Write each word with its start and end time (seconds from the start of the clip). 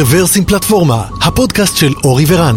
רוורסים 0.00 0.44
פלטפורמה, 0.44 1.04
הפודקאסט 1.22 1.76
של 1.76 1.92
אורי 2.04 2.24
ורן, 2.28 2.56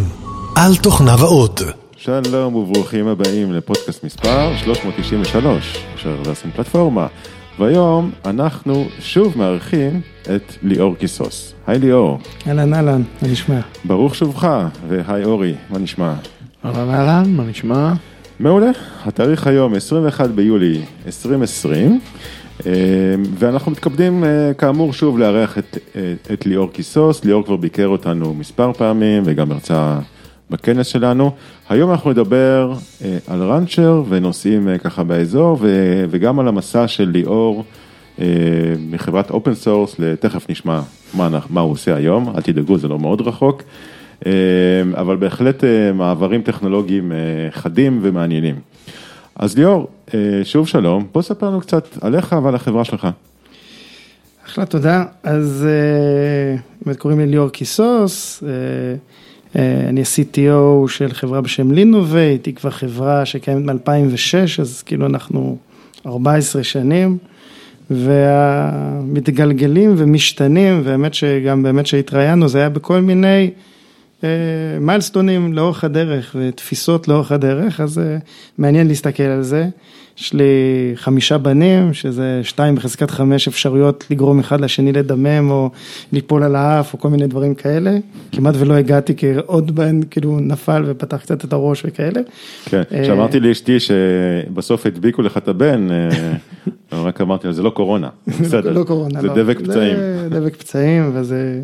על 0.56 0.76
תוכניו 0.76 1.18
האות. 1.20 1.62
שלום 1.98 2.56
וברוכים 2.56 3.08
הבאים 3.08 3.54
לפודקאסט 3.54 4.04
מספר 4.04 4.58
393 4.58 5.78
של 5.96 6.10
רוורסים 6.10 6.52
פלטפורמה. 6.52 7.08
והיום 7.60 8.12
אנחנו 8.26 8.86
שוב 9.00 9.38
מארחים 9.38 10.02
את 10.36 10.54
ליאור 10.64 10.96
קיסוס. 10.96 11.54
היי 11.68 11.80
ליאור. 11.80 12.20
אהלן 12.48 12.74
אהלן, 12.74 13.02
מה 13.22 13.28
נשמע? 13.28 13.60
ברוך 13.86 14.16
שובך, 14.16 14.48
והי 14.88 15.24
אורי, 15.24 15.56
מה 15.70 15.80
נשמע? 15.80 16.14
אהלן 16.66 16.90
אהלן, 16.90 17.34
מה 17.36 17.44
נשמע? 17.44 17.94
מעולה, 18.40 18.72
התאריך 19.06 19.48
היום 19.48 19.76
21 19.76 20.30
ביולי 20.30 20.82
2020, 21.06 21.92
אה, 21.92 21.98
ואנחנו 23.40 23.72
מתכבדים 23.72 24.24
אה, 24.24 24.54
כאמור 24.58 24.94
שוב 24.94 25.20
לארח 25.20 25.58
את, 25.58 25.78
אה, 25.96 26.14
את 26.34 26.46
ליאור 26.46 26.72
קיסוס, 26.72 27.26
ליאור 27.26 27.46
כבר 27.46 27.56
ביקר 27.56 27.88
אותנו 27.88 28.34
מספר 28.34 28.74
פעמים 28.74 29.24
וגם 29.26 29.52
הרצה 29.52 30.00
בכנס 30.50 30.88
שלנו. 30.88 31.32
היום 31.70 31.92
אנחנו 31.92 32.12
נדבר 32.12 32.74
על 33.28 33.42
Rancher 33.44 34.04
ונושאים 34.10 34.78
ככה 34.84 35.04
באזור 35.04 35.58
וגם 36.10 36.40
על 36.40 36.48
המסע 36.48 36.88
של 36.88 37.10
ליאור 37.10 37.64
מחברת 38.90 39.32
open 39.32 39.54
source, 39.54 39.96
תכף 40.20 40.50
נשמע 40.50 40.82
מה, 41.14 41.40
מה 41.50 41.62
הוא 41.62 41.72
עושה 41.72 41.96
היום, 41.96 42.34
אל 42.36 42.42
תדאגו 42.42 42.78
זה 42.78 42.88
לא 42.88 43.00
מאוד 43.00 43.22
רחוק. 43.22 43.64
אבל 44.94 45.16
בהחלט 45.16 45.64
מעברים 45.94 46.42
טכנולוגיים 46.42 47.12
חדים 47.52 48.00
ומעניינים. 48.02 48.56
אז 49.42 49.58
ליאור, 49.58 49.88
שוב 50.44 50.68
שלום, 50.68 51.08
בוא 51.12 51.22
ספר 51.22 51.50
לנו 51.50 51.62
קצת 51.62 51.98
עליך 52.02 52.36
ועל 52.44 52.56
החברה 52.56 52.84
שלך. 52.84 53.08
אחלה, 54.46 54.66
תודה. 54.66 55.06
אז 55.24 55.68
באמת 56.86 56.98
קוראים 56.98 57.20
לי 57.20 57.26
ליאור 57.26 57.50
קיסוס, 57.50 58.44
אני 59.56 60.02
ה-CTO 60.02 60.88
של 60.88 61.14
חברה 61.14 61.42
בשם 61.42 61.72
לינובייט, 61.72 62.46
היא 62.46 62.56
כבר 62.56 62.70
חברה 62.70 63.26
שקיימת 63.26 63.66
מ-2006, 63.66 64.62
אז 64.62 64.84
כאילו 64.86 65.06
אנחנו 65.06 65.58
14 66.06 66.64
שנים, 66.64 67.18
ומתגלגלים 67.92 69.94
ומשתנים, 69.98 70.82
והאמת 70.84 71.14
שגם 71.14 71.64
באמת 71.64 71.86
שהתראיינו, 71.86 72.48
זה 72.48 72.60
היה 72.60 72.70
בכל 72.70 73.02
מיני 73.02 73.52
מיילסטונים 74.82 75.54
לאורך 75.54 75.84
הדרך 75.84 76.36
ותפיסות 76.40 77.08
לאורך 77.08 77.32
הדרך, 77.32 77.80
אז 77.80 78.02
מעניין 78.58 78.88
להסתכל 78.88 79.24
על 79.24 79.42
זה. 79.44 79.68
יש 80.18 80.34
לי 80.34 80.44
חמישה 80.96 81.38
בנים, 81.38 81.94
שזה 81.94 82.40
שתיים 82.44 82.76
בחזקת 82.76 83.12
חמש 83.12 83.48
אפשרויות 83.48 84.06
לגרום 84.10 84.40
אחד 84.40 84.62
לשני 84.62 84.92
לדמם 84.92 85.52
או 85.52 85.70
ליפול 86.12 86.44
על 86.44 86.56
האף 86.56 86.94
או 86.94 87.00
כל 87.00 87.10
מיני 87.10 87.28
דברים 87.28 87.56
כאלה. 87.56 87.98
כמעט 88.32 88.56
ולא 88.58 88.74
הגעתי 88.74 89.16
כי 89.16 89.28
עוד 89.46 89.76
בן 89.76 90.00
כאילו 90.04 90.40
נפל 90.40 90.84
ופתח 90.86 91.18
קצת 91.18 91.46
את 91.46 91.54
הראש 91.54 91.84
וכאלה. 91.86 92.22
כן, 92.66 92.82
כשאמרתי 93.04 93.40
לאשתי 93.40 93.78
שבסוף 93.80 94.86
הדביקו 94.86 95.22
לך 95.22 95.38
את 95.38 95.48
הבן, 95.48 95.88
רק 96.92 97.22
אמרתי 97.22 97.54
זה 97.54 97.64
לא 97.64 97.70
קורונה, 97.70 98.10
בסדר, 98.42 98.72
לא 98.72 98.84
קורונה, 98.84 99.22
זה 99.22 99.28
דבק 99.28 99.60
פצעים. 99.60 99.96
זה 99.98 100.28
דבק 100.30 100.56
פצעים 100.56 101.12
וזה, 101.14 101.62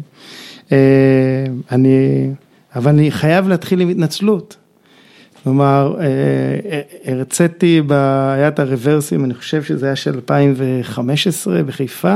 אני, 1.72 2.30
אבל 2.78 2.92
אני 2.92 3.12
חייב 3.12 3.48
להתחיל 3.48 3.82
עם 3.82 3.90
התנצלות. 3.90 4.58
כלומר, 5.44 5.96
הרציתי, 7.06 7.82
היה 7.90 8.48
את 8.48 8.60
ה 8.60 8.66
Reversim, 8.66 9.26
אני 9.26 9.34
חושב 9.34 9.64
שזה 9.64 9.86
היה 9.86 9.96
של 9.96 10.14
2015 10.14 11.64
בחיפה, 11.64 12.16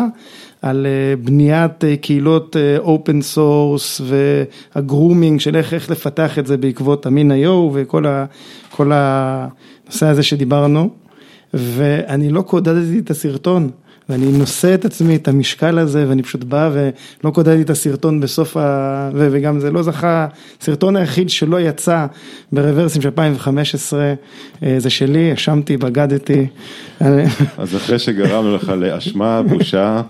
על 0.61 0.87
בניית 1.23 1.83
קהילות 2.01 2.55
open 2.77 3.21
source 3.21 4.01
וה 4.75 4.88
grooming 4.88 5.39
של 5.39 5.55
איך, 5.55 5.73
איך 5.73 5.91
לפתח 5.91 6.39
את 6.39 6.47
זה 6.47 6.57
בעקבות 6.57 7.05
המין 7.05 7.31
היו 7.31 7.69
וכל 7.73 8.05
ה, 8.91 9.47
הנושא 9.85 10.05
הזה 10.05 10.23
שדיברנו, 10.23 10.89
ואני 11.53 12.29
לא 12.29 12.41
קודדתי 12.41 12.99
את 12.99 13.09
הסרטון. 13.09 13.69
ואני 14.09 14.31
נושא 14.31 14.73
את 14.73 14.85
עצמי, 14.85 15.15
את 15.15 15.27
המשקל 15.27 15.79
הזה, 15.79 16.05
ואני 16.09 16.23
פשוט 16.23 16.43
בא 16.43 16.69
ולא 16.73 17.31
קודדתי 17.31 17.61
את 17.61 17.69
הסרטון 17.69 18.19
בסוף 18.19 18.57
ה... 18.57 19.09
וגם 19.13 19.59
זה 19.59 19.71
לא 19.71 19.83
זכה, 19.83 20.27
הסרטון 20.61 20.95
היחיד 20.95 21.29
שלא 21.29 21.61
יצא 21.61 22.05
ברוורסים 22.51 23.01
של 23.01 23.07
2015, 23.07 24.13
זה 24.77 24.89
שלי, 24.89 25.31
האשמתי, 25.31 25.77
בגדתי. 25.77 26.47
אז 26.99 27.75
אחרי 27.75 27.99
שגרמנו 27.99 28.55
לך 28.55 28.69
לאשמה, 28.69 29.41
בושה 29.41 30.01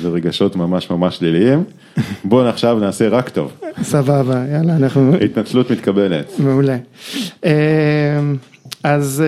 ורגשות 0.00 0.56
ממש 0.56 0.90
ממש 0.90 1.16
שליליים, 1.16 1.64
בואו 2.24 2.48
עכשיו 2.48 2.78
נעשה 2.78 3.08
רק 3.08 3.28
טוב. 3.28 3.52
סבבה, 3.82 4.44
יאללה, 4.52 4.76
אנחנו... 4.76 5.14
התנצלות 5.14 5.70
מתקבלת. 5.70 6.32
מעולה. 6.38 6.76
אז... 8.84 9.22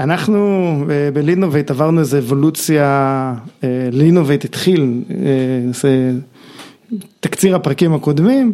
אנחנו 0.00 0.84
ב 1.12 1.18
Linnovate 1.18 1.70
עברנו 1.70 2.00
איזו 2.00 2.18
אבולוציה, 2.18 3.34
Linnovate 3.92 4.44
התחיל, 4.44 5.02
זה 5.72 6.12
תקציר 7.20 7.56
הפרקים 7.56 7.94
הקודמים, 7.94 8.52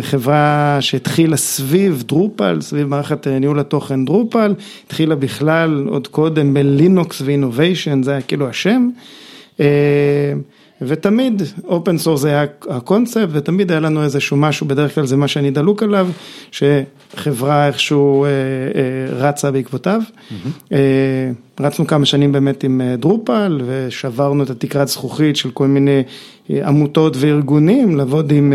חברה 0.00 0.76
שהתחילה 0.80 1.36
סביב 1.36 2.04
Drupal, 2.06 2.60
סביב 2.60 2.86
מערכת 2.86 3.26
ניהול 3.26 3.60
התוכן 3.60 4.04
Drupal, 4.04 4.54
התחילה 4.86 5.14
בכלל 5.14 5.86
עוד 5.88 6.06
קודם 6.06 6.54
ב 6.54 6.65
Linux 6.65 7.22
ו 7.24 7.31
innovation, 7.31 8.02
זה 8.02 8.10
היה 8.10 8.20
כאילו 8.20 8.48
השם. 8.48 8.88
ותמיד 10.82 11.42
open 11.64 11.98
source 11.98 12.24
היה 12.24 12.44
הקונספט 12.70 13.28
ותמיד 13.32 13.70
היה 13.70 13.80
לנו 13.80 14.02
איזשהו 14.02 14.36
משהו, 14.36 14.66
בדרך 14.66 14.94
כלל 14.94 15.06
זה 15.06 15.16
מה 15.16 15.28
שאני 15.28 15.50
דלוק 15.50 15.82
עליו, 15.82 16.08
שחברה 16.50 17.66
איכשהו 17.66 18.26
רצה 19.12 19.50
בעקבותיו. 19.50 20.02
רצנו 21.60 21.86
כמה 21.86 22.04
שנים 22.06 22.32
באמת 22.32 22.64
עם 22.64 22.80
דרופל 22.98 23.60
ושברנו 23.66 24.42
את 24.42 24.50
התקרת 24.50 24.88
זכוכית 24.88 25.36
של 25.36 25.50
כל 25.50 25.66
מיני 25.66 26.02
עמותות 26.50 27.16
וארגונים, 27.16 27.96
לעבוד 27.96 28.32
עם 28.32 28.52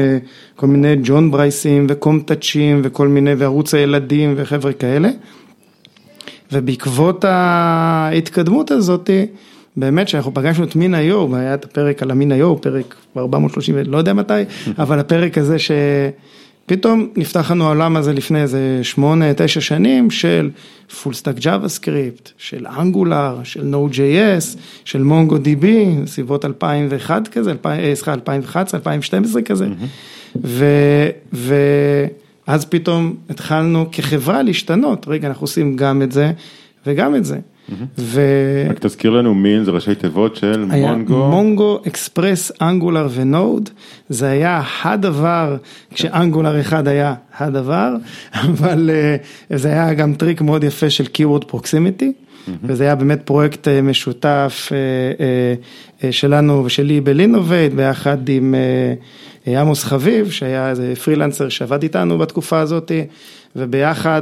כל 0.56 0.68
מיני 0.68 0.96
ג'ון 1.04 1.32
ברייסים 1.32 1.88
וקום 1.90 2.20
טאצ'ים 2.20 2.82
וכל 2.84 3.08
מיני 3.08 3.34
וערוץ 3.34 3.74
הילדים 3.74 4.34
וחבר'ה 4.38 4.74
כאלה. 4.74 5.10
ובעקבות 6.52 7.26
ההתקדמות 7.28 8.72
הזאתי, 8.72 9.26
באמת 9.78 10.08
שאנחנו 10.08 10.34
פגשנו 10.34 10.64
את 10.64 10.76
מין 10.76 10.94
היו, 10.94 11.36
היה 11.36 11.54
את 11.54 11.66
הפרק 11.66 12.02
על 12.02 12.12
המין 12.12 12.32
היו, 12.32 12.62
פרק 12.62 12.96
430, 13.18 13.76
לא 13.86 13.98
יודע 13.98 14.14
מתי, 14.14 14.34
אבל 14.84 15.00
הפרק 15.00 15.38
הזה 15.38 15.58
שפתאום 15.60 17.10
נפתח 17.16 17.52
לנו 17.52 17.66
העולם 17.66 17.98
הזה 17.98 18.14
לפני 18.14 18.42
איזה 18.42 18.82
8-9 18.96 18.98
שנים 19.48 20.12
של 20.12 20.50
full 21.04 21.14
stack 21.14 21.36
JavaScript, 21.36 22.30
של 22.38 22.68
Angular, 22.68 23.38
של 23.44 23.74
Node.js, 23.74 24.58
של 24.86 25.04
MongoDB, 25.04 25.96
סביבות 26.06 26.46
2001 26.46 27.28
כזה, 27.28 27.54
סליחה 27.94 28.14
2011, 28.14 28.80
2012 28.80 29.42
כזה, 29.42 29.68
ואז 31.34 32.66
פתאום 32.66 33.16
התחלנו 33.30 33.86
כחברה 33.92 34.44
להשתנות, 34.44 35.06
רגע 35.08 35.28
אנחנו 35.28 35.44
עושים 35.44 35.76
גם 35.76 36.02
את 36.02 36.12
זה 36.12 36.32
וגם 36.88 37.16
את 37.16 37.26
זה. 37.26 37.40
ו... 37.98 38.22
רק 38.70 38.80
תזכיר 38.80 39.12
לנו 39.12 39.36
מין 39.36 39.64
זה 39.64 39.72
ראשי 39.72 39.96
תיבות 39.96 40.36
של 40.36 40.66
Mongo. 40.66 41.28
Mongo, 41.28 41.80
Express, 41.88 42.52
Angular 42.62 43.08
ו 43.14 43.23
Node, 43.23 43.70
זה 44.10 44.28
היה 44.30 44.62
הדבר, 44.84 45.58
כש 45.94 46.18
Angular 46.18 46.60
אחד 46.60 46.88
היה 46.88 47.14
הדבר, 47.38 47.96
אבל 48.34 48.90
זה 49.50 49.68
היה 49.68 49.94
גם 49.94 50.14
טריק 50.14 50.42
מאוד 50.42 50.64
יפה 50.64 50.90
של 50.90 51.04
Keyword 51.04 51.52
Proximity, 51.52 52.06
וזה 52.64 52.84
היה 52.84 52.96
באמת 52.96 53.22
פרויקט 53.26 53.68
משותף 53.68 54.72
שלנו 56.12 56.66
ושלי 56.66 57.02
ב 57.02 57.08
Linnovate, 57.08 57.74
ביחד 57.74 58.30
עם 58.30 58.56
עמוס 59.48 59.84
חביב, 59.84 60.32
שהיה 60.32 60.70
איזה 60.70 60.94
פרילנסר 61.04 61.50
שעבד 61.50 61.84
איתנו 61.84 62.18
בתקופה 62.18 62.60
הזאת. 62.60 62.92
וביחד 63.56 64.22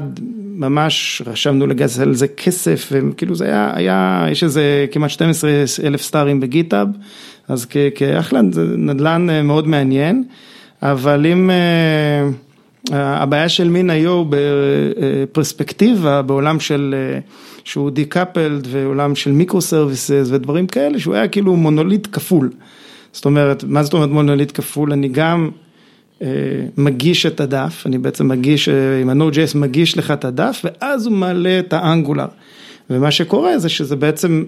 ממש 0.56 1.22
רצינו 1.26 1.68
לגייס 1.68 2.00
על 2.00 2.14
זה 2.14 2.28
כסף, 2.28 2.90
וכאילו 2.92 3.36
זה 3.36 3.46
היה, 3.46 3.72
היה, 3.76 4.26
יש 4.32 4.44
איזה 4.44 4.86
כמעט 4.92 5.10
12 5.10 5.52
אלף 5.84 6.02
סטארים 6.02 6.40
ב 6.40 6.46
GitHub, 6.46 6.88
אז 7.48 7.68
כאחלה, 7.96 8.42
נדל"ן 8.78 9.28
מאוד 9.44 9.68
מעניין, 9.68 10.24
אבל 10.82 11.26
אם 11.26 11.52
הבעיה 12.92 13.50
של 13.50 13.70
מין 13.70 13.90
היו 13.90 14.24
בפרספקטיבה, 14.30 16.22
בעולם 16.22 16.60
של, 16.60 16.96
שהוא 17.64 17.92
decoupled 17.92 18.68
ועולם 18.72 19.16
של 19.16 19.32
microservices 19.32 20.28
ודברים 20.32 20.68
כאלה, 20.68 21.00
שהוא 21.00 21.16
היה 21.16 21.28
כאילו 21.28 21.56
מונוליט 21.56 22.08
כפול. 22.12 22.50
זאת 23.14 23.26
אומרת, 23.26 23.64
מה 23.68 23.84
זאת 23.84 23.94
אומרת 23.94 24.10
מונוליט 24.10 24.52
כפול? 24.54 24.94
אני 24.94 25.08
גם 25.08 25.50
מגיש 26.78 27.26
את 27.26 27.40
הדף, 27.40 27.84
אני 27.86 27.98
בעצם 27.98 28.28
מגיש, 28.28 28.70
עם 29.02 29.10
ה-Node.js 29.10 29.58
מגיש 29.58 29.98
לך 29.98 30.12
את 30.12 30.26
הדף, 30.26 30.62
ואז 30.64 31.06
הוא 31.06 31.14
מעלה 31.14 31.60
את 31.60 31.74
ה 31.74 31.80
Angular. 31.80 32.28
ומה 32.90 33.12
שקורה 33.12 33.60
זה 33.60 33.70
שזה 33.70 33.96
בעצם 33.96 34.44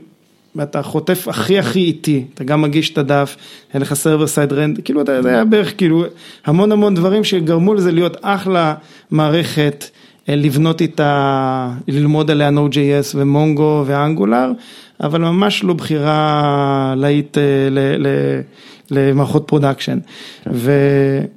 ואתה 0.56 0.82
חוטף 0.82 1.28
הכי 1.28 1.60
הכי 1.60 1.80
איטי, 1.80 2.24
אתה 2.34 2.44
גם 2.44 2.62
מגיש 2.62 2.90
את 2.90 2.98
הדף, 2.98 3.38
אין 3.74 3.82
לך 3.82 3.94
server 3.94 4.28
side 4.28 4.54
render, 4.54 4.80
כאילו 4.86 5.04
זה 5.06 5.30
היה 5.30 5.46
בערך 5.46 5.78
כאילו 5.78 6.06
המון 6.46 6.72
המון 6.72 6.96
דברים 6.96 7.24
שגרמו 7.24 7.74
לזה 7.74 7.92
להיות 7.92 8.18
אחלה 8.22 8.74
מערכת. 9.12 9.86
לבנות 10.28 10.82
איתה, 10.82 11.72
ללמוד 11.88 12.32
עליה 12.32 12.50
Node.js 12.50 13.16
ו 13.16 13.27
Mongo 13.27 13.84
ו 13.86 13.93
Angular, 13.93 14.52
אבל 15.04 15.22
ממש 15.22 15.64
לא 15.64 15.74
בחירה 15.74 16.94
להיט 16.98 17.38
למערכות 18.92 19.48
production. 19.48 20.00
כן. 20.44 20.52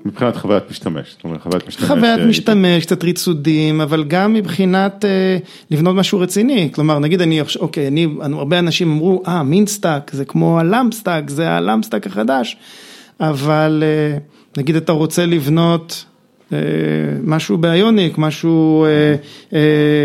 מבחינת 0.05 0.37
חוויית 0.37 0.71
משתמש, 0.71 1.11
זאת 1.11 1.25
אומרת 1.25 1.43
חוויית 1.43 1.69
משתמש. 1.69 1.89
חוויית 1.89 2.21
משתמש, 2.21 2.85
קצת 2.85 3.05
ריצודים, 3.05 3.81
אבל 3.81 4.05
גם 4.05 4.35
מבחינת 4.35 5.05
לבנות 5.71 5.97
משהו 5.97 6.21
רציני, 6.21 6.69
כלומר 6.73 6.99
נגיד 6.99 7.21
אני, 7.21 7.41
אוקיי, 7.61 7.89
אני, 7.89 8.07
הרבה 8.21 8.59
אנשים 8.59 8.91
אמרו, 8.91 9.23
אה, 9.27 9.43
MEAN 9.43 9.70
stack, 9.70 10.11
זה 10.13 10.25
כמו 10.25 10.61
ה 10.61 10.67
LAMP 10.67 10.93
stack, 10.93 11.31
זה 11.31 11.51
ה 11.51 11.56
LAMP 11.56 11.79
stack 11.79 12.07
החדש, 12.07 12.57
אבל 13.21 13.83
נגיד 14.57 14.77
אתה 14.77 14.93
רוצה 14.93 15.27
לבנות 15.27 16.05
משהו 17.25 17.59
ב 17.59 17.67
Ionic, 17.67 18.19
משהו, 18.19 18.87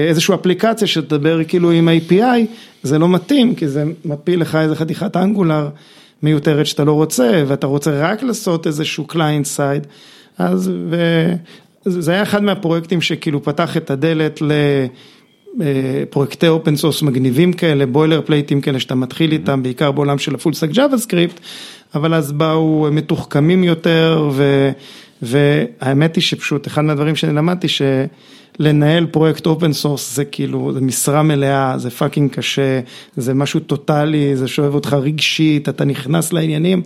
איזושהי 0.09 0.35
אפליקציה 0.35 0.87
שתדבר 0.87 1.43
כאילו 1.43 1.71
עם 1.71 1.89
API, 1.89 2.39
זה 2.83 2.99
לא 2.99 3.09
מתאים, 3.09 3.55
כי 3.55 3.67
זה 3.67 3.83
מפיל 4.05 4.41
לך 4.41 4.55
איזה 4.55 4.75
חתיכת 4.75 5.17
Angular 5.17 5.69
מיותרת 6.23 6.65
שאתה 6.65 6.83
לא 6.83 6.91
רוצה, 6.91 7.43
ואתה 7.47 7.67
רוצה 7.67 8.11
רק 8.11 8.23
לעשות 8.23 8.67
איזשהו 8.67 9.05
client 9.05 9.45
side, 9.45 9.87
אז 10.37 10.71
זה 11.85 12.11
היה 12.11 12.23
אחד 12.23 12.43
מהפרויקטים 12.43 13.01
שכאילו 13.01 13.43
פתח 13.43 13.77
את 13.77 13.91
הדלת 13.91 14.41
לפרויקטי 15.57 16.47
open 16.47 16.75
source 16.75 17.01
מגניבים 17.01 17.53
כאלה, 17.53 17.85
boilerplate 17.85 18.21
ים 18.25 18.61
כאלה 18.61 18.79
שאתה 18.79 18.95
מתחיל 18.95 19.31
איתם, 19.31 19.63
בעיקר 19.63 19.91
בעולם 19.91 20.17
של 20.17 20.35
ה 20.35 20.53
full 20.53 20.69
stack 20.69 20.97
JavaScript, 20.97 21.39
אבל 21.95 22.13
אז 22.13 22.31
באו 22.31 22.87
מתוחכמים 22.91 23.63
יותר 23.63 24.29
ו... 24.31 24.71
והאמת 25.23 26.15
היא 26.15 26.21
שפשוט 26.21 26.67
אחד 26.67 26.81
מהדברים 26.81 27.15
שאני 27.15 27.35
למדתי 27.35 27.67
שלנהל 27.67 29.05
פרויקט 29.05 29.45
open 29.45 29.73
source 29.73 30.15
זה 30.15 30.25
כאילו, 30.25 30.73
זה 30.73 30.81
משרה 30.81 31.23
מלאה, 31.23 31.77
זה 31.77 31.89
fucking 31.89 32.31
קשה, 32.31 32.79
זה 33.17 33.33
משהו 33.33 33.59
טוטאלי, 33.59 34.35
זה 34.35 34.47
שואב 34.47 34.75
אותך 34.75 34.93
רגשית, 34.93 35.69
אתה 35.69 35.85
נכנס 35.85 36.33
לעניינים 36.33 36.81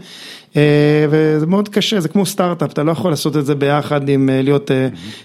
וזה 1.09 1.45
מאוד 1.47 1.69
קשה, 1.69 1.99
זה 1.99 2.09
כמו 2.09 2.25
סטארט-אפ, 2.25 2.71
אתה 2.71 2.83
לא 2.83 2.91
יכול 2.91 3.11
לעשות 3.11 3.37
את 3.37 3.45
זה 3.45 3.55
ביחד 3.55 4.09
עם 4.09 4.29
להיות 4.33 4.71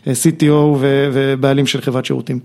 CTO 0.07 0.77
ובעלים 1.13 1.67
של 1.67 1.81
חברת 1.81 2.05
שירותים. 2.05 2.39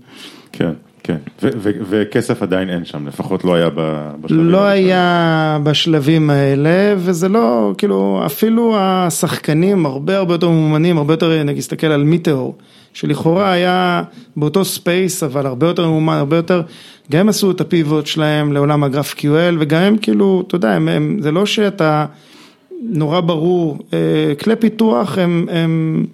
כן. 0.52 0.72
כן, 1.02 1.16
וכסף 1.62 2.42
עדיין 2.42 2.70
אין 2.70 2.84
שם, 2.84 3.06
לפחות 3.06 3.44
לא 3.44 3.54
היה 3.54 3.70
בשלבים 3.70 4.40
האלה. 4.40 4.52
לא 4.52 4.64
היה 4.64 5.58
בשלבים 5.62 6.30
האלה, 6.30 6.94
וזה 6.96 7.28
לא, 7.28 7.74
כאילו, 7.78 8.22
אפילו 8.26 8.76
השחקנים 8.78 9.86
הרבה 9.86 10.16
הרבה 10.16 10.34
יותר 10.34 10.48
ממומנים, 10.48 10.98
הרבה 10.98 11.12
יותר, 11.12 11.42
נגיד, 11.44 11.60
תסתכל 11.60 11.86
על 11.86 12.02
מיטאור, 12.02 12.56
שלכאורה 12.92 13.52
היה 13.52 14.02
באותו 14.36 14.64
space, 14.64 15.22
אבל 15.22 15.46
הרבה 15.46 15.66
יותר 15.66 15.86
ממומן, 15.86 16.16
הרבה 16.16 16.36
יותר, 16.36 16.62
גם 17.10 17.20
הם 17.20 17.28
עשו 17.28 17.50
את 17.50 17.60
ה 17.60 17.68
pivot 17.68 18.06
שלהם 18.06 18.52
לעולם 18.52 18.84
ה 18.84 19.14
GraphQL, 19.14 19.54
וגם 19.58 19.82
הם 19.82 19.96
כאילו, 19.96 20.44
אתה 20.46 20.56
יודע, 20.56 20.72
הם, 20.72 20.88
הם, 20.88 21.16
זה 21.20 21.32
לא 21.32 21.46
שאתה, 21.46 22.06
נורא 22.82 23.20
ברור, 23.20 23.78
כלי 24.40 24.56
פיתוח 24.56 25.18
הם, 25.18 25.46
הם, 25.50 26.06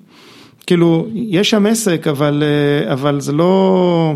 כאילו, 0.66 1.06
יש 1.14 1.50
שם 1.50 1.66
עסק, 1.66 2.06
אבל, 2.06 2.42
אבל 2.92 3.20
זה 3.20 3.32
לא... 3.32 4.14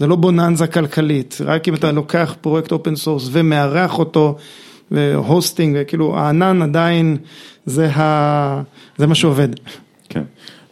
זה 0.00 0.06
לא 0.06 0.16
בוננזה 0.16 0.66
כלכלית, 0.66 1.38
רק 1.44 1.68
אם 1.68 1.74
אתה 1.74 1.92
לוקח 1.92 2.34
פרויקט 2.40 2.72
open 2.72 2.96
source 2.96 3.28
ומארח 3.32 3.98
אותו, 3.98 4.36
ו 4.90 5.00
hosting, 5.00 5.76
וכאילו 5.80 6.18
הענן 6.18 6.62
עדיין 6.62 7.16
זה, 7.66 7.90
ה... 7.90 8.62
זה 8.98 9.06
מה 9.06 9.14
שעובד. 9.14 9.48
כן, 10.08 10.22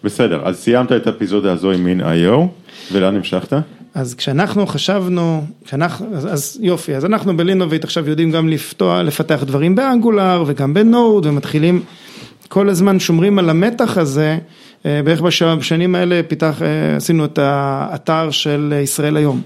בסדר, 0.04 0.40
אז 0.44 0.56
סיימת 0.56 0.92
את 0.92 1.06
האפיזודה 1.06 1.52
הזו 1.52 1.70
עם 1.70 1.84
מין 1.84 2.00
איו, 2.00 2.46
ולאן 2.92 3.16
המשכת? 3.16 3.52
אז 3.94 4.14
כשאנחנו 4.14 4.66
חשבנו, 4.66 5.44
כשאנחנו, 5.64 6.06
אז, 6.14 6.26
אז 6.32 6.58
יופי, 6.60 6.96
אז 6.96 7.04
אנחנו 7.04 7.36
בלינוביט 7.36 7.84
עכשיו 7.84 8.08
יודעים 8.08 8.30
גם 8.30 8.48
לפתוח, 8.48 8.98
לפתח 8.98 9.42
דברים 9.46 9.74
באנגולר 9.74 10.44
וגם 10.46 10.74
בנוד, 10.74 11.26
ומתחילים 11.26 11.82
כל 12.48 12.68
הזמן 12.68 13.00
שומרים 13.00 13.38
על 13.38 13.50
המתח 13.50 13.98
הזה. 13.98 14.38
בערך 14.84 15.20
בשנים 15.58 15.94
האלה 15.94 16.20
פיתח, 16.28 16.62
עשינו 16.96 17.24
את 17.24 17.38
האתר 17.42 18.30
של 18.30 18.74
ישראל 18.82 19.16
היום. 19.16 19.40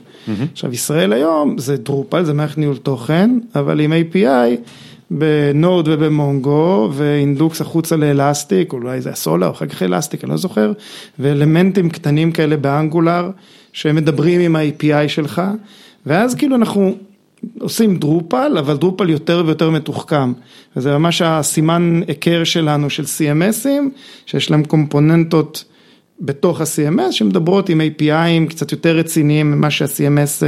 עכשיו 0.53 0.73
ישראל 0.73 1.13
היום 1.13 1.59
זה 1.59 1.77
דרופל, 1.77 2.25
זה 2.25 2.33
מערכת 2.33 2.59
ניהול 2.59 2.77
תוכן, 2.77 3.39
אבל 3.55 3.81
עם 3.81 3.93
API 3.93 4.71
בנוד 5.11 5.89
ובמונגו 5.89 6.91
ואינדוקס 6.93 7.61
החוצה 7.61 7.97
לאלסטיק, 7.97 8.73
אולי 8.73 9.01
זה 9.01 9.11
הסולר, 9.11 9.51
אחר 9.51 9.67
כך 9.67 9.83
אלסטיק, 9.83 10.25
אני 10.25 10.31
לא 10.31 10.37
זוכר, 10.37 10.73
ואלמנטים 11.19 11.91
קטנים 11.91 12.33
כאלה 12.33 12.57
באנגולר 12.57 13.31
שמדברים 13.73 14.41
עם 14.41 14.57
ה-API 14.57 15.09
שלך, 15.09 15.43
ואז 16.07 16.35
כאילו 16.35 16.57
אנחנו 16.57 16.95
עושים 17.59 17.97
דרופל, 17.97 18.57
אבל 18.59 18.77
דרופל 18.77 19.11
יותר 19.11 19.43
ויותר 19.47 19.71
מתוחכם. 19.71 20.33
וזה 20.77 20.99
ממש 20.99 21.23
הסימן 21.23 22.01
היכר 22.09 22.45
שלנו 22.45 22.91
של 22.91 23.03
CMSים, 23.03 23.99
שיש 24.27 24.51
להם 24.51 24.65
קומפוננטות 24.65 25.65
בתוך 26.21 26.61
ה-CMS, 26.61 27.13
שמדברות 27.13 27.69
עם 27.69 27.81
APIים 27.81 28.49
קצת 28.49 28.73
יותר 28.73 28.97
רציניים 28.97 29.51
ממה 29.51 29.71
שה-CMS 29.71 30.45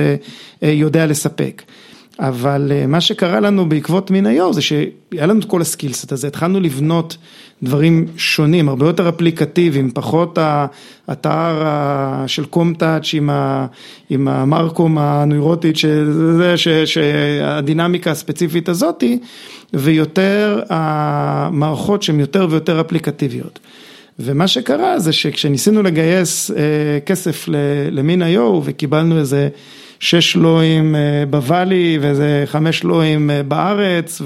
יודע 0.62 1.06
לספק. 1.06 1.62
אבל 2.18 2.72
מה 2.88 3.00
שקרה 3.00 3.40
לנו 3.40 3.68
בעקבות 3.68 4.10
מין 4.10 4.26
היום 4.26 4.52
זה 4.52 4.62
שהיה 4.62 5.26
לנו 5.26 5.40
את 5.40 5.44
כל 5.44 5.60
הסקילסט 5.60 6.12
הזה, 6.12 6.26
התחלנו 6.26 6.60
לבנות 6.60 7.16
דברים 7.62 8.06
שונים, 8.16 8.68
הרבה 8.68 8.86
יותר 8.86 9.08
אפליקטיביים, 9.08 9.90
פחות 9.90 10.38
האתר 11.08 11.64
של 12.26 12.44
קומטאץ' 12.44 13.14
עם 14.10 14.28
המרקום 14.28 14.98
הנוירוטית, 14.98 15.76
שזה, 15.76 16.54
שהדינמיקה 16.86 18.10
הספציפית 18.10 18.68
הזאתי, 18.68 19.18
ויותר 19.72 20.60
המערכות 20.68 22.02
שהן 22.02 22.20
יותר 22.20 22.46
ויותר 22.50 22.80
אפליקטיביות. 22.80 23.58
ומה 24.18 24.48
שקרה 24.48 24.98
זה 24.98 25.12
שכשניסינו 25.12 25.82
לגייס 25.82 26.50
כסף 27.06 27.48
למין 27.90 28.22
היו 28.22 28.60
וקיבלנו 28.64 29.18
איזה 29.18 29.48
שש 30.04 30.36
לאווים 30.36 30.94
ב 31.30 31.40
Valley 31.40 31.98
ואיזה 32.00 32.42
חמש 32.46 32.84
לאווים 32.84 33.30
בארץ 33.48 34.22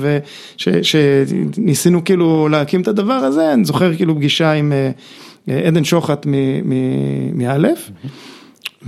ושניסינו 0.56 2.04
כאילו 2.04 2.48
להקים 2.48 2.80
את 2.80 2.88
הדבר 2.88 3.12
הזה, 3.12 3.52
אני 3.52 3.64
זוכר 3.64 3.96
כאילו 3.96 4.14
פגישה 4.14 4.52
עם 4.52 4.72
עדן 5.66 5.84
שוחט 5.84 6.26
מאלף 7.32 7.90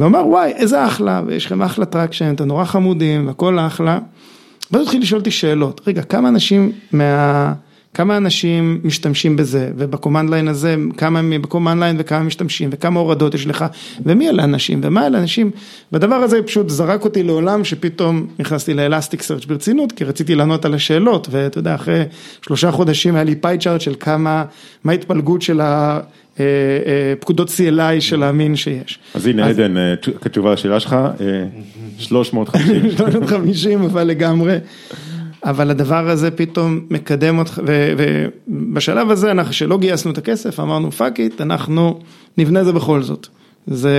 אמר 0.00 0.26
וואי 0.26 0.52
איזה 0.56 0.86
אחלה 0.86 1.22
ויש 1.26 1.46
לכם 1.46 1.62
אחלה 1.62 1.84
traction, 1.84 2.34
אתם 2.34 2.44
נורא 2.44 2.64
חמודים 2.64 3.26
והכל 3.26 3.58
אחלה. 3.58 3.98
ואז 4.70 4.82
התחיל 4.82 5.02
לשאול 5.02 5.18
אותי 5.18 5.30
שאלות, 5.30 5.80
רגע 5.86 6.02
כמה 6.02 6.28
אנשים 6.28 6.72
מה... 6.92 7.52
כמה 7.94 8.16
אנשים 8.16 8.80
משתמשים 8.84 9.36
בזה, 9.36 9.70
וב 9.76 9.88
command 9.88 10.30
line 10.30 10.48
הזה, 10.48 10.76
כמה 10.96 11.20
ב 11.40 11.46
command 11.46 11.82
line 11.82 11.96
וכמה 11.98 12.22
משתמשים, 12.22 12.68
וכמה 12.72 13.00
הורדות 13.00 13.34
יש 13.34 13.46
לך, 13.46 13.64
ומי 14.06 14.28
אלה 14.28 14.42
האנשים, 14.42 14.80
ומה 14.82 15.06
אלה 15.06 15.18
האנשים, 15.18 15.50
והדבר 15.92 16.14
הזה 16.14 16.42
פשוט 16.42 16.68
זרק 16.68 17.04
אותי 17.04 17.22
לעולם 17.22 17.64
שפתאום 17.64 18.26
נכנסתי 18.38 18.74
ל 18.74 19.22
Elasticsearch 19.22 19.44
ברצינות, 19.44 19.92
כי 19.92 20.04
רציתי 20.04 20.34
לענות 20.34 20.64
על 20.64 20.74
השאלות, 20.74 21.28
ואתה 21.30 21.58
יודע, 21.58 21.74
אחרי 21.74 22.02
שלושה 22.42 22.70
חודשים 22.70 23.14
היה 23.14 23.24
לי 23.24 23.34
pie 23.34 23.58
chart 23.58 23.80
של 23.80 23.94
כמה, 24.00 24.44
מה 24.84 24.92
ההתפלגות 24.92 25.42
של 25.42 25.60
הפקודות 25.62 27.48
CLI 27.48 28.00
של 28.00 28.22
המין 28.22 28.56
שיש. 28.56 28.98
אז 29.14 29.26
הנה 29.26 29.46
עדן, 29.46 29.74
כתשובה 30.20 30.52
לשאלה 30.52 30.80
שלך, 30.80 30.96
350. 31.98 32.90
350, 32.90 33.82
אבל 33.90 34.04
לגמרי. 34.04 34.58
אבל 35.44 35.70
הדבר 35.70 36.10
הזה 36.10 36.30
פתאום 36.30 36.80
מקדם 36.90 37.38
אותך, 37.38 37.60
ובשלב 38.48 39.10
הזה, 39.10 39.30
אנחנו 39.30 39.52
שלא 39.52 39.78
גייסנו 39.78 40.10
את 40.10 40.18
הכסף, 40.18 40.60
אמרנו 40.60 40.92
fuck 40.92 41.20
it, 41.20 41.40
אנחנו 41.40 42.00
נבנה 42.38 42.60
את 42.60 42.64
זה 42.64 42.72
בכל 42.72 43.02
זאת. 43.02 43.26
זה 43.66 43.92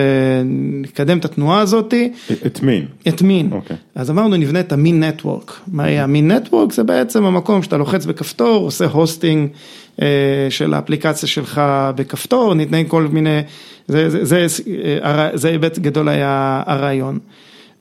נקדם 0.82 1.18
את 1.18 1.26
התנועה 1.26 1.60
הזאתי. 1.60 2.12
את 2.46 2.62
מין. 2.62 2.86
את 3.08 3.22
מין. 3.22 3.50
Okay. 3.54 3.74
אז 3.96 4.10
אמרנו 4.10 4.38
נבנה 4.38 4.60
את 4.60 4.72
המין 4.72 5.04
נטוורק. 5.04 5.60
מה 5.68 5.90
יהיה 5.90 6.04
המין 6.04 6.32
נטוורק? 6.32 6.74
זה 6.74 6.84
בעצם 6.84 7.26
המקום 7.26 7.64
שאתה 7.64 7.78
לוחץ 7.78 8.06
בכפתור, 8.06 8.66
עושה 8.66 8.86
הוסטינג 8.86 9.50
אה, 10.02 10.08
של 10.50 10.74
האפליקציה 10.74 11.30
שלך 11.30 11.62
בכפתור, 11.96 12.54
ניתן 12.54 12.84
כל 12.88 13.08
מיני, 13.12 13.40
זה, 13.88 14.10
זה, 14.10 14.26
זה, 14.26 14.48
זה, 14.48 15.30
זה 15.34 15.48
היבט 15.48 15.80
גדול 15.80 16.10
היה 16.10 16.64
הרעיון. 16.66 17.20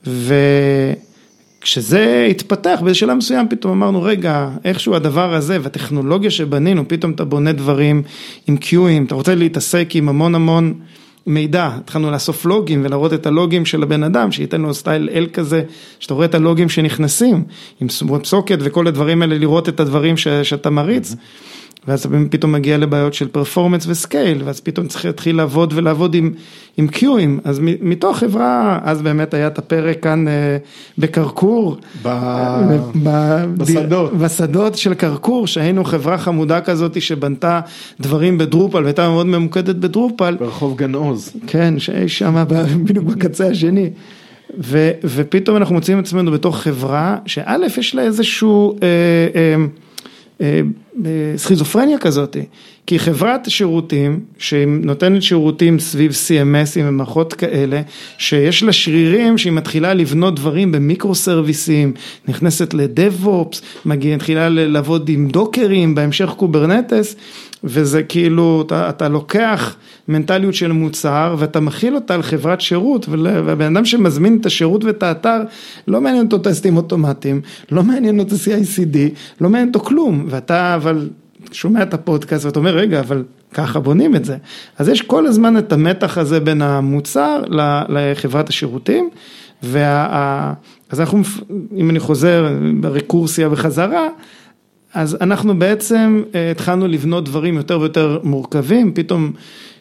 ו... 0.07 0.35
כשזה 1.61 2.27
התפתח 2.31 2.81
באיזה 2.83 2.99
שלב 2.99 3.17
מסוים 3.17 3.49
פתאום 3.49 3.73
אמרנו 3.73 4.03
רגע 4.03 4.49
איכשהו 4.65 4.95
הדבר 4.95 5.35
הזה 5.35 5.59
והטכנולוגיה 5.63 6.31
שבנינו 6.31 6.89
פתאום 6.89 7.13
אתה 7.13 7.25
בונה 7.25 7.53
דברים 7.53 8.03
עם 8.49 8.57
קיואים 8.57 9.05
אתה 9.05 9.15
רוצה 9.15 9.35
להתעסק 9.35 9.89
עם 9.95 10.09
המון 10.09 10.35
המון 10.35 10.75
מידע, 11.27 11.71
התחלנו 11.77 12.11
לאסוף 12.11 12.45
לוגים 12.45 12.85
ולהראות 12.85 13.13
את 13.13 13.27
הלוגים 13.27 13.67
של 13.67 13.83
הבן 13.83 14.03
אדם, 14.03 14.33
שייתן 14.33 14.61
לו 14.61 14.75
סטייל 14.75 15.09
אל 15.13 15.27
כזה, 15.33 15.63
שאתה 16.01 16.15
רואה 16.15 16.27
את 16.27 16.35
הלוגים 16.35 16.69
שנכנסים, 16.69 17.45
עם 17.81 17.89
סוקט 18.25 18.59
וכל 18.61 18.87
הדברים 18.87 19.23
האלה, 19.23 19.39
לראות 19.39 19.69
את 19.69 19.81
הדברים 19.81 20.17
ש, 20.17 20.29
שאתה 20.29 20.71
מריץ. 20.71 21.15
ואז 21.89 22.07
פתאום 22.31 22.53
מגיע 22.53 22.79
לבעיות 22.79 23.15
של 23.15 23.29
פרפורמנס 23.29 23.87
וסקייל, 23.87 24.43
ואז 24.45 24.61
פתאום 24.61 24.87
צריך 24.87 25.05
להתחיל 25.05 25.37
לעבוד 25.37 25.73
ולעבוד 25.77 26.15
עם, 26.15 26.33
עם 26.77 26.89
קיואים, 26.89 27.41
אז 27.45 27.61
מתוך 27.63 28.19
חברה, 28.19 28.79
אז 28.83 29.03
באמת 29.03 29.35
היה 29.35 29.47
את 29.47 29.59
הפרק 29.59 30.03
כאן 30.03 30.29
אה, 30.29 30.57
בקרקור, 30.99 31.77
ב... 32.03 32.09
ב... 33.03 33.45
בשדות, 33.59 34.13
בשדות 34.13 34.77
של 34.77 34.95
קרקור, 34.95 35.47
שהיינו 35.47 35.85
חברה 35.85 36.19
חמודה 36.19 36.61
כזאת 36.61 37.03
שבנתה 37.03 37.61
דברים 38.01 38.39
ב 38.39 38.44
Drupal, 38.44 38.83
והייתה 38.83 39.09
מאוד 39.09 39.27
ממוקדת 39.27 39.77
ב 39.77 39.84
Drupal. 39.84 40.37
ברחוב 40.41 40.77
גן 40.77 40.95
עוז. 40.95 41.33
כן, 41.47 41.75
שם 42.07 42.45
בדיוק 42.85 43.05
בקצה 43.05 43.49
השני. 43.49 43.91
ו, 44.59 44.91
ופתאום 45.05 45.57
אנחנו 45.57 45.75
מוצאים 45.75 45.99
את 45.99 46.05
עצמנו 46.05 46.31
בתוך 46.31 46.57
חברה, 46.57 47.17
שא' 47.27 47.57
יש 47.79 47.95
לה 47.95 48.03
איזשהו... 48.03 48.77
אה, 48.83 48.87
אה, 49.35 49.65
סכיזופרניה 51.37 51.99
כזאת, 51.99 52.37
כי 52.87 52.99
חברת 52.99 53.51
שירותים 53.51 54.21
שנותנת 54.39 55.23
שירותים 55.23 55.79
סביב 55.79 56.11
CMS 56.11 56.53
ים 56.53 56.81
ומערכות 56.85 57.33
כאלה, 57.33 57.83
שיש 58.19 58.63
לה 58.63 58.73
שרירים 58.73 59.39
שהיא 59.39 59.53
מתחילה 59.53 59.95
לבנות 59.95 60.37
דברים 60.37 60.73
ב 60.73 60.80
micro 60.80 61.15
service 61.15 61.70
ים, 61.70 61.93
נכנסת 62.29 62.75
ל 62.75 62.86
DevOps, 62.86 63.63
מתחילה 63.85 64.49
לעבוד 64.49 65.09
עם 65.09 65.29
Docker 65.29 65.73
ים, 65.73 65.95
בהמשך 65.95 66.31
Kubernetes, 66.37 67.17
וזה 67.65 68.03
כאילו, 68.03 68.63
אתה, 68.67 68.89
אתה 68.89 69.09
לוקח 69.09 69.77
מנטליות 70.09 70.55
של 70.55 70.73
מוצר 70.73 71.37
ואתה 71.39 71.61
מכיל 71.61 71.95
אותה 71.95 72.15
על 72.15 72.23
חברת 72.23 72.61
שירות, 72.61 73.09
והבן 73.25 73.77
אדם 73.77 73.85
שמזמין 73.85 74.39
את 74.41 74.47
השירות 74.47 74.85
ואת 74.85 75.03
האתר, 75.03 75.39
לא 75.89 76.01
מעניין 76.01 76.25
אותו 76.25 76.39
טסטים 76.39 76.77
אוטומטיים, 76.77 77.41
לא 77.71 77.83
מעניין 77.83 78.19
אותו 78.19 78.37
CICD, 78.37 78.97
לא 79.41 79.49
מעניין 79.49 79.69
אותו 79.69 79.81
כלום, 79.81 80.27
ואתה 80.29 80.75
אבל 80.75 81.09
שומע 81.53 81.83
את 81.83 81.95
הפודקאסט 81.95 82.45
ואתה 82.45 82.59
אומר, 82.59 82.77
רגע, 82.77 83.01
אבל 83.01 83.25
ככה 83.55 83.81
בונים 83.81 84.17
את 84.17 84.25
זה. 84.25 84.37
אז 84.79 84.89
יש 84.89 85.03
כל 85.03 85.27
הזמן 85.27 85.59
את 85.59 85.73
המתח 85.73 86.19
הזה 86.19 86.41
בין 86.41 86.63
המוצר 86.63 87.43
לחברת 87.89 88.49
השירותים, 88.49 89.11
וה... 89.63 90.53
אז 90.91 91.01
אנחנו, 91.01 91.23
אם 91.77 91.91
אני 91.91 92.01
חוזר 92.01 92.49
ברקורסיה 92.81 93.49
וחזרה, 93.51 94.09
אז 94.95 95.17
אנחנו 95.21 95.59
בעצם 95.59 96.23
אה, 96.35 96.51
התחלנו 96.51 96.87
לבנות 96.87 97.25
דברים 97.25 97.57
יותר 97.57 97.81
ויותר 97.81 98.19
מורכבים, 98.23 98.93
פתאום 98.95 99.33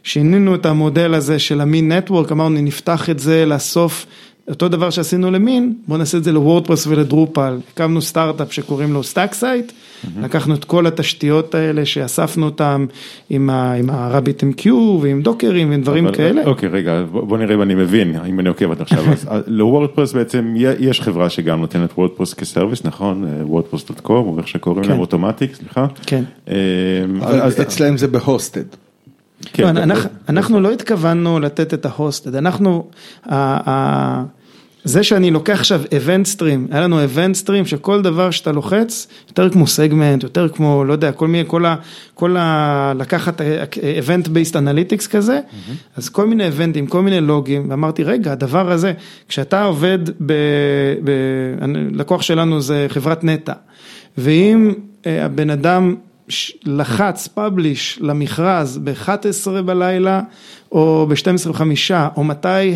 שינינו 0.04 0.56
את 0.56 0.66
המודל 0.66 1.14
הזה 1.14 1.40
של 1.40 1.62
ה 1.62 1.68
MEAN 1.68 1.92
network, 1.92 2.32
אמרנו 2.32 2.62
נפתח 2.62 3.10
את 3.10 3.20
זה 3.20 3.46
לאסוף 3.46 4.06
אותו 4.50 4.68
דבר 4.68 4.90
שעשינו 4.90 5.32
למין, 5.32 5.74
בואו 5.88 6.00
נעשה 6.00 6.18
את 6.18 6.24
זה 6.24 6.32
ל 6.32 6.37
WordPress 6.37 6.88
ול 6.88 7.03
Drupal, 7.03 7.58
הקמנו 7.74 8.02
סטארט-אפ 8.02 8.54
שקוראים 8.54 8.94
לו 8.94 9.04
Stacksight, 9.04 9.72
mm-hmm. 9.72 10.08
לקחנו 10.22 10.54
את 10.54 10.66
כל 10.66 10.88
התשתיות 10.88 11.56
האלה 11.56 11.86
שאספנו 11.86 12.46
אותם 12.46 12.86
עם 13.30 13.50
ה 13.90 14.44
RabbitMQ 14.44 14.70
ועם 15.02 15.22
Docker 15.22 15.58
ים 15.58 15.70
ועם 15.70 15.82
דברים 15.82 16.06
אבל, 16.06 16.16
כאלה. 16.16 16.46
אוקיי, 16.46 16.70
רגע, 16.70 17.04
בוא 17.12 17.38
נראה 17.38 17.56
אם 17.56 17.62
אני 17.62 17.76
מבין, 17.76 18.16
אם 18.30 18.40
אני 18.40 18.50
עוקב 18.50 18.72
עד 18.72 18.82
עכשיו, 18.82 19.04
אז 19.12 19.28
ל 19.48 19.54
WordPress 19.54 20.14
בעצם 20.14 20.54
יש 20.58 21.02
חברה 21.02 21.30
שגם 21.30 21.60
נותנת 21.60 21.90
WordPress 21.98 22.34
כ 22.34 22.44
service, 22.44 22.86
נכון? 22.86 23.26
WordPress.com, 23.42 24.28
או 24.28 24.38
איך 24.38 24.48
שקוראים 24.48 24.84
כן. 24.84 24.90
להם 24.90 25.00
Automattic, 25.00 25.56
סליחה. 25.56 25.88
כן. 26.06 26.24
אה, 26.50 26.56
אבל 27.20 27.42
אז- 27.42 27.62
אצלם 27.62 27.98
זה 27.98 28.08
בהוסטד. 28.08 28.64
כן, 29.54 29.76
לא, 29.76 29.84
אנחנו, 29.84 30.10
אנחנו 30.30 30.60
לא 30.60 30.72
התכוונו 30.72 31.40
לתת 31.40 31.74
את 31.74 31.86
ההוסטד, 31.86 32.36
אנחנו, 32.36 32.88
זה 34.90 35.04
שאני 35.04 35.32
לוקח 35.32 35.60
עכשיו 35.60 35.82
event 35.84 36.36
stream, 36.36 36.72
היה 36.72 36.82
לנו 36.82 37.04
event 37.04 37.46
stream 37.46 37.66
שכל 37.66 38.02
דבר 38.02 38.32
שאתה 38.32 38.52
לוחץ, 38.52 39.08
יותר 39.28 39.50
כמו 39.50 39.68
סגמנט, 39.68 40.24
יותר 40.24 40.50
כמו, 40.50 40.84
לא 40.84 40.94
יודע, 40.94 41.12
כל 41.12 41.28
מיני, 41.28 41.44
כל 41.48 41.66
ה... 41.66 41.76
כל 42.14 42.38
ה 42.38 42.94
לקחת 42.96 43.42
אה, 43.42 43.64
event 43.74 44.28
based 44.28 44.54
analytics 44.54 45.08
כזה, 45.10 45.40
אז 45.98 46.10
כל 46.10 46.28
מיני 46.28 46.48
eventים, 46.48 46.90
כל 46.90 47.02
מיני 47.02 47.22
לוגים, 47.22 47.70
ואמרתי, 47.70 48.04
רגע, 48.04 48.32
הדבר 48.32 48.72
הזה, 48.72 48.94
כשאתה 49.28 49.64
עובד 49.64 50.00
ב... 50.26 50.34
ב 51.04 51.12
לקוח 51.92 52.22
שלנו 52.22 52.62
זה 52.62 52.86
חברת 52.90 53.24
נטע, 53.24 53.54
ואם 54.18 54.74
אה, 55.06 55.26
הבן 55.26 55.50
אדם 55.50 55.96
לחץ 56.66 57.28
פאבליש 57.28 58.00
למכרז 58.02 58.80
ב-11 58.84 59.62
בלילה 59.66 60.22
או 60.72 61.08
ב-12 61.10 61.50
וחמישה, 61.50 62.08
או 62.16 62.24
מתי 62.24 62.76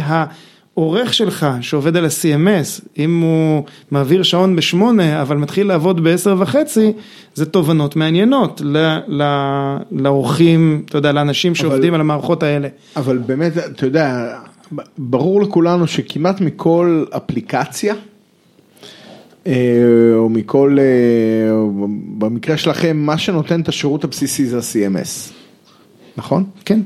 העורך 0.78 1.14
שלך 1.14 1.48
שעובד 1.62 1.98
על 1.98 2.06
ה-CMS, 2.06 2.88
אם 2.98 3.22
הוא 3.22 3.64
מעביר 3.92 4.24
שעון 4.24 4.56
בשמונה 4.56 5.22
אבל 5.22 5.38
מתחיל 5.38 5.68
לעבוד 5.68 6.04
בעשר 6.04 6.36
וחצי, 6.40 6.94
זה 7.36 7.46
תובנות 7.46 7.96
מעניינות 7.96 8.62
ל- 8.66 8.98
ל- 9.08 9.78
לעורכים, 9.92 10.84
אתה 10.86 10.98
יודע, 10.98 11.12
לאנשים 11.12 11.56
שעובדים 11.56 11.94
על 11.94 12.00
המערכות 12.02 12.44
האלה. 12.44 12.68
אבל 12.96 13.18
באמת, 13.18 13.58
אתה 13.58 13.86
יודע, 13.86 14.38
ברור 14.98 15.42
לכולנו 15.42 15.88
שכמעט 15.88 16.42
מכל 16.42 17.06
אפליקציה, 17.10 17.96
אה, 19.48 19.54
או 20.16 20.30
מכל, 20.30 20.78
אה, 20.80 21.54
במקרה 22.18 22.58
שלכם, 22.58 22.98
מה 22.98 23.18
שנותן 23.18 23.62
את 23.62 23.68
השירות 23.68 24.04
הבסיסי 24.04 24.46
זה 24.46 24.58
ה-CMS, 24.58 25.32
נכון? 26.18 26.44
כן. 26.66 26.80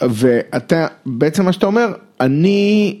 ואתה, 0.00 0.86
בעצם 1.06 1.44
מה 1.44 1.52
שאתה 1.52 1.66
אומר, 1.66 1.92
אני, 2.20 2.98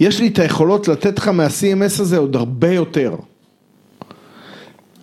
יש 0.00 0.20
לי 0.20 0.28
את 0.28 0.38
היכולות 0.38 0.88
לתת 0.88 1.18
לך 1.18 1.28
מה-CMS 1.28 2.00
הזה 2.00 2.18
עוד 2.18 2.36
הרבה 2.36 2.72
יותר. 2.72 3.16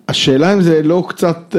השאלה 0.07 0.53
אם 0.53 0.61
זה 0.61 0.83
לא 0.83 1.05
קצת 1.09 1.55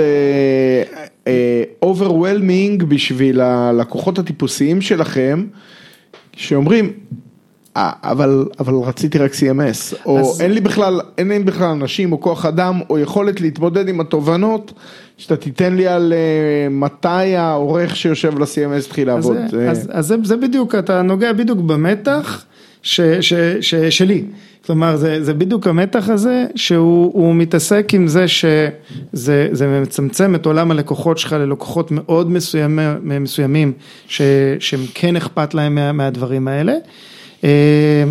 overwhelming 1.83 2.83
בשביל 2.83 3.41
הלקוחות 3.41 4.19
הטיפוסיים 4.19 4.81
שלכם, 4.81 5.47
שאומרים, 6.37 6.85
"אה, 6.87 6.93
אבל, 7.77 8.45
אבל 8.61 8.75
רציתי 8.75 9.19
רק 9.19 9.33
CMS, 9.33 9.97
או 10.07 10.19
אז- 10.21 10.41
אין 10.41 10.53
לי 10.53 10.61
בכלל, 10.61 11.01
אין 11.19 11.29
לי 11.29 11.39
בכלל 11.39 11.67
אנשים 11.69 12.13
או 12.13 12.21
כוח 12.21 12.47
אדם 12.47 12.81
או 12.91 12.99
יכולת 12.99 13.41
להתמודד 13.41 13.89
עם 13.89 14.01
התובנות, 14.01 14.73
שאתה 15.19 15.37
תיתן 15.37 15.75
לי 15.77 15.87
על 15.87 16.13
אה, 16.13 16.69
מתי 16.71 17.09
העורך 17.37 17.97
שיושב 17.97 18.37
על 18.37 18.43
ה-CMS 18.43 18.87
התחיל 18.87 19.11
אז, 19.11 19.15
לעבוד. 19.17 19.37
זה- 19.37 19.47
זה- 19.51 19.71
אז, 19.71 19.89
אז 19.93 20.07
זה, 20.07 20.17
זה 20.25 20.37
בדיוק, 20.37 20.75
אתה 20.75 21.03
נוגע 21.03 21.33
בדיוק 21.33 21.59
במתח 21.59 22.45
ש, 22.83 23.01
ש, 23.01 23.33
ש, 23.61 23.75
שלי, 23.75 24.25
כלומר 24.67 24.97
זה, 24.97 25.25
זה 25.25 25.35
בדיוק 25.35 25.67
המתח 25.67 26.09
הזה 26.09 26.45
שהוא 26.55 27.11
הוא 27.15 27.35
מתעסק 27.35 27.89
עם 27.95 28.07
זה 28.09 28.29
שזה 28.29 29.49
זה 29.53 29.81
מצמצם 29.83 30.35
את 30.35 30.47
עולם 30.47 30.71
הלקוחות 30.71 31.19
שלך 31.19 31.33
ללקוחות 31.33 31.91
מאוד 31.91 32.31
מסוימים, 32.31 32.79
מסוימים 33.03 33.73
ש, 34.09 34.23
שהם 34.59 34.81
כן 34.95 35.17
אכפת 35.17 35.55
להם 35.55 35.75
מה, 35.75 35.93
מהדברים 35.93 36.49
האלה. 36.49 36.73
אה, 37.45 38.05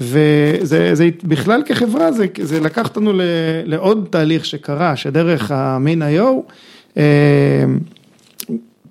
וזה 0.00 0.94
זה, 0.94 1.08
בכלל 1.24 1.62
כחברה 1.66 2.12
זה, 2.12 2.26
זה 2.40 2.60
לקח 2.60 2.88
אותנו 2.88 3.12
ל, 3.12 3.20
לעוד 3.64 4.06
תהליך 4.10 4.44
שקרה, 4.44 4.96
שדרך 4.96 5.50
המין 5.50 6.02
איו, 6.02 6.40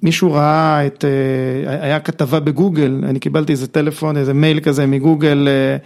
מישהו 0.04 0.32
ראה 0.32 0.88
את, 0.88 1.06
אה, 1.06 1.84
היה 1.86 2.00
כתבה 2.00 2.40
בגוגל, 2.40 3.02
אני 3.04 3.20
קיבלתי 3.20 3.52
איזה 3.52 3.68
טלפון, 3.68 4.18
איזה 4.18 4.34
מייל 4.34 4.60
כזה 4.60 4.86
מגוגל, 4.86 5.48
אה, 5.48 5.78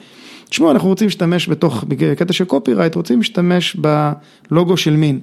תשמעו, 0.49 0.71
אנחנו 0.71 0.89
רוצים 0.89 1.07
להשתמש 1.07 1.49
בתוך, 1.49 1.83
בקטע 1.87 2.33
של 2.33 2.45
קופירייט, 2.45 2.95
רוצים 2.95 3.17
להשתמש 3.17 3.77
בלוגו 4.51 4.77
של 4.77 4.95
מין. 4.95 5.19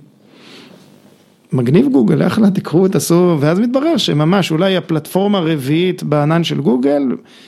מגניב 1.52 1.88
גוגל, 1.92 2.26
אחלה, 2.26 2.50
תקחו, 2.50 2.88
תעשו, 2.88 3.36
ואז 3.40 3.58
מתברר 3.58 3.96
שממש 3.96 4.50
אולי 4.50 4.76
הפלטפורמה 4.76 5.38
הרביעית 5.38 6.02
בענן 6.02 6.44
של 6.44 6.60
גוגל, 6.60 7.02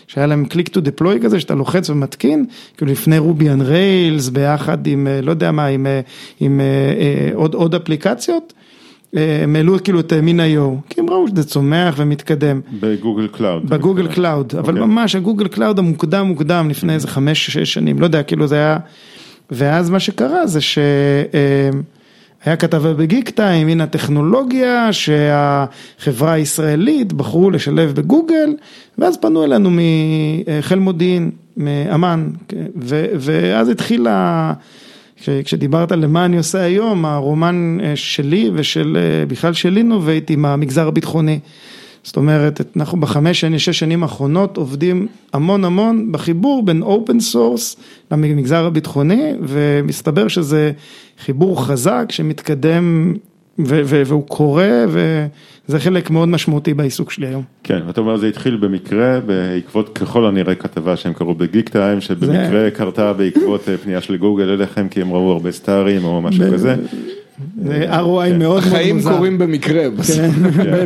שהיה 0.07 0.27
להם 0.27 0.45
click 0.45 0.69
to 0.69 0.81
deploy 0.81 1.21
כזה, 1.23 1.41
שאתה 1.41 1.55
לוחץ 1.55 1.91
ומתקין, 1.91 2.45
כאילו 2.77 2.93
לפני 2.93 3.19
Ruby 3.19 3.51
on 3.51 3.63
Rails, 3.63 4.29
ביחד 4.29 4.87
עם, 4.87 5.07
אה, 5.07 5.21
לא 5.21 5.31
יודע 5.31 5.53
מה, 5.53 5.67
עם, 5.67 5.87
אה, 5.87 6.01
עם 6.41 6.61
אה, 6.61 6.65
אה, 6.65 7.31
עוד, 7.35 7.55
עוד 7.55 7.75
אפליקציות. 7.75 8.53
הם 9.13 9.57
העלו 9.57 9.85
כאילו 9.85 10.01
את 10.01 10.13
מין 10.13 10.41
איו, 10.41 10.75
כי 10.91 11.01
הם 11.01 11.11
ראו 11.11 11.29
שזה 11.29 11.45
צומח 11.45 11.95
ומתקדם. 11.97 12.61
ב 12.81 12.88
Google 12.88 13.29
Cloud. 13.29 13.71
ב 13.71 13.76
Google 13.76 14.07
Cloud, 14.07 14.55
אבל 14.59 14.73
אוקיי. 14.73 14.87
ממש 14.87 15.17
ה 15.17 15.21
Google 15.21 15.49
Cloud 15.49 15.79
המוקדם 15.79 16.27
מוקדם 16.27 16.69
לפני 16.71 16.95
איזה 16.95 17.09
חמש, 17.09 17.47
שש 17.47 17.73
שנים, 17.73 18.01
לא 18.01 18.05
יודע, 18.05 18.23
כאילו 18.23 18.47
זה 18.47 18.57
היה, 18.57 18.79
ואז 19.51 19.91
מה 19.91 20.01
שקרה 20.01 20.47
זה 20.47 20.61
שהיה 22.47 22.57
כתבה 22.57 22.95
בגיק 22.95 23.31
טיים, 23.31 23.69
הנה 23.69 23.85
הטכנולוגיה 23.85 24.93
שהחברה 24.93 26.33
הישראלית 26.33 27.13
בחרו 27.13 27.51
לשלב 27.51 27.93
בגוגל, 27.95 28.55
ואז 28.99 29.17
פנו 29.17 29.45
אלינו 29.45 29.71
מחיל 29.71 30.79
מודיעין, 30.79 31.31
מאמ"ן, 31.57 32.29
ו- 32.83 33.07
ואז 33.19 33.69
התחילה... 33.69 34.53
כש- 35.23 35.29
כשדיברת 35.45 35.93
על 35.93 36.07
מה 36.07 36.25
אני 36.25 36.37
עושה 36.37 36.61
היום, 36.61 37.05
הרומן 37.05 37.79
אה, 37.83 37.93
שלי 37.97 38.51
ושל, 38.55 38.97
אה, 39.01 39.27
בכלל 39.27 39.53
של 39.53 39.71
לינובייט 39.71 40.31
עם 40.31 40.45
המגזר 40.45 40.89
הביטחוני. 40.89 41.39
זאת 42.07 42.17
אומרת, 42.17 42.61
אנחנו 42.77 43.01
בחמש, 43.01 43.41
שנים, 43.41 43.59
שש 43.59 43.79
שנים 43.79 44.03
האחרונות 44.03 44.57
עובדים 44.57 45.07
המון 45.33 45.65
המון 45.65 46.13
בחיבור 46.13 46.65
בין 46.65 46.83
open 46.83 47.21
source 47.21 47.77
למגזר 48.11 48.67
הביטחוני, 48.67 49.33
ומסתבר 49.43 50.29
שזה 50.29 50.73
חיבור 51.19 51.67
חזק 51.67 52.07
שמתקדם 52.11 53.15
ו- 53.59 53.81
ו- 53.85 54.03
והוא 54.07 54.27
קורה, 54.27 54.85
וזה 54.89 55.81
חלק 55.81 56.11
מאוד 56.11 56.29
משמעותי 56.29 56.75
בעיסוק 56.75 57.11
שלי 57.11 57.27
היום. 57.27 57.43
כן, 57.63 57.81
ואתה 57.87 58.01
אומר 58.01 58.17
זה 58.17 58.27
התחיל 58.29 58.57
במקרה, 58.57 59.21
בעקבות 59.21 59.99
ככל 59.99 60.27
הנראה 60.27 60.55
כתבה 60.55 60.97
שהם 60.97 61.13
קראו 61.13 61.35
ב 61.35 61.69
Geektime, 61.69 62.01
שבמקרה 62.01 62.51
זה... 62.51 62.71
קרתה 62.75 63.13
בעקבות 63.13 63.69
אה, 63.69 63.77
פנייה 63.77 64.01
של 64.01 64.17
גוגל 64.17 64.49
אליכם, 64.49 64.89
כי 64.89 65.01
הם 65.01 65.13
ראו 65.13 65.33
הרבה 65.33 65.53
star 65.53 65.87
ים 65.87 66.05
או 66.05 66.23
משהו 66.23 66.45
ב- 66.45 66.53
כזה. 66.53 66.77
זה 67.65 67.87
ROI 67.91 67.99
מאוד 67.99 68.39
מאוד 68.39 68.63
מוזר. 68.63 68.69
החיים 68.69 69.03
קורים 69.03 69.39
במקרה. 69.39 69.85
כן, 70.07 70.31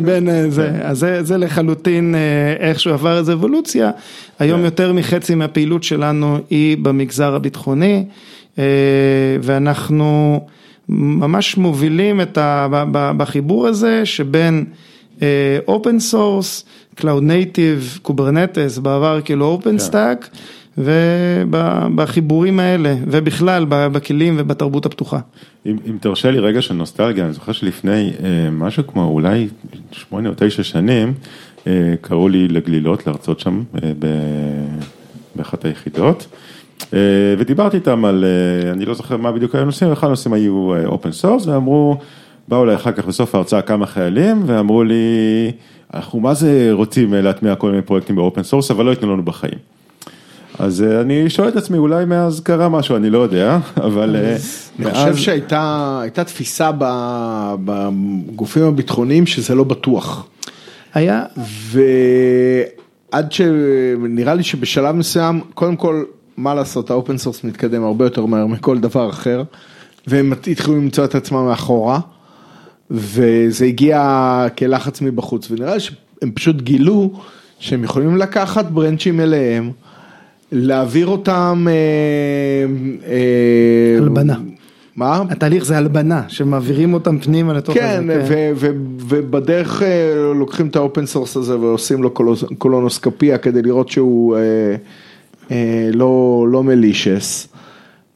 בין 0.06 0.28
אה, 0.28 0.50
זה, 0.50 0.70
אז 0.82 1.06
זה 1.20 1.38
לחלוטין 1.38 2.14
אה, 2.14 2.68
איכשהו 2.68 2.92
עבר 2.92 3.18
איזו 3.18 3.32
אבולוציה, 3.32 3.90
היום 4.38 4.64
יותר 4.64 4.92
מחצי 4.92 5.34
מהפעילות 5.34 5.82
שלנו 5.82 6.38
היא 6.50 6.76
במגזר 6.78 7.34
הביטחוני, 7.34 8.04
ואנחנו 9.42 10.40
ממש 10.88 11.56
מובילים 11.56 12.20
את 12.20 12.38
ה, 12.38 12.66
בחיבור 12.92 13.66
הזה 13.66 14.06
שבין 14.06 14.64
open 15.68 15.98
source, 15.98 16.64
cloud 16.94 17.22
native, 17.22 17.98
Kubernetes, 18.02 18.78
בעבר 18.78 19.20
כאילו 19.24 19.46
OpenStack, 19.46 20.28
ובחיבורים 20.78 22.60
האלה, 22.60 22.94
ובכלל 23.06 23.66
בכלים 23.68 24.34
ובתרבות 24.38 24.86
הפתוחה. 24.86 25.18
אם, 25.66 25.76
אם 25.86 25.96
תרשה 26.00 26.30
לי 26.30 26.38
רגע 26.38 26.62
של 26.62 26.74
נוסטלגיה, 26.74 27.24
אני 27.24 27.32
זוכר 27.32 27.52
שלפני 27.52 28.10
אה, 28.22 28.50
משהו 28.50 28.86
כמו 28.86 29.04
אולי 29.04 29.48
שמונה 29.92 30.28
או 30.28 30.34
תשע 30.36 30.62
שנים, 30.62 31.14
אה, 31.66 31.94
קראו 32.00 32.28
לי 32.28 32.48
לגלילות 32.48 33.06
להרצות 33.06 33.40
שם 33.40 33.62
אה, 33.82 33.92
באחת 35.34 35.64
היחידות. 35.64 36.26
אה, 36.94 36.98
ודיברתי 37.38 37.76
איתם 37.76 38.04
על, 38.04 38.24
אה, 38.24 38.70
אני 38.72 38.84
לא 38.84 38.94
זוכר 38.94 39.16
מה 39.16 39.32
בדיוק 39.32 39.54
היו 39.54 39.62
הנושאים, 39.62 39.92
אחד 39.92 40.06
הנושאים 40.06 40.32
היו 40.32 40.72
open 40.86 41.12
source, 41.12 41.46
ואמרו, 41.46 41.96
באו 42.48 42.64
אליי 42.64 42.74
אחר 42.74 42.92
כך 42.92 43.06
בסוף 43.06 43.34
ההרצאה 43.34 43.62
כמה 43.62 43.86
חיילים, 43.86 44.42
ואמרו 44.46 44.84
לי, 44.84 44.94
אנחנו 45.94 46.20
מה 46.20 46.34
זה 46.34 46.68
רוצים 46.72 47.14
להטמיע 47.14 47.54
כל 47.54 47.70
מיני 47.70 47.82
פרויקטים 47.82 48.16
ב 48.16 48.22
open 48.22 48.42
source, 48.42 48.70
אבל 48.70 48.84
לא 48.84 48.90
ייתנו 48.90 49.12
לנו 49.12 49.22
בחיים. 49.22 49.58
אז 50.60 50.82
אני 50.82 51.30
שואל 51.30 51.48
את 51.48 51.56
עצמי, 51.56 51.78
אולי 51.78 52.04
מאז 52.04 52.40
קרה 52.40 52.68
משהו, 52.68 52.96
אני 52.96 53.10
לא 53.10 53.18
יודע, 53.18 53.58
אבל 53.86 54.16
אני 54.78 54.90
חושב 54.90 55.16
שהייתה 55.16 56.24
תפיסה 56.26 56.70
בגופים 57.64 58.64
הביטחוניים 58.64 59.26
שזה 59.26 59.54
לא 59.54 59.64
בטוח. 59.64 60.26
היה. 60.94 61.24
ועד 63.12 63.32
שנראה 63.32 64.34
לי 64.34 64.42
שבשלב 64.42 64.94
מסוים, 64.94 65.40
קודם 65.54 65.76
כל, 65.76 66.04
מה 66.36 66.54
לעשות, 66.54 66.90
ה 66.90 66.96
open 66.96 67.18
source 67.18 67.44
מתקדם 67.44 67.84
הרבה 67.84 68.04
יותר 68.04 68.26
מהר 68.26 68.46
מכל 68.46 68.78
דבר 68.78 69.10
אחר, 69.10 69.42
והם 70.06 70.32
התחילו 70.32 70.76
למצוא 70.76 71.04
את 71.04 71.14
עצמם 71.14 71.44
מאחורה, 71.46 72.00
וזה 72.90 73.64
הגיע 73.64 74.46
כלחץ 74.58 75.00
מבחוץ, 75.00 75.50
ונראה 75.50 75.74
לי 75.74 75.80
שהם 75.80 76.30
פשוט 76.34 76.56
גילו 76.56 77.12
שהם 77.58 77.84
יכולים 77.84 78.16
לקחת 78.16 78.64
branch 78.64 79.06
ים 79.06 79.20
אליהם, 79.20 79.70
להעביר 80.52 81.06
אותם... 81.06 81.66
אה, 81.68 81.72
אה, 83.12 83.98
הלבנה. 83.98 84.36
מה? 84.96 85.22
התהליך 85.30 85.64
זה 85.64 85.78
הלבנה, 85.78 86.22
שמעבירים 86.28 86.94
אותם 86.94 87.18
פנימה 87.18 87.52
לתוך 87.52 87.74
כן, 87.74 88.04
הזה. 88.10 88.26
כן, 88.28 88.52
ובדרך 89.08 89.82
אה, 89.82 90.32
לוקחים 90.34 90.66
את 90.66 90.76
ה 90.76 90.82
open 90.82 91.06
source 91.06 91.36
הזה 91.36 91.58
ועושים 91.58 92.02
לו 92.02 92.10
קולונוסקופיה 92.58 93.38
כדי 93.38 93.62
לראות 93.62 93.88
שהוא 93.88 94.36
לא, 95.92 96.46
לא 96.50 96.62
malicious, 96.62 97.48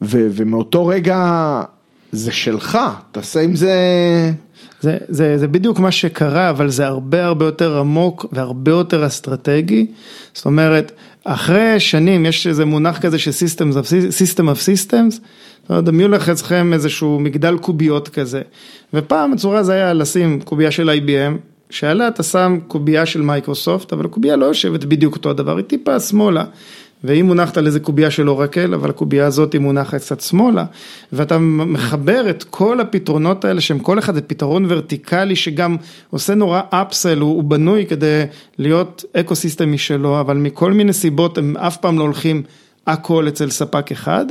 ומאותו 0.01 0.87
רגע 0.87 1.61
זה 2.11 2.31
שלך, 2.31 2.77
תעשה 3.11 3.41
עם 3.41 3.55
זה... 3.55 3.71
זה, 4.81 4.97
זה, 5.07 5.37
זה 5.37 5.47
בדיוק 5.47 5.79
מה 5.79 5.91
שקרה, 5.91 6.49
אבל 6.49 6.69
זה 6.69 6.85
הרבה 6.85 7.25
הרבה 7.25 7.45
יותר 7.45 7.79
עמוק 7.79 8.25
והרבה 8.31 8.71
יותר 8.71 9.07
אסטרטגי. 9.07 9.87
זאת 10.33 10.45
אומרת, 10.45 10.91
אחרי 11.27 11.79
שנים 11.79 12.25
יש 12.25 12.47
איזה 12.47 12.65
מונח 12.65 12.99
כזה 12.99 13.19
של 13.19 13.31
Systems 13.31 13.73
of, 13.73 13.87
System 13.87 14.43
of 14.43 14.89
Systems, 14.89 15.19
דמיון 15.81 16.11
לך 16.11 16.29
אצלכם 16.29 16.73
איזשהו 16.73 17.19
מגדל 17.19 17.57
קוביות 17.57 18.09
כזה, 18.09 18.41
ופעם 18.93 19.33
הצורה 19.33 19.63
זה 19.63 19.73
היה 19.73 19.93
לשים 19.93 20.41
קובייה 20.41 20.71
של 20.71 20.89
IBM, 20.89 21.37
שעליה 21.69 22.07
אתה 22.07 22.23
שם 22.23 22.59
קובייה 22.67 23.05
של 23.05 23.21
מייקרוסופט, 23.21 23.93
אבל 23.93 24.05
הקובייה 24.05 24.35
לא 24.35 24.45
יושבת 24.45 24.83
בדיוק 24.83 25.15
אותו 25.15 25.29
הדבר, 25.29 25.57
היא 25.57 25.65
טיפה 25.65 25.99
שמאלה. 25.99 26.43
והיא 27.05 27.23
מונחת 27.23 27.57
על 27.57 27.67
איזה 27.67 27.79
קובייה 27.79 28.11
של 28.11 28.29
אורקל, 28.29 28.73
אבל 28.73 28.89
הקובייה 28.89 29.25
הזאת 29.25 29.53
היא 29.53 29.61
מונחת 29.61 29.95
קצת 30.01 30.21
שמאלה, 30.21 30.65
ואתה 31.13 31.37
מחבר 31.37 32.29
את 32.29 32.43
כל 32.43 32.79
הפתרונות 32.79 33.45
האלה, 33.45 33.61
שהם 33.61 33.79
כל 33.79 33.99
אחד 33.99 34.15
זה 34.15 34.21
פתרון 34.21 34.65
ורטיקלי, 34.69 35.35
שגם 35.35 35.77
עושה 36.09 36.35
נורא 36.35 36.61
אפסל, 36.69 37.19
הוא, 37.19 37.35
הוא 37.35 37.43
בנוי 37.43 37.85
כדי 37.85 38.23
להיות 38.57 39.05
אקו 39.13 39.35
סיסטם 39.35 39.71
משלו, 39.71 40.19
אבל 40.19 40.37
מכל 40.37 40.73
מיני 40.73 40.93
סיבות 40.93 41.37
הם 41.37 41.57
אף 41.57 41.77
פעם 41.77 41.99
לא 41.99 42.03
הולכים 42.03 42.43
הכל 42.87 43.27
אצל 43.27 43.49
ספק 43.49 43.91
אחד, 43.91 44.25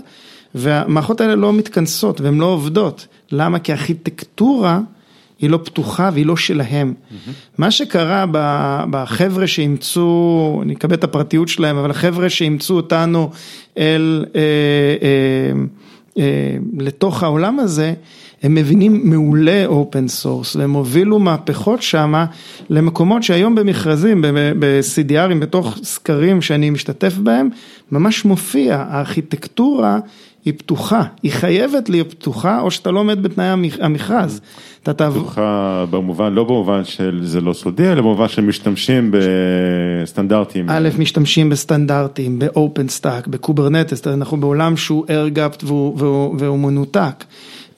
והמערכות 0.54 1.20
האלה 1.20 1.34
לא 1.34 1.52
מתכנסות 1.52 2.20
והן 2.20 2.38
לא 2.38 2.46
עובדות. 2.46 3.06
למה? 3.32 3.58
כי 3.58 3.72
ארכיטקטורה 3.72 4.80
היא 5.44 5.50
לא 5.50 5.58
פתוחה 5.64 6.10
והיא 6.12 6.26
לא 6.26 6.36
שלהם. 6.36 6.94
Mm-hmm. 6.94 7.30
מה 7.58 7.70
שקרה 7.70 8.24
בחבר'ה 8.90 9.46
שאימצו, 9.46 10.60
אני 10.62 10.74
אקבל 10.74 10.94
את 10.94 11.04
הפרטיות 11.04 11.48
שלהם, 11.48 11.76
אבל 11.76 11.90
החבר'ה 11.90 12.30
שאימצו 12.30 12.76
אותנו 12.76 13.30
אל, 13.78 14.24
אה, 14.34 14.40
אה, 15.02 15.60
אה, 16.18 16.56
לתוך 16.78 17.22
העולם 17.22 17.58
הזה, 17.58 17.94
הם 18.42 18.54
מבינים 18.54 19.10
מעולה 19.10 19.66
open 19.66 20.08
source 20.08 20.56
והם 20.56 20.72
הובילו 20.72 21.18
מהפכות 21.18 21.82
שמה 21.82 22.26
למקומות 22.70 23.22
שהיום 23.22 23.54
במכרזים, 23.54 24.22
ב-CDR 24.58 25.06
ים, 25.06 25.34
בתוך 25.40 25.78
סקרים 25.82 26.42
שאני 26.42 26.70
משתתף 26.70 27.14
בהם, 27.14 27.48
ממש 27.92 28.24
מופיע, 28.24 28.84
הארכיטקטורה 28.88 29.98
היא 30.44 30.54
פתוחה, 30.56 31.02
היא 31.22 31.32
חייבת 31.32 31.88
להיות 31.88 32.10
פתוחה 32.10 32.60
או 32.60 32.70
שאתה 32.70 32.90
לא 32.90 33.00
עומד 33.00 33.22
בתנאי 33.22 33.46
המכרז. 33.80 34.40
פתוחה 35.20 35.84
במובן, 35.90 36.32
לא 36.32 36.44
במובן 36.44 36.84
של 36.84 37.20
זה 37.22 37.40
לא 37.40 37.52
סודי, 37.52 37.92
אלא 37.92 38.00
במובן 38.00 38.28
שמשתמשים 38.28 39.14
בסטנדרטים. 40.02 40.70
א', 40.70 40.88
משתמשים 40.98 41.50
בסטנדרטים, 41.50 42.38
ב 42.38 42.88
OpenStack, 42.88 43.26
ב 43.26 43.33
Kubernetes, 43.33 44.06
אנחנו 44.06 44.36
בעולם 44.36 44.76
שהוא 44.76 45.06
air-gapped 45.06 45.64
והוא, 45.64 45.98
והוא, 45.98 46.34
והוא 46.38 46.58
מנותק. 46.58 47.24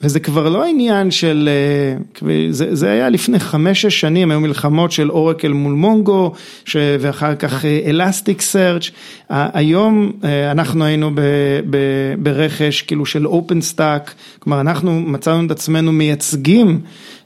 וזה 0.01 0.19
כבר 0.19 0.49
לא 0.49 0.63
העניין 0.63 1.11
של, 1.11 1.49
אה, 1.51 2.47
זה, 2.49 2.91
היה 2.91 3.09
לפני 3.09 3.39
חמש-שש 3.39 3.99
שנים, 3.99 4.31
היו 4.31 4.39
מלחמות 4.39 4.91
של 4.91 5.11
אורקל 5.11 5.51
מול 5.51 5.73
מונגו, 5.73 6.31
ואחר 6.75 7.35
כך 7.35 7.65
Elasticsearch, 7.65 8.89
היום 9.29 10.11
אה, 10.23 10.51
אנחנו 10.51 10.85
היינו 10.85 11.11
ב, 11.15 11.21
ב, 11.69 11.77
ברכש 12.17 12.81
כאילו 12.81 13.05
של 13.05 13.27
OpenStack, 13.27 14.13
כלומר 14.39 14.61
אנחנו 14.61 14.99
מצאנו 14.99 15.45
את 15.45 15.51
עצמנו 15.51 15.91
מייצגים 15.91 16.81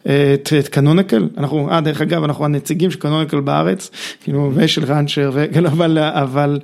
את, 0.06 0.54
את 0.60 0.68
Canonical, 0.68 1.28
אנחנו, 1.38 1.72
אה 1.72 1.82
דרך 1.82 2.02
אגב 2.02 2.24
אנחנו 2.24 2.46
הנציגים 2.46 2.92
של 2.92 3.00
Canonical 3.00 3.40
בארץ, 3.40 3.92
כאילו 4.24 4.52
ושל 4.56 4.84
Rancher, 4.94 5.32
אבל, 5.68 5.98
אבל 5.98 6.60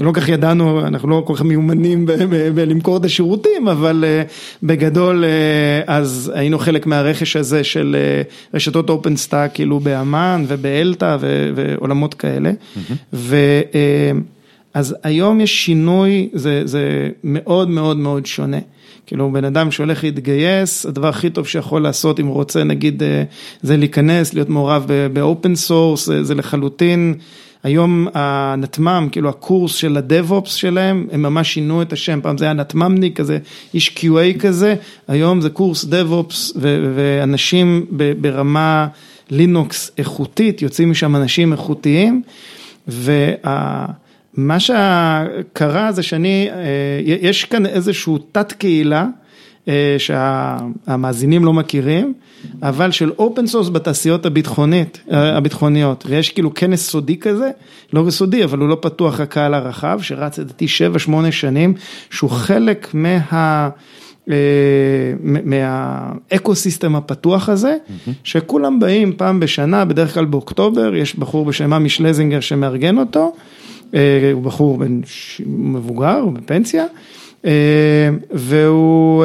לא 0.00 0.12
כל 0.12 0.20
כך 0.20 0.28
ידענו, 0.28 0.86
אנחנו 0.86 1.08
לא 1.08 1.22
כל 1.26 1.34
כך 1.34 1.42
מיומנים 1.42 2.06
בלמכור 2.54 2.96
את 2.96 3.04
השירותים, 3.04 3.68
אבל 3.68 4.04
אה, 4.06 4.22
בגדול 4.62 5.24
אה, 5.24 5.94
אז 5.94 6.32
היינו 6.34 6.58
חלק 6.58 6.86
מהרכש 6.86 7.36
הזה 7.36 7.64
של 7.64 7.96
אה, 7.98 8.22
רשתות 8.54 8.90
OpenStack, 8.90 9.50
כאילו 9.54 9.80
באמ"ן 9.80 10.44
ובאלתא 10.48 11.16
ועולמות 11.54 12.14
כאלה. 12.14 12.52
אז 14.76 14.96
היום 15.02 15.40
יש 15.40 15.64
שינוי, 15.64 16.28
זה, 16.32 16.62
זה 16.64 17.08
מאוד 17.24 17.70
מאוד 17.70 17.96
מאוד 17.96 18.26
שונה. 18.26 18.58
כאילו 19.06 19.32
בן 19.32 19.44
אדם 19.44 19.70
שהולך 19.70 20.04
להתגייס, 20.04 20.86
הדבר 20.86 21.08
הכי 21.08 21.30
טוב 21.30 21.46
שיכול 21.46 21.82
לעשות 21.82 22.20
אם 22.20 22.26
הוא 22.26 22.34
רוצה 22.34 22.64
נגיד 22.64 23.02
זה 23.62 23.76
להיכנס, 23.76 24.34
להיות 24.34 24.48
מעורב 24.48 24.86
ב 25.12 25.20
open 25.20 25.54
source, 25.54 26.08
זה 26.22 26.34
לחלוטין. 26.34 27.14
היום 27.62 28.06
הנתמ"ם, 28.14 29.08
כאילו 29.12 29.28
הקורס 29.28 29.74
של 29.74 29.96
הדב-אופס 29.96 30.54
שלהם, 30.54 31.06
הם 31.12 31.22
ממש 31.22 31.54
שינו 31.54 31.82
את 31.82 31.92
השם, 31.92 32.20
פעם 32.22 32.38
זה 32.38 32.44
היה 32.44 32.54
נתמ"מניק 32.54 33.16
כזה, 33.16 33.38
איש 33.74 33.96
QA 33.98 34.38
כזה, 34.38 34.74
היום 35.08 35.40
זה 35.40 35.50
קורס 35.50 35.84
דב-אופס 35.84 36.52
ואנשים 36.94 37.86
ברמה 38.20 38.86
לינוקס 39.30 39.90
איכותית, 39.98 40.62
יוצאים 40.62 40.90
משם 40.90 41.16
אנשים 41.16 41.52
איכותיים, 41.52 42.22
ומה 44.38 44.60
שקרה 44.60 45.92
זה 45.92 46.02
שאני, 46.02 46.48
אה, 46.50 46.56
יש 47.04 47.44
כאן 47.44 47.66
איזשהו 47.66 48.18
תת 48.32 48.52
קהילה, 48.52 49.06
אה, 49.68 49.96
שהמאזינים 49.98 51.44
לא 51.44 51.52
מכירים, 51.52 52.14
אבל 52.62 52.90
של 52.90 53.12
open 53.18 53.46
source 53.46 53.68
בתעשיות 53.68 54.26
הביטחונית, 54.26 55.00
אה, 55.12 55.36
הביטחוניות, 55.36 56.04
ויש 56.08 56.30
כאילו 56.30 56.54
כנס 56.54 56.90
סודי 56.90 57.16
כזה, 57.16 57.50
לא 57.92 58.10
סודי, 58.10 58.44
אבל 58.44 58.58
הוא 58.58 58.68
לא 58.68 58.78
פתוח 58.80 59.20
לקהל 59.20 59.54
הרחב, 59.54 59.98
שרץ 60.02 60.38
לדעתי 60.38 60.66
7-8 60.68 61.10
שנים, 61.30 61.74
שהוא 62.10 62.30
חלק 62.30 62.88
מה... 62.94 63.68
מה 65.20 66.54
ecosystem 66.54 66.96
הפתוח 66.96 67.48
הזה, 67.48 67.76
שכולם 68.24 68.80
באים 68.80 69.12
פעם 69.16 69.40
בשנה, 69.40 69.84
בדרך 69.84 70.14
כלל 70.14 70.24
באוקטובר, 70.24 70.94
יש 70.94 71.18
בחור 71.18 71.44
בשם 71.44 71.72
עמי 71.72 71.88
שלזינגר 71.88 72.40
שמארגן 72.40 72.98
אותו, 72.98 73.32
הוא 74.32 74.42
בחור 74.42 74.78
בן 74.78 75.00
מבוגר, 75.46 76.18
הוא 76.18 76.32
בפנסיה, 76.32 76.84
והוא, 78.30 79.24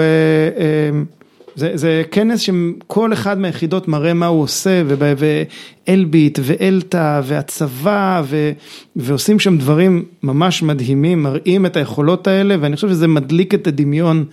זה, 1.55 1.71
זה 1.73 2.03
כנס 2.11 2.39
שכל 2.39 3.13
אחד 3.13 3.39
מהיחידות 3.39 3.87
מראה 3.87 4.13
מה 4.13 4.25
הוא 4.25 4.41
עושה, 4.41 4.83
ואלביט 5.87 6.39
ואלתא 6.41 7.21
והצבא, 7.23 8.23
ו, 8.25 8.51
ועושים 8.95 9.39
שם 9.39 9.57
דברים 9.57 10.05
ממש 10.23 10.63
מדהימים, 10.63 11.23
מראים 11.23 11.65
את 11.65 11.77
היכולות 11.77 12.27
האלה, 12.27 12.55
ואני 12.59 12.75
חושב 12.75 12.89
שזה 12.89 13.07
מדליק 13.07 13.53
את 13.53 13.67
הדמיון, 13.67 14.25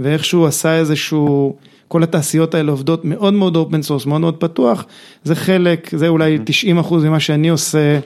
ואיכשהו 0.00 0.46
עשה 0.46 0.78
איזשהו... 0.78 1.56
כל 1.88 2.02
התעשיות 2.02 2.54
האלה 2.54 2.70
עובדות 2.70 3.04
מאוד 3.04 3.34
מאוד 3.34 3.56
open 3.56 3.82
source, 3.82 4.06
מאוד 4.06 4.20
מאוד 4.20 4.36
פתוח, 4.36 4.86
זה 5.24 5.34
חלק, 5.34 5.90
זה 5.96 6.08
אולי 6.08 6.38
90 6.44 6.78
אחוז 6.78 7.04
ממה 7.04 7.20
שאני 7.20 7.48
עושה 7.48 7.98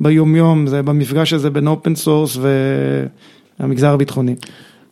ביומיום, 0.00 0.66
זה 0.66 0.82
במפגש 0.82 1.32
הזה 1.32 1.50
בין 1.50 1.66
open 1.66 1.94
source 1.94 2.38
והמגזר 3.60 3.92
הביטחוני. 3.92 4.34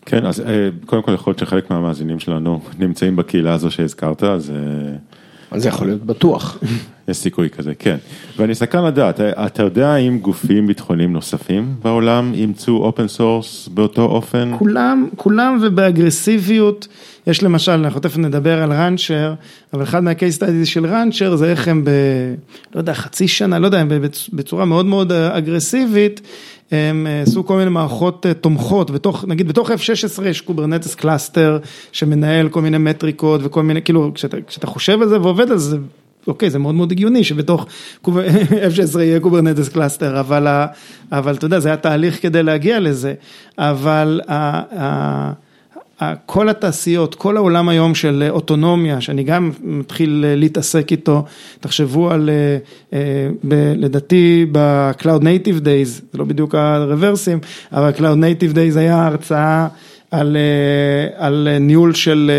כן, 0.07 0.27
אז 0.27 0.43
קודם 0.87 1.03
כל 1.03 1.13
יכול 1.15 1.31
להיות 1.31 1.39
שחלק 1.39 1.71
מהמאזינים 1.71 2.19
שלנו 2.19 2.61
נמצאים 2.79 3.17
בקהילה 3.17 3.55
הזו 3.55 3.71
שהזכרת, 3.71 4.23
אז... 4.23 4.53
אז 5.51 5.63
זה 5.63 5.69
יכול 5.69 5.87
להיות 5.87 6.03
בטוח. 6.05 6.59
יש 7.09 7.17
סיכוי 7.17 7.51
כזה, 7.51 7.75
כן. 7.75 7.97
ואני 8.37 8.55
סקרן 8.55 8.85
לדעת, 8.85 9.21
אתה 9.21 9.63
יודע 9.63 9.97
אם 9.97 10.19
גופים 10.19 10.67
ביטחוניים 10.67 11.13
נוספים 11.13 11.75
בעולם 11.83 12.33
אימצו 12.35 12.77
open 12.77 13.09
source 13.09 13.69
באותו 13.69 14.03
אופן? 14.03 14.53
כולם, 14.59 15.09
כולם 15.17 15.59
ובאגרסיביות. 15.63 16.89
יש 17.27 17.43
למשל, 17.43 17.73
אנחנו 17.73 18.01
תכף 18.01 18.19
נדבר 18.19 18.63
על 18.63 18.73
Rancher, 18.73 19.35
אבל 19.73 19.83
אחד 19.83 20.03
מה 20.03 20.13
case 20.13 20.35
studies 20.35 20.67
של 20.67 20.87
Rancher 20.87 21.37
זה 21.37 21.51
איך 21.51 21.69
הם 21.69 21.85
ב... 21.85 21.91
לא 22.75 22.81
יודע, 22.81 22.95
חצי 22.95 23.29
שנה, 23.29 23.59
לא 23.59 23.67
יודע, 23.67 23.81
הם 23.81 23.89
בצורה 24.33 24.65
מאוד 24.65 24.87
מאוד 24.87 25.13
אגרסיבית, 25.13 26.21
הם 26.71 27.07
עשו 27.23 27.47
כל 27.47 27.57
מיני 27.57 27.71
מערכות 27.71 28.27
תומכות, 28.41 28.91
בתוך, 28.91 29.25
נגיד 29.29 29.49
בתוך 29.49 29.71
F16 29.71 30.25
יש 30.25 30.41
Kubernetes 30.41 30.95
cluster 30.95 31.59
שמנהל 31.93 32.49
כל 32.49 32.63
מיני 32.63 32.79
מטריקות 32.79 33.41
וכל 33.45 33.63
מיני, 33.63 33.83
כאילו, 33.83 34.11
כשאתה, 34.15 34.37
כשאתה 34.47 34.67
חושב 34.67 35.03
על 35.03 35.09
זה 35.09 35.21
ועובד 35.21 35.51
על 35.51 35.59
זה, 35.59 35.77
אוקיי, 36.27 36.51
זה 36.51 36.59
מאוד 36.59 36.75
מאוד 36.75 36.93
הגיוני 36.93 37.25
שבתוך 37.25 37.67
F16 38.05 38.09
יהיה 39.01 39.21
Kubernetes 39.21 39.69
cluster, 39.69 40.21
אבל, 40.21 40.47
אבל 41.13 41.35
אתה 41.35 41.47
יודע, 41.47 41.59
זה 41.59 41.69
היה 41.69 41.77
תהליך 41.77 42.23
כדי 42.23 42.43
להגיע 42.43 42.81
לזה, 42.81 43.15
אבל 43.59 44.21
כל 46.27 46.49
התעשיות, 46.49 47.15
כל 47.15 47.37
העולם 47.37 47.69
היום 47.69 47.95
של 47.95 48.27
אוטונומיה, 48.31 49.01
שאני 49.01 49.25
גם 49.25 49.51
מתחיל 49.63 50.25
להתעסק 50.37 50.93
איתו, 50.93 51.25
תחשבו 51.61 52.11
על, 52.11 52.31
לדעתי 53.77 54.47
ב-Cloud 54.53 55.21
Native 55.23 55.61
Days, 55.61 55.89
זה 56.13 56.19
לא 56.19 56.25
בדיוק 56.25 56.55
הרוורסים, 56.55 57.39
אבל 57.73 57.91
Cloud 57.97 58.01
Native 58.01 58.55
Days 58.55 58.79
היה 58.79 59.07
הרצאה 59.07 59.69
על, 60.17 60.37
על 61.17 61.49
ניהול 61.61 61.95
של, 61.95 62.31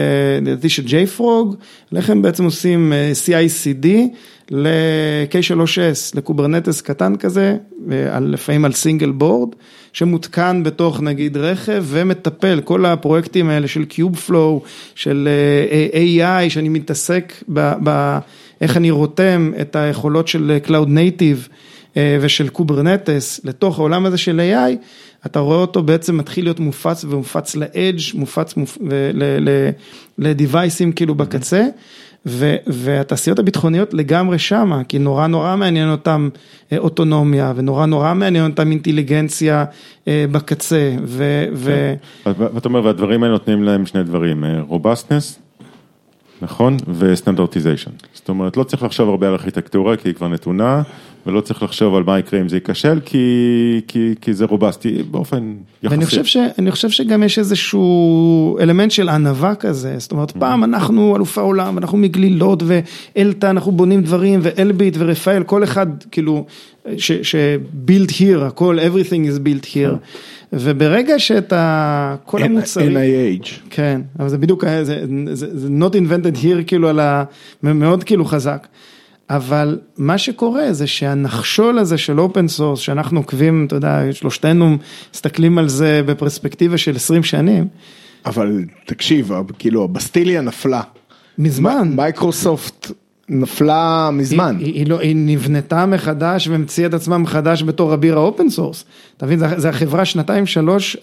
לדעתי 0.41 0.69
של 0.69 0.83
JFrog, 0.83 1.55
איך 1.95 2.09
הם 2.09 2.21
בעצם 2.21 2.43
עושים 2.43 2.93
CI/CD 3.25 3.87
ל-K3S, 4.51 6.17
לקוברנטס 6.17 6.81
קטן 6.81 7.15
כזה, 7.15 7.57
לפעמים 8.21 8.65
על 8.65 8.71
סינגל 8.71 9.11
בורד, 9.11 9.49
שמותקן 9.93 10.63
בתוך 10.63 11.01
נגיד 11.01 11.37
רכב 11.37 11.83
ומטפל, 11.87 12.61
כל 12.63 12.85
הפרויקטים 12.85 13.49
האלה 13.49 13.67
של 13.67 13.85
Kubeflow, 13.91 14.59
של 14.95 15.29
AI, 15.93 16.49
שאני 16.49 16.69
מתעסק 16.69 17.43
באיך 17.47 18.77
אני 18.77 18.91
רותם 18.91 19.51
את 19.61 19.75
היכולות 19.75 20.27
של 20.27 20.57
Cloud 20.65 20.87
Native 20.87 21.49
ושל 22.21 22.47
Kubernetes 22.47 23.41
לתוך 23.43 23.79
העולם 23.79 24.05
הזה 24.05 24.17
של 24.17 24.41
AI, 24.53 24.75
אתה 25.25 25.39
רואה 25.39 25.58
אותו 25.58 25.84
בעצם 25.84 26.17
מתחיל 26.17 26.45
להיות 26.45 26.60
מופץ 26.60 27.06
ומופץ 27.10 27.56
ל-edge, 27.56 28.17
מופץ 28.17 28.53
ל 30.17 30.26
device 30.26 30.75
ים 30.75 30.91
כאילו 30.91 31.15
בקצה. 31.15 31.65
והתעשיות 32.67 33.39
הביטחוניות 33.39 33.93
לגמרי 33.93 34.39
שמה, 34.39 34.84
כי 34.84 34.99
נורא 34.99 35.27
נורא 35.27 35.56
מעניין 35.56 35.91
אותם 35.91 36.30
אוטונומיה, 36.77 37.53
ונורא 37.56 37.86
נורא 37.86 38.13
מעניין 38.13 38.49
אותם 38.49 38.71
אינטליגנציה 38.71 39.65
בקצה, 40.08 40.95
ו... 41.03 41.45
ואתה 42.25 42.69
אומר, 42.69 42.86
והדברים 42.86 43.23
האלה 43.23 43.34
נותנים 43.34 43.63
להם 43.63 43.86
שני 43.86 44.03
דברים, 44.03 44.43
robustness, 44.67 45.39
נכון? 46.41 46.77
ו 46.97 47.03
standardization. 47.03 47.91
זאת 48.13 48.30
אומרת, 48.30 48.58
לא 48.58 48.63
צריך 48.63 48.84
לחשוב 48.84 49.10
הרבה 49.10 49.27
על 49.27 49.34
ארכיטקטורה, 49.34 49.97
כי 49.97 50.10
היא 50.10 50.15
כבר 50.15 50.27
נתונה, 50.27 50.82
ולא 51.27 51.41
צריך 51.41 51.63
לחשוב 51.63 51.95
על 51.95 52.03
מה 52.03 52.19
יקרה 52.19 52.41
אם 52.41 52.49
זה 52.49 52.55
ייכשל, 52.55 52.99
כי, 53.05 53.81
כי, 53.87 54.13
כי 54.21 54.33
זה 54.33 54.45
רובסטי 54.45 55.03
באופן 55.11 55.55
יחסי. 55.83 55.95
ואני 55.95 56.05
חושב, 56.05 56.25
ש, 56.25 56.37
חושב 56.69 56.89
שגם 56.89 57.23
יש 57.23 57.39
איזשהו 57.39 58.57
אלמנט 58.59 58.91
של 58.91 59.09
ענווה 59.09 59.55
כזה, 59.55 59.95
זאת 59.97 60.11
אומרת, 60.11 60.31
פעם 60.31 60.63
אנחנו 60.63 61.15
אלופי 61.15 61.39
העולם, 61.39 61.77
אנחנו 61.77 61.97
מגלילות, 61.97 62.63
ואלתא, 62.65 63.45
אנחנו 63.45 63.71
בונים 63.71 64.01
דברים, 64.01 64.39
ואלביט 64.43 64.95
ורפאל, 64.99 65.43
כל 65.43 65.63
אחד, 65.63 65.87
כאילו, 66.11 66.45
ש-build 66.97 68.11
here, 68.11 68.41
הכל, 68.47 68.79
everything 68.79 69.29
is 69.35 69.39
built 69.47 69.65
here. 69.73 69.95
וברגע 70.53 71.19
שאתה, 71.19 72.15
כל 72.25 72.43
המוצרים, 72.43 72.97
NIH, 72.97 73.47
כן, 73.69 74.01
אבל 74.19 74.29
זה 74.29 74.37
בדיוק, 74.37 74.63
זה, 74.83 75.05
זה, 75.33 75.59
זה 75.59 75.67
not 75.79 75.93
invented 75.93 76.37
here 76.43 76.63
כאילו 76.67 76.89
על 76.89 76.99
ה... 76.99 77.23
מאוד 77.63 78.03
כאילו 78.03 78.25
חזק, 78.25 78.67
אבל 79.29 79.79
מה 79.97 80.17
שקורה 80.17 80.73
זה 80.73 80.87
שהנחשול 80.87 81.79
הזה 81.79 81.97
של 81.97 82.19
open 82.19 82.47
source, 82.47 82.80
שאנחנו 82.79 83.19
עוקבים, 83.19 83.65
אתה 83.67 83.75
יודע, 83.75 84.01
שלושתנו 84.11 84.77
מסתכלים 85.13 85.57
על 85.57 85.69
זה 85.69 86.01
בפרספקטיבה 86.05 86.77
של 86.77 86.95
20 86.95 87.23
שנים. 87.23 87.67
אבל 88.25 88.63
תקשיב, 88.85 89.31
כאילו 89.59 89.83
הבסטיליה 89.83 90.41
נפלה. 90.41 90.81
מזמן. 91.37 91.91
מייקרוסופט 91.95 92.91
נפלה 93.29 94.09
מזמן. 94.13 94.57
היא, 94.59 94.73
היא, 94.73 94.87
לא, 94.87 94.99
היא 94.99 95.15
נבנתה 95.15 95.85
מחדש 95.85 96.47
והמציאה 96.47 96.87
את 96.87 96.93
עצמה 96.93 97.17
מחדש 97.17 97.63
בתור 97.63 97.93
אביר 97.93 98.17
ה 98.17 98.24
open 98.24 98.49
source. 98.49 98.86
אתה 99.17 99.25
מבין, 99.25 99.39
זה 99.57 99.69
החברה 99.69 100.05
שנתיים 100.05 100.45
שלוש 100.45 100.97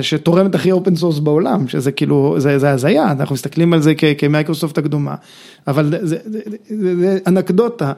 שתורמת 0.00 0.54
הכי 0.54 0.72
open 0.72 0.96
source 0.96 1.18
בעולם, 1.18 1.68
שזה 1.68 1.92
כאילו, 1.92 2.34
זה, 2.38 2.58
זה 2.58 2.70
הזיה, 2.70 3.10
אנחנו 3.10 3.34
מסתכלים 3.34 3.72
על 3.72 3.82
זה 3.82 3.92
כמייקרוסופט 4.18 4.78
הקדומה, 4.78 5.14
אבל 5.66 5.90
זה, 5.90 5.98
זה, 6.06 6.16
זה, 6.24 6.40
זה, 6.68 6.96
זה 6.96 7.18
אנקדוטה. 7.26 7.92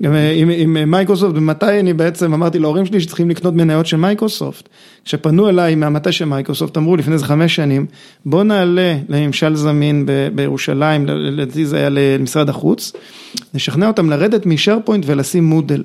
עם, 0.00 0.50
עם 0.50 0.90
מייקרוסופט, 0.90 1.36
ומתי 1.36 1.80
אני 1.80 1.92
בעצם 1.92 2.34
אמרתי 2.34 2.58
להורים 2.58 2.86
שלי 2.86 3.00
שצריכים 3.00 3.30
לקנות 3.30 3.54
מניות 3.54 3.86
של 3.86 3.96
מייקרוסופט. 3.96 4.68
כשפנו 5.04 5.48
אליי 5.48 5.74
מהמטה 5.74 6.12
של 6.12 6.24
מייקרוסופט, 6.24 6.76
אמרו 6.76 6.96
לפני 6.96 7.14
איזה 7.14 7.24
חמש 7.24 7.56
שנים, 7.56 7.86
בוא 8.26 8.42
נעלה 8.42 8.96
לממשל 9.08 9.56
זמין 9.56 10.06
ב, 10.06 10.28
בירושלים, 10.34 11.06
לדעתי 11.06 11.66
זה 11.66 11.76
היה 11.76 11.88
למשרד 11.88 12.48
החוץ, 12.48 12.92
נשכנע 13.54 13.86
אותם 13.86 14.10
לרדת 14.10 14.46
מ 14.46 14.51
SharePoint 14.51 15.04
ולשים 15.06 15.44
Moodle. 15.44 15.82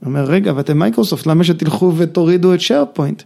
הוא 0.00 0.08
אומר, 0.08 0.24
רגע, 0.24 0.52
ואתם 0.56 0.78
מייקרוסופט, 0.78 1.26
למה 1.26 1.44
שתלכו 1.44 1.92
ותורידו 1.96 2.54
את 2.54 2.60
SharePoint? 2.60 3.22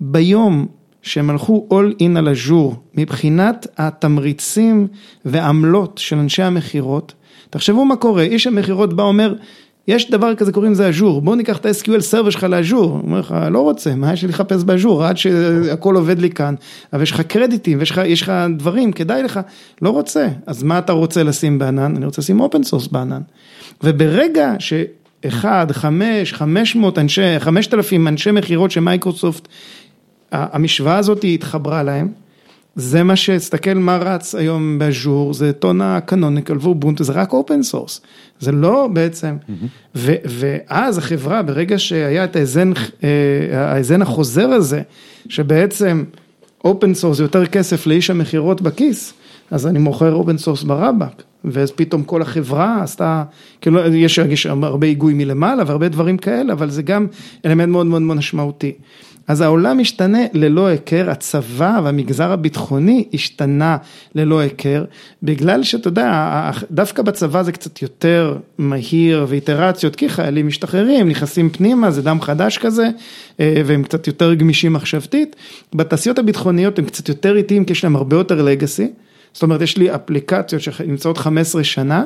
ביום 0.00 0.66
שהם 1.02 1.30
הלכו 1.30 1.68
all 1.70 2.02
in 2.02 2.18
על 2.18 2.28
אג'ור, 2.28 2.76
מבחינת 2.94 3.66
התמריצים 3.78 4.86
ועמלות 5.24 5.98
של 5.98 6.16
אנשי 6.16 6.42
המכירות, 6.42 7.14
תחשבו 7.50 7.84
מה 7.84 7.96
קורה, 7.96 8.22
איש 8.22 8.46
המכירות 8.46 8.94
בא 8.94 9.02
אומר, 9.02 9.34
יש 9.88 10.10
דבר 10.10 10.34
כזה 10.34 10.52
קוראים 10.52 10.72
לזה 10.72 10.88
אג'ור, 10.88 11.20
בוא 11.20 11.36
ניקח 11.36 11.58
את 11.58 11.66
ה-SQL 11.66 12.00
Server 12.00 12.30
שלך 12.30 12.44
לאג'ור, 12.44 12.84
הוא 12.84 13.00
אומר 13.02 13.20
לך, 13.20 13.34
לא 13.50 13.60
רוצה, 13.60 13.94
מה 13.94 14.12
יש 14.12 14.22
לי 14.22 14.28
לחפש 14.28 14.64
באג'ור, 14.64 15.04
עד 15.04 15.16
שהכל 15.16 15.96
עובד 15.96 16.18
לי 16.18 16.30
כאן, 16.30 16.54
אבל 16.92 17.02
יש 17.02 17.10
לך 17.10 17.20
קרדיטים, 17.20 17.78
ויש 17.80 18.22
לך 18.22 18.32
דברים, 18.56 18.92
כדאי 18.92 19.22
לך, 19.22 19.40
לא 19.82 19.90
רוצה, 19.90 20.28
אז 20.46 20.62
מה 20.62 20.78
אתה 20.78 20.92
רוצה 20.92 21.22
לשים 21.22 21.58
בענן? 21.58 21.96
אני 21.96 22.06
רוצה 22.06 22.22
לשים 22.22 22.40
open 22.40 22.62
source 22.62 22.86
בענן, 22.86 23.22
וברגע 23.82 24.54
שאחד, 24.58 25.66
חמש, 25.72 26.32
חמש 26.32 26.76
מאות 26.76 26.98
אנשי, 26.98 27.40
חמשת 27.40 27.74
אלפים 27.74 28.08
אנשי 28.08 28.30
מכירות 28.30 28.70
של 28.70 28.80
מייקרוסופט, 28.80 29.48
המשוואה 30.32 30.98
הזאת 30.98 31.24
התחברה 31.24 31.82
להם, 31.82 32.08
זה 32.76 33.02
מה 33.02 33.16
שתסתכל 33.16 33.74
מה 33.74 33.96
רץ 33.96 34.34
היום 34.34 34.78
ב 34.78 34.86
Azure, 34.86 35.34
זה 35.34 35.52
טונה 35.52 36.00
Canonical 36.00 36.56
ו 36.60 36.66
Ubuntu, 36.66 37.04
זה 37.04 37.12
רק 37.12 37.32
open 37.32 37.62
source, 37.62 38.00
זה 38.40 38.52
לא 38.52 38.88
בעצם, 38.92 39.36
ו, 39.94 40.14
ואז 40.24 40.98
החברה 40.98 41.42
ברגע 41.42 41.78
שהיה 41.78 42.24
את 42.24 42.36
ההאזן, 42.36 42.72
ההאזן 43.52 44.02
החוזר 44.02 44.48
הזה, 44.48 44.82
שבעצם 45.28 46.04
open 46.64 46.94
source 46.94 47.16
זה 47.16 47.24
יותר 47.24 47.46
כסף 47.46 47.86
לאיש 47.86 48.10
המכירות 48.10 48.62
בכיס, 48.62 49.14
אז 49.50 49.66
אני 49.66 49.78
מוכר 49.78 50.14
open 50.14 50.38
source 50.38 50.62
ברבק, 50.62 51.22
ואז 51.46 51.70
פתאום 51.70 52.02
כל 52.02 52.22
החברה 52.22 52.82
עשתה, 52.82 53.24
כאילו 53.60 53.94
יש, 53.94 54.18
יש 54.18 54.46
הרבה 54.46 54.86
היגוי 54.86 55.14
מלמעלה 55.14 55.62
והרבה 55.66 55.88
דברים 55.88 56.18
כאלה, 56.18 56.52
אבל 56.52 56.70
זה 56.70 56.82
גם 56.82 57.06
אלמנט 57.44 57.68
מאוד 57.68 57.86
מאוד 57.86 58.02
משמעותי. 58.02 58.72
אז 59.28 59.40
העולם 59.40 59.78
השתנה 59.80 60.18
ללא 60.32 60.66
היכר, 60.66 61.10
הצבא 61.10 61.80
והמגזר 61.84 62.32
הביטחוני 62.32 63.04
השתנה 63.14 63.76
ללא 64.14 64.38
היכר, 64.38 64.84
בגלל 65.22 65.62
שאתה 65.62 65.88
יודע, 65.88 66.50
דווקא 66.70 67.02
בצבא 67.02 67.42
זה 67.42 67.52
קצת 67.52 67.82
יותר 67.82 68.36
מהיר 68.58 69.26
באיטרציות, 69.28 69.96
כי 69.96 70.08
חיילים 70.08 70.46
משתחררים, 70.46 71.08
נכנסים 71.08 71.50
פנימה, 71.50 71.90
זה 71.90 72.02
דם 72.02 72.18
חדש 72.20 72.58
כזה, 72.58 72.88
אה, 73.40 73.62
והם 73.66 73.82
קצת 73.82 74.06
יותר 74.06 74.34
גמישים 74.34 74.72
מחשבתית. 74.72 75.36
בתעשיות 75.74 76.18
הביטחוניות 76.18 76.78
הם 76.78 76.84
קצת 76.84 77.08
יותר 77.08 77.36
איטיים, 77.36 77.64
כי 77.64 77.72
יש 77.72 77.84
להם 77.84 77.96
הרבה 77.96 78.16
יותר 78.16 78.42
legacy. 78.42 78.88
זאת 79.36 79.42
אומרת, 79.42 79.60
יש 79.60 79.76
לי 79.76 79.94
אפליקציות 79.94 80.62
שנמצאות 80.62 81.18
15 81.18 81.64
שנה, 81.64 82.04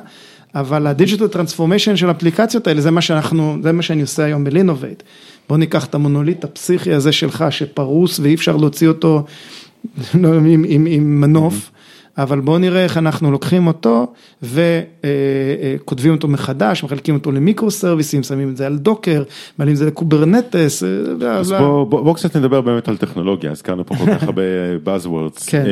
אבל 0.54 0.86
ה 0.86 0.91
digital 0.92 1.28
transformation 1.28 1.96
של 1.96 2.08
האפליקציות 2.08 2.66
האלה, 2.66 2.80
זה 2.80 2.90
מה 2.90 3.00
שאנחנו, 3.00 3.56
זה 3.62 3.72
מה 3.72 3.82
שאני 3.82 4.02
עושה 4.02 4.24
היום 4.24 4.44
ב 4.44 4.50
Linnovate. 4.50 5.02
בוא 5.48 5.56
ניקח 5.56 5.84
את 5.84 5.94
המונוליט 5.94 6.44
הפסיכי 6.44 6.92
הזה 6.92 7.12
שלך, 7.12 7.44
שפרוס 7.50 8.20
ואי 8.20 8.34
אפשר 8.34 8.56
להוציא 8.56 8.88
אותו 8.88 9.24
לא, 10.20 10.34
עם, 10.34 10.64
עם, 10.68 10.86
עם 10.88 11.20
מנוף. 11.20 11.70
אבל 12.18 12.40
בואו 12.40 12.58
נראה 12.58 12.84
איך 12.84 12.98
אנחנו 12.98 13.30
לוקחים 13.30 13.66
אותו 13.66 14.12
וכותבים 14.42 16.12
אותו 16.12 16.28
מחדש, 16.28 16.84
מחלקים 16.84 17.14
אותו 17.14 17.32
ל 17.32 17.70
microserviceים, 17.70 18.22
שמים 18.22 18.48
את 18.48 18.56
זה 18.56 18.66
על 18.66 18.78
Docker, 18.78 19.22
מעלים 19.58 19.72
את 19.72 19.78
זה 19.78 19.86
ל 19.86 19.94
Kubernetes. 19.94 20.82
אה, 20.82 21.38
אז 21.38 21.52
בואו 21.52 21.86
בוא, 21.86 22.02
בוא 22.02 22.14
קצת 22.14 22.36
נדבר 22.36 22.60
באמת 22.60 22.88
על 22.88 22.96
טכנולוגיה, 22.96 23.50
הזכרנו 23.50 23.86
פה 23.86 23.96
כל 23.96 24.06
כך 24.06 24.22
הרבה 24.22 24.42
Buzzwords. 24.86 25.44
כן. 25.46 25.64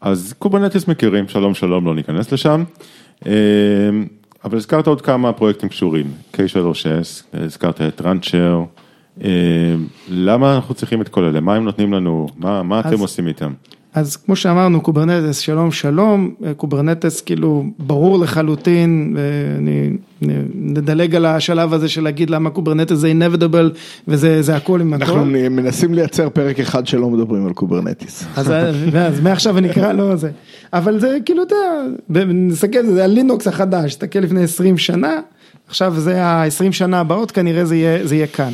אז 0.00 0.34
Kubernetes 0.38 0.88
מכירים, 0.88 1.28
שלום 1.28 1.54
שלום, 1.54 1.86
לא 1.86 1.94
ניכנס 1.94 2.32
לשם. 2.32 2.64
אמ, 3.26 3.30
אבל 4.44 4.56
הזכרת 4.56 4.86
עוד 4.86 5.00
כמה 5.00 5.32
פרויקטים 5.32 5.68
קשורים, 5.68 6.06
K3S, 6.34 7.24
הזכרת 7.34 7.80
את 7.80 8.00
Rancher, 8.00 8.60
אמ, 9.20 9.26
למה 10.08 10.54
אנחנו 10.56 10.74
צריכים 10.74 11.02
את 11.02 11.08
כל 11.08 11.24
אלה, 11.24 11.40
מה 11.40 11.54
הם 11.54 11.64
נותנים 11.64 11.92
לנו, 11.92 12.28
מה, 12.36 12.62
מה 12.62 12.80
אתם 12.80 13.00
עושים 13.00 13.28
איתם? 13.28 13.52
אז 13.94 14.16
כמו 14.16 14.36
שאמרנו, 14.36 14.80
Kubernetes, 14.80 15.38
שלום 15.38 15.72
שלום, 15.72 16.34
Kubernetes 16.56 17.20
כאילו 17.20 17.64
ברור 17.78 18.18
לחלוטין, 18.18 19.16
ואני 19.16 19.90
נדלג 20.54 21.14
על 21.14 21.26
השלב 21.26 21.74
הזה 21.74 21.88
של 21.88 22.02
להגיד 22.02 22.30
למה 22.30 22.50
Kubernetes 22.50 22.96
זה 22.96 23.12
inevitable 23.12 23.76
וזה 24.08 24.56
הכל 24.56 24.80
עם 24.80 24.94
הכל. 24.94 25.04
אנחנו 25.04 25.24
מנסים 25.50 25.94
לייצר 25.94 26.28
פרק 26.28 26.60
אחד 26.60 26.86
שלא 26.86 27.10
מדברים 27.10 27.46
על 27.46 27.52
Kubernetes. 27.52 28.24
אז, 28.36 28.52
אז 28.94 29.20
מעכשיו 29.20 29.58
אני 29.58 29.70
אקרא 29.70 29.92
לו 29.92 30.16
זה, 30.16 30.30
אבל 30.72 31.00
זה 31.00 31.18
כאילו, 31.24 31.42
אתה 31.42 31.54
נסתכל, 32.26 32.86
זה 32.86 33.04
הלינוקס 33.04 33.46
החדש, 33.46 33.94
תסתכל 33.94 34.18
לפני 34.18 34.42
20 34.42 34.78
שנה, 34.78 35.20
עכשיו 35.68 35.94
זה 35.96 36.24
ה-20 36.24 36.72
שנה 36.72 37.00
הבאות, 37.00 37.30
כנראה 37.30 37.64
זה 37.64 37.76
יהיה, 37.76 38.06
זה 38.06 38.14
יהיה 38.14 38.26
כאן. 38.26 38.52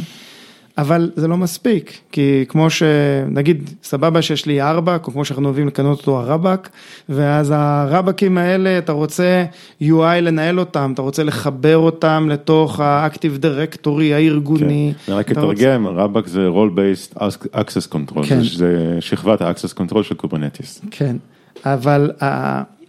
אבל 0.79 1.11
זה 1.17 1.29
לא 1.29 1.37
מספיק, 1.37 1.99
כי 2.13 2.45
כמו 2.49 2.71
שנגיד 2.71 3.71
סבבה 3.83 4.23
שיש 4.23 4.47
לי 4.47 4.63
RBAC, 4.63 5.07
או 5.07 5.13
כמו 5.13 5.25
שאנחנו 5.25 5.45
אוהבים 5.45 5.67
לכנות 5.67 5.99
אותו 5.99 6.19
הרבק, 6.19 6.69
ואז 7.09 7.53
הרבקים 7.57 8.39
האלה 8.39 8.79
אתה 8.79 8.93
רוצה 8.93 9.45
UI 9.83 10.21
לנהל 10.23 10.61
אותם, 10.61 10.91
אתה 10.95 11.03
רוצה 11.03 11.25
לחבר 11.25 11.77
אותם 11.77 12.29
לתוך 12.31 12.81
ה 12.81 12.89
Active 12.89 13.37
Directory 13.37 14.15
הארגוני. 14.15 14.93
כן, 15.07 15.13
רק 15.13 15.33
אתרגם, 15.33 15.87
רוצה... 15.87 16.03
RBAC 16.03 16.27
זה 16.27 16.49
role 16.49 16.79
based 16.79 17.19
access 17.55 17.95
control, 17.95 18.27
כן. 18.29 18.41
זה 18.43 18.97
שכבת 19.01 19.43
ה-access 19.43 19.79
control 19.81 20.03
של 20.03 20.15
Kubernetes. 20.15 20.83
כן, 20.91 21.17
אבל 21.65 22.11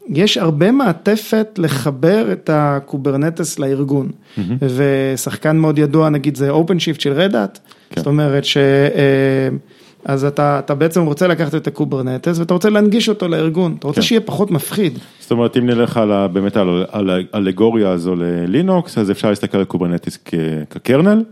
יש 0.09 0.37
הרבה 0.37 0.71
מעטפת 0.71 1.47
לחבר 1.57 2.31
את 2.31 2.49
ה 2.53 2.63
Kubernetes 2.63 3.59
לארגון, 3.59 4.09
mm-hmm. 4.09 4.41
ושחקן 4.61 5.57
מאוד 5.57 5.79
ידוע 5.79 6.09
נגיד 6.09 6.35
זה 6.35 6.51
OpenShift 6.51 6.99
של 6.99 7.13
Red 7.13 7.33
Hat, 7.33 7.59
כן. 7.89 7.95
זאת 8.01 8.07
אומרת 8.07 8.45
ש... 8.45 8.57
אה, 8.57 9.49
אז 10.05 10.25
אתה, 10.25 10.59
אתה 10.59 10.75
בעצם 10.75 11.01
רוצה 11.01 11.27
לקחת 11.27 11.55
את 11.55 11.67
ה 11.67 11.74
Kubernetes 11.74 12.39
ואתה 12.39 12.53
רוצה 12.53 12.69
להנגיש 12.69 13.09
אותו 13.09 13.27
לארגון, 13.27 13.75
אתה 13.79 13.87
רוצה 13.87 14.01
כן. 14.01 14.07
שיהיה 14.07 14.21
פחות 14.21 14.51
מפחיד. 14.51 14.99
זאת 15.19 15.31
אומרת, 15.31 15.57
אם 15.57 15.65
נלך 15.65 15.97
על, 15.97 16.27
באמת 16.27 16.57
על 16.91 17.09
האלגוריה 17.33 17.89
הזו 17.89 18.15
ללינוקס, 18.15 18.97
אז 18.97 19.11
אפשר 19.11 19.29
להסתכל 19.29 19.57
על 19.57 19.63
Kubernetes 19.63 20.19
כ 20.69 20.81
kernel, 20.81 21.23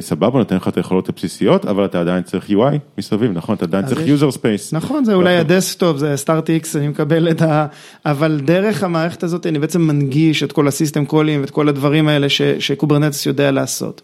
סבבה, 0.00 0.38
נותן 0.38 0.56
לך 0.56 0.68
את 0.68 0.76
היכולות 0.76 1.08
הבסיסיות, 1.08 1.64
אבל 1.64 1.84
אתה 1.84 2.00
עדיין 2.00 2.22
צריך 2.22 2.50
UI 2.50 2.78
מסביב, 2.98 3.32
נכון? 3.32 3.54
אתה 3.54 3.64
עדיין 3.64 3.86
צריך 3.86 4.00
user 4.00 4.34
space. 4.36 4.68
נכון, 4.72 5.04
זה 5.04 5.14
אולי 5.14 5.36
ה 5.36 5.43
desktop, 5.43 5.96
זה 5.96 6.16
startx, 6.16 6.76
אני 6.76 6.88
מקבל 6.88 7.30
את 7.30 7.42
ה... 7.42 7.66
אבל 8.06 8.40
דרך 8.44 8.82
המערכת 8.82 9.22
הזאת 9.22 9.46
אני 9.46 9.58
בעצם 9.58 9.80
מנגיש 9.80 10.42
את 10.42 10.52
כל 10.52 10.68
ה 10.68 10.73
system 10.73 11.04
callים 11.04 11.40
ואת 11.40 11.50
כל 11.50 11.68
הדברים 11.68 12.08
האלה 12.08 12.26
ש 12.58 12.69
Kubernetes 12.69 13.26
יודע 13.26 13.50
לעשות. 13.50 14.02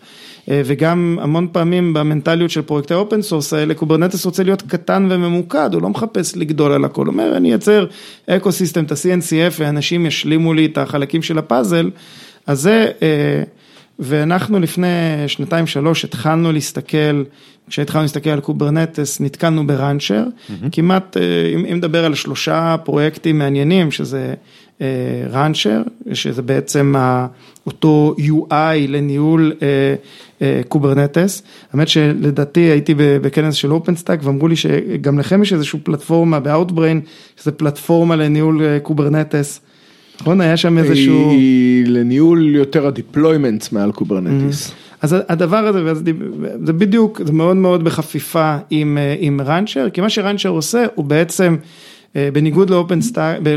אה, 0.50 0.62
וגם 0.64 1.18
המון 1.22 1.48
פעמים 1.52 1.92
במנטליות 1.92 2.50
של 2.50 2.62
פרויקטי 2.62 2.94
open 2.94 3.22
source 3.22 3.52
האלה, 3.52 3.74
Kubernetes 3.74 4.24
רוצה 4.24 4.42
להיות 4.42 4.62
קטן 4.62 5.08
וממוקד, 5.10 5.70
הוא 5.74 5.82
לא 5.82 5.88
מחפש 5.88 6.36
לגדול 6.36 6.72
על 6.72 6.84
הכל, 6.84 7.06
הוא 7.06 7.12
אומר 7.12 7.36
אני 7.36 7.50
אייצר 7.50 7.86
ecosystem, 8.26 8.84
את 8.84 8.92
ה-CNCF 8.92 9.54
ואנשים 9.58 10.06
ישלימו 10.06 10.54
לי 10.54 10.66
את 10.66 10.78
החלקים 10.78 11.22
של 11.22 11.38
הפאזל, 11.38 11.90
אז 12.46 12.60
זה... 12.60 12.90
אה, 14.00 14.04
ואנחנו 14.06 14.58
לפני 14.58 14.88
שנתיים 15.26 15.66
שלוש 15.66 16.04
התחלנו 16.04 16.52
להסתכל, 16.52 17.22
כשהתחלנו 17.68 18.02
להסתכל 18.02 18.30
על 18.30 18.40
Kubernetes 18.40 19.20
נתקלנו 19.20 19.66
ב 19.66 19.73
Rancher, 19.73 20.24
mm-hmm. 20.24 20.66
כמעט, 20.72 21.16
אה, 21.16 21.22
אם 21.54 21.76
נדבר 21.76 22.04
על 22.04 22.14
שלושה 22.14 22.76
פרויקטים 22.84 23.38
מעניינים, 23.38 23.90
שזה 23.90 24.34
Rancher, 25.30 25.82
שזה 26.12 26.42
בעצם 26.42 26.94
אותו 27.66 28.14
UI 28.18 28.88
לניהול 28.88 29.52
אה, 30.42 30.60
Kubernetes, 30.68 31.42
האמת 31.72 31.88
שלדעתי 31.88 32.60
הייתי 32.60 32.94
בכנס 32.96 33.54
של 33.54 33.72
OpenStack 33.72 34.20
ואמרו 34.22 34.48
לי 34.48 34.56
שגם 34.56 35.18
לכם 35.18 35.42
יש 35.42 35.52
איזושהי 35.52 35.78
פלטפורמה 35.80 36.40
ב-Outbrain, 36.40 37.08
שזה 37.40 37.52
פלטפורמה 37.52 38.16
לניהול 38.16 38.62
אה, 38.62 38.80
Kubernetes. 38.80 39.60
נכון? 40.20 40.40
היה 40.40 40.56
שם 40.56 40.78
איזשהו... 40.78 41.30
היא 41.30 41.86
לניהול 41.86 42.56
יותר 42.56 42.86
ה 42.86 42.93
deployments 42.93 43.72
מעל 43.72 43.92
Kubernetes. 43.92 44.72
אז 45.02 45.16
הדבר 45.28 45.56
הזה, 45.56 45.94
זה 46.64 46.72
בדיוק, 46.72 47.20
זה 47.24 47.32
מאוד 47.32 47.56
מאוד 47.56 47.84
בחפיפה 47.84 48.56
עם, 48.70 48.98
אה, 48.98 49.14
עם 49.18 49.40
Rancher, 49.40 49.90
כי 49.90 50.00
מה 50.00 50.10
ש 50.10 50.19
Rancher 50.19 50.48
עושה 50.48 50.84
הוא 50.94 51.04
בעצם, 51.04 51.56
אה, 52.16 52.28
בניגוד 52.32 52.70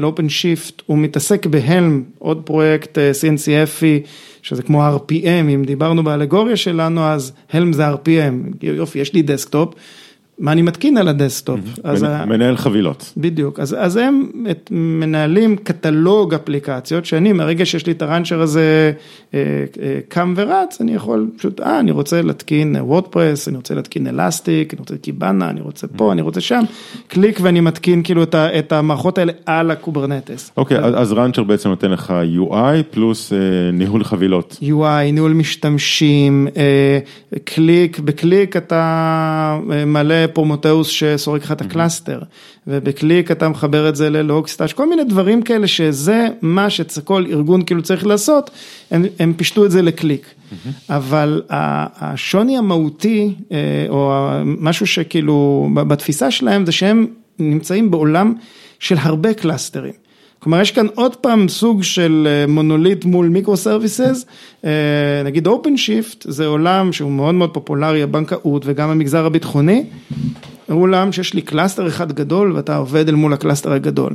ל 0.01 0.29
OpenShift, 0.29 0.81
הוא 0.85 0.97
מתעסק 0.97 1.45
ב 1.45 1.55
Helm, 1.55 2.03
עוד 2.19 2.41
פרויקט 2.45 2.97
אה, 2.97 3.11
CNCFי, 3.11 4.07
שזה 4.41 4.63
כמו 4.63 4.97
RPM, 4.97 5.49
אם 5.53 5.63
דיברנו 5.65 6.03
באלגוריה 6.03 6.55
שלנו, 6.55 7.05
אז 7.05 7.31
Helm 7.53 7.73
זה 7.73 7.93
RPM, 7.93 8.57
יופי, 8.61 8.99
יש 8.99 9.13
לי 9.13 9.21
desktop. 9.21 9.73
מה 10.41 10.51
אני 10.51 10.61
מתקין 10.61 10.97
על 10.97 11.07
ה 11.07 11.13
desktop. 11.13 11.59
מנהל 12.25 12.57
חבילות. 12.57 13.13
בדיוק, 13.17 13.59
אז, 13.59 13.75
אז 13.79 13.97
הם 13.97 14.31
מנהלים 14.71 15.55
קטלוג 15.55 16.33
אפליקציות, 16.33 17.05
שאני 17.05 17.33
מרגע 17.33 17.65
שיש 17.65 17.85
לי 17.85 17.91
את 17.91 18.01
ה 18.01 18.06
Rancher 18.06 18.41
הזה 18.41 18.91
אה, 19.33 19.39
אה, 19.81 19.99
קם 20.07 20.33
ורץ, 20.37 20.81
אני 20.81 20.93
יכול 20.93 21.29
פשוט, 21.37 21.59
אה, 21.59 21.79
אני 21.79 21.91
רוצה 21.91 22.21
להתקין 22.21 22.75
WordPress, 22.79 23.47
אני 23.47 23.57
רוצה 23.57 23.75
להתקין 23.75 24.07
Elastic, 24.07 24.73
אני 24.73 24.79
רוצה 24.79 24.97
Kibana, 24.97 25.49
אני 25.49 25.61
רוצה 25.61 25.87
פה, 25.87 26.11
אני 26.11 26.21
רוצה 26.21 26.41
שם, 26.41 26.63
קליק 27.07 27.39
ואני 27.41 27.59
מתקין 27.59 28.03
כאילו 28.03 28.23
את, 28.23 28.35
את 28.35 28.71
המערכות 28.71 29.17
האלה 29.17 29.31
על 29.45 29.71
ה 29.71 29.78
Kubernetes. 29.78 30.51
אוקיי, 30.57 30.77
אז, 30.77 30.93
אז 31.01 31.11
Rancher 31.11 31.43
בעצם 31.43 31.69
נותן 31.69 31.91
לך 31.91 32.13
UI 32.37 32.83
פלוס 32.91 33.33
אה, 33.33 33.37
ניהול 33.73 34.03
חבילות. 34.03 34.57
UI, 34.61 35.11
ניהול 35.13 35.33
משתמשים, 35.33 36.47
אה, 36.57 36.99
קליק, 37.43 37.99
בקליק 37.99 38.57
אתה 38.57 39.59
אה, 39.71 39.85
מעלה 39.85 40.27
Prometheus 40.33 40.87
שסורק 40.87 41.43
לך 41.43 41.51
את 41.51 41.61
ה 41.61 41.68
cluster, 41.68 42.21
ובקליק 42.67 43.31
אתה 43.31 43.49
מחבר 43.49 43.89
את 43.89 43.95
זה 43.95 44.09
ל 44.09 44.16
Logstash, 44.16 44.73
כל 44.73 44.89
מיני 44.89 45.03
דברים 45.03 45.41
כאלה 45.41 45.67
שזה 45.67 46.27
מה 46.41 46.69
שכל 46.69 47.25
ארגון 47.29 47.61
כאילו 47.65 47.83
צריך 47.83 48.05
לעשות, 48.05 48.49
הם, 48.91 49.05
הם 49.19 49.33
פישטו 49.33 49.65
את 49.65 49.71
זה 49.71 49.81
לקליק. 49.81 50.33
אבל 50.89 51.41
השוני 51.49 52.57
המהותי, 52.57 53.33
אה, 53.51 53.57
או 53.89 54.29
משהו 54.43 54.87
שכאילו 54.87 55.69
בתפיסה 55.73 56.31
שלהם, 56.31 56.65
זה 56.65 56.71
שהם 56.71 57.07
נמצאים 57.39 57.91
בעולם 57.91 58.33
של 58.79 58.95
הרבה 58.99 59.33
clusterים. 59.33 59.93
כלומר 60.43 60.61
יש 60.61 60.71
כאן 60.71 60.87
עוד 60.95 61.15
פעם 61.15 61.47
סוג 61.47 61.83
של 61.83 62.27
אה, 62.29 62.47
מונוליט 62.47 63.05
מול 63.05 63.29
microservices, 63.29 64.25
אה, 64.65 65.21
נגיד 65.25 65.47
OpenShift 65.47 66.25
זה 66.29 66.45
עולם 66.45 66.93
שהוא 66.93 67.11
מאוד 67.11 67.35
מאוד 67.35 67.53
פופולרי, 67.53 68.03
הבנקאות 68.03 68.63
וגם 68.65 68.89
המגזר 68.89 69.25
הביטחוני, 69.25 69.83
עולם 70.75 71.11
שיש 71.11 71.33
לי 71.33 71.41
cluster 71.41 71.87
אחד 71.87 72.11
גדול 72.11 72.51
ואתה 72.55 72.75
עובד 72.75 73.09
אל 73.09 73.15
מול 73.15 73.33
ה 73.33 73.38
cluster 73.38 73.73
הגדול. 73.73 74.13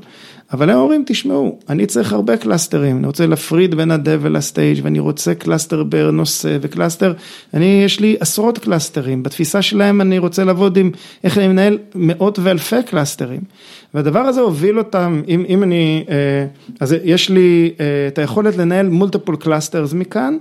אבל 0.53 0.71
הם 0.71 0.79
אומרים, 0.79 1.03
תשמעו, 1.07 1.59
אני 1.69 1.87
צריך 1.87 2.13
הרבה 2.13 2.37
clusterים, 2.37 2.99
אני 2.99 3.07
רוצה 3.07 3.27
להפריד 3.27 3.75
בין 3.75 3.91
ה-dev 3.91 4.29
ל 4.29 4.37
stage 4.37 4.81
ואני 4.83 4.99
רוצה 4.99 5.35
cluster 5.35 5.83
בנושא 5.83 6.59
ו 6.61 6.66
cluster, 6.66 7.13
אני, 7.55 7.83
יש 7.85 8.01
לי 8.01 8.17
עשרות 8.21 8.59
קלאסטרים, 8.59 9.23
בתפיסה 9.23 9.63
שלהם 9.63 10.01
אני 10.01 10.19
רוצה 10.19 10.45
לעבוד 10.45 10.77
עם, 10.77 10.91
איך 11.25 11.39
אני 11.39 11.49
מנהל 11.49 11.79
מאות 11.95 12.39
ואלפי 12.39 12.83
קלאסטרים. 12.87 13.41
והדבר 13.95 14.21
הזה 14.21 14.41
הוביל 14.41 14.79
אותם, 14.79 15.23
אם, 15.29 15.45
אם 15.49 15.63
אני, 15.63 16.05
אה, 16.09 16.47
אז 16.81 16.95
יש 17.05 17.31
לי 17.31 17.73
אה, 17.81 18.09
את 18.09 18.19
היכולת 18.19 18.57
לנהל 18.57 18.89
multiple 18.89 19.37
clusters 19.37 19.93
מכאן, 19.93 20.37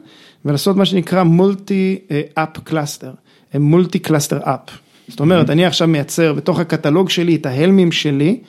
ולעשות 0.46 0.78
מה 0.78 0.86
שנקרא 0.86 1.24
multi 1.24 2.00
app 2.34 2.58
cluster, 2.64 3.12
multi 3.60 4.00
cluster 4.00 4.40
app. 4.44 4.85
זאת 5.08 5.20
אומרת, 5.20 5.50
אני 5.50 5.66
עכשיו 5.66 5.88
מייצר 5.88 6.34
בתוך 6.34 6.60
הקטלוג 6.60 7.10
שלי 7.10 7.36
את 7.36 7.46
ההלמים 7.46 7.92
שלי, 7.92 8.40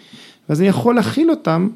ואז 0.48 0.60
אני 0.60 0.68
יכול 0.68 0.94
להחיל 0.94 1.30
אותם 1.30 1.68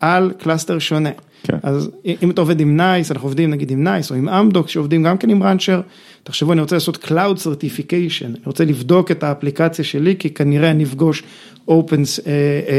על 0.00 0.32
cluster 0.38 0.78
שונה. 0.78 1.10
כן. 1.42 1.56
אז 1.62 1.90
אם 2.22 2.30
אתה 2.30 2.40
עובד 2.40 2.60
עם 2.60 2.76
NICE, 2.76 3.12
אנחנו 3.12 3.26
עובדים 3.26 3.50
נגיד 3.50 3.70
עם 3.70 3.84
NICE 3.84 4.10
או 4.10 4.16
עם 4.16 4.28
Amdocs 4.28 4.68
שעובדים 4.68 5.02
גם 5.02 5.18
כן 5.18 5.30
עם 5.30 5.42
Rancher, 5.42 5.80
תחשבו 6.22 6.52
אני 6.52 6.60
רוצה 6.60 6.76
לעשות 6.76 7.04
Cloud 7.04 7.38
Certification, 7.38 8.24
אני 8.24 8.44
רוצה 8.46 8.64
לבדוק 8.64 9.10
את 9.10 9.22
האפליקציה 9.22 9.84
שלי 9.84 10.16
כי 10.18 10.30
כנראה 10.30 10.70
אני 10.70 10.84
אפגוש 10.84 11.22
Open, 11.68 12.02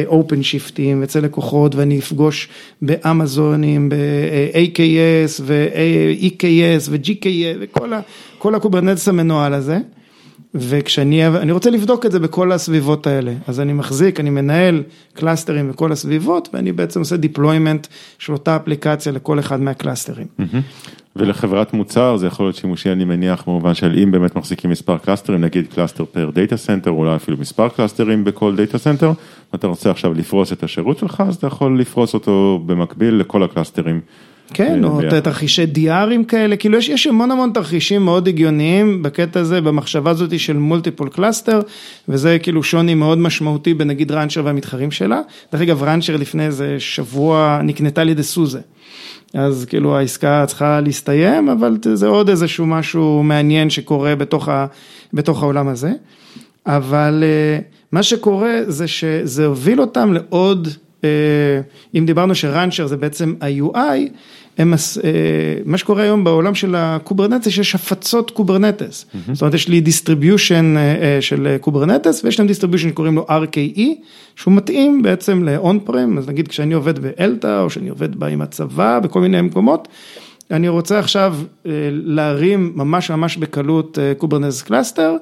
OpenShift 0.05 0.43
ים 0.43 1.03
אצל 1.03 1.19
לקוחות 1.19 1.75
ואני 1.75 1.99
אפגוש 1.99 2.49
באמזונים, 2.81 3.89
ב-AKS 3.89 5.41
ו-EKS 5.41 6.89
ו-GKS 6.89 7.57
וכל 8.37 8.55
ה 8.55 8.60
Kubernetes 8.60 9.07
המנוהל 9.07 9.53
הזה. 9.53 9.77
וכשאני, 10.55 11.27
אני 11.27 11.51
רוצה 11.51 11.69
לבדוק 11.69 12.05
את 12.05 12.11
זה 12.11 12.19
בכל 12.19 12.51
הסביבות 12.51 13.07
האלה, 13.07 13.33
אז 13.47 13.59
אני 13.59 13.73
מחזיק, 13.73 14.19
אני 14.19 14.29
מנהל 14.29 14.83
קלאסטרים 15.13 15.69
בכל 15.69 15.91
הסביבות 15.91 16.49
ואני 16.53 16.71
בעצם 16.71 16.99
עושה 16.99 17.15
deployment 17.15 17.87
של 18.19 18.33
אותה 18.33 18.55
אפליקציה 18.55 19.11
לכל 19.11 19.39
אחד 19.39 19.61
מהקלאסטרים. 19.61 20.27
ולחברת 21.15 21.73
מוצר 21.73 22.17
זה 22.17 22.27
יכול 22.27 22.45
להיות 22.45 22.55
שימושי 22.55 22.91
אני 22.91 23.05
מניח 23.05 23.43
במובן 23.47 23.73
של 23.73 23.99
אם 24.03 24.11
באמת 24.11 24.35
מחזיקים 24.35 24.69
מספר 24.69 24.97
קלאסטרים, 24.97 25.41
נגיד 25.41 25.67
cluster 25.73 26.05
per 26.05 26.29
data 26.33 26.57
center, 26.57 26.91
אולי 26.91 27.15
אפילו 27.15 27.37
מספר 27.37 27.69
קלאסטרים 27.69 28.23
בכל 28.23 28.55
data 28.55 28.77
center, 28.77 29.11
ואתה 29.53 29.67
רוצה 29.67 29.91
עכשיו 29.91 30.13
לפרוס 30.13 30.53
את 30.53 30.63
השירות 30.63 30.97
שלך, 30.97 31.23
אז 31.27 31.35
אתה 31.35 31.47
יכול 31.47 31.79
לפרוס 31.79 32.13
אותו 32.13 32.63
במקביל 32.65 33.15
לכל 33.15 33.43
הקלאסטרים. 33.43 34.01
כן, 34.53 34.83
או 34.83 34.97
ביחד. 34.97 35.19
תרחישי 35.19 35.65
DR 35.65 35.94
ים 35.94 36.23
כאלה, 36.23 36.55
כאילו 36.55 36.77
יש, 36.77 36.89
יש 36.89 37.07
המון 37.07 37.31
המון 37.31 37.51
תרחישים 37.53 38.05
מאוד 38.05 38.27
הגיוניים 38.27 39.03
בקטע 39.03 39.39
הזה, 39.39 39.61
במחשבה 39.61 40.11
הזאת 40.11 40.39
של 40.39 40.57
multiple 40.57 41.09
cluster, 41.09 41.61
וזה 42.09 42.37
כאילו 42.41 42.63
שוני 42.63 42.95
מאוד 42.95 43.17
משמעותי 43.17 43.73
בנגיד 43.73 44.11
Rancher 44.11 44.41
והמתחרים 44.45 44.91
שלה. 44.91 45.21
דרך 45.51 45.61
אגב, 45.61 45.83
Rancher 45.83 46.17
לפני 46.17 46.45
איזה 46.45 46.75
שבוע 46.79 47.59
נקנתה 47.63 48.01
על 48.01 48.09
ידי 48.09 48.23
SUSE. 48.23 48.59
אז 49.33 49.65
כאילו 49.69 49.97
העסקה 49.97 50.45
צריכה 50.47 50.81
להסתיים, 50.81 51.49
אבל 51.49 51.77
זה 51.93 52.07
עוד 52.07 52.29
איזשהו 52.29 52.65
משהו 52.65 53.23
מעניין 53.23 53.69
שקורה 53.69 54.15
בתוך, 54.15 54.49
ה, 54.49 54.65
בתוך 55.13 55.43
העולם 55.43 55.67
הזה. 55.67 55.91
אבל 56.65 57.23
אה, 57.25 57.59
מה 57.91 58.03
שקורה 58.03 58.55
זה 58.67 58.87
שזה 58.87 59.45
הוביל 59.45 59.81
אותם 59.81 60.13
לעוד, 60.13 60.67
אה, 60.67 60.73
אם 61.95 62.05
דיברנו 62.05 62.35
ש 62.35 62.47
Rancher 62.47 62.87
זה 62.87 62.97
בעצם 62.97 63.33
ה-UI, 63.41 64.09
הם, 64.57 64.73
אה, 64.73 64.77
מה 65.65 65.77
שקורה 65.77 66.03
היום 66.03 66.23
בעולם 66.23 66.55
של 66.55 66.75
ה 66.77 66.83
Kubernetes, 66.83 67.47
יש 67.47 67.75
הפצות 67.75 68.31
Kubernetes. 68.31 69.05
Mm-hmm. 69.05 69.33
זאת 69.33 69.41
אומרת, 69.41 69.53
יש 69.53 69.67
לי 69.67 69.81
distribution 69.85 70.77
של 71.21 71.57
Kubernetes, 71.61 72.23
ויש 72.23 72.39
להם 72.39 72.49
distribution 72.49 72.89
שקוראים 72.89 73.15
לו 73.15 73.25
RKE, 73.29 73.81
שהוא 74.35 74.53
מתאים 74.53 75.01
בעצם 75.01 75.43
ל-on 75.43 75.89
prem, 75.89 76.17
אז 76.17 76.29
נגיד 76.29 76.47
כשאני 76.47 76.73
עובד 76.73 76.99
באלתא, 76.99 77.61
או 77.61 77.69
שאני 77.69 77.89
עובד 77.89 78.15
בה 78.15 78.27
עם 78.27 78.41
הצבא, 78.41 78.99
בכל 78.99 79.21
מיני 79.21 79.41
מקומות, 79.41 79.87
אני 80.51 80.67
רוצה 80.67 80.99
עכשיו 80.99 81.35
להרים 81.91 82.71
ממש 82.75 83.11
ממש 83.11 83.37
בקלות 83.37 83.97
Kubernetes 84.17 84.61
cluster, 84.61 85.15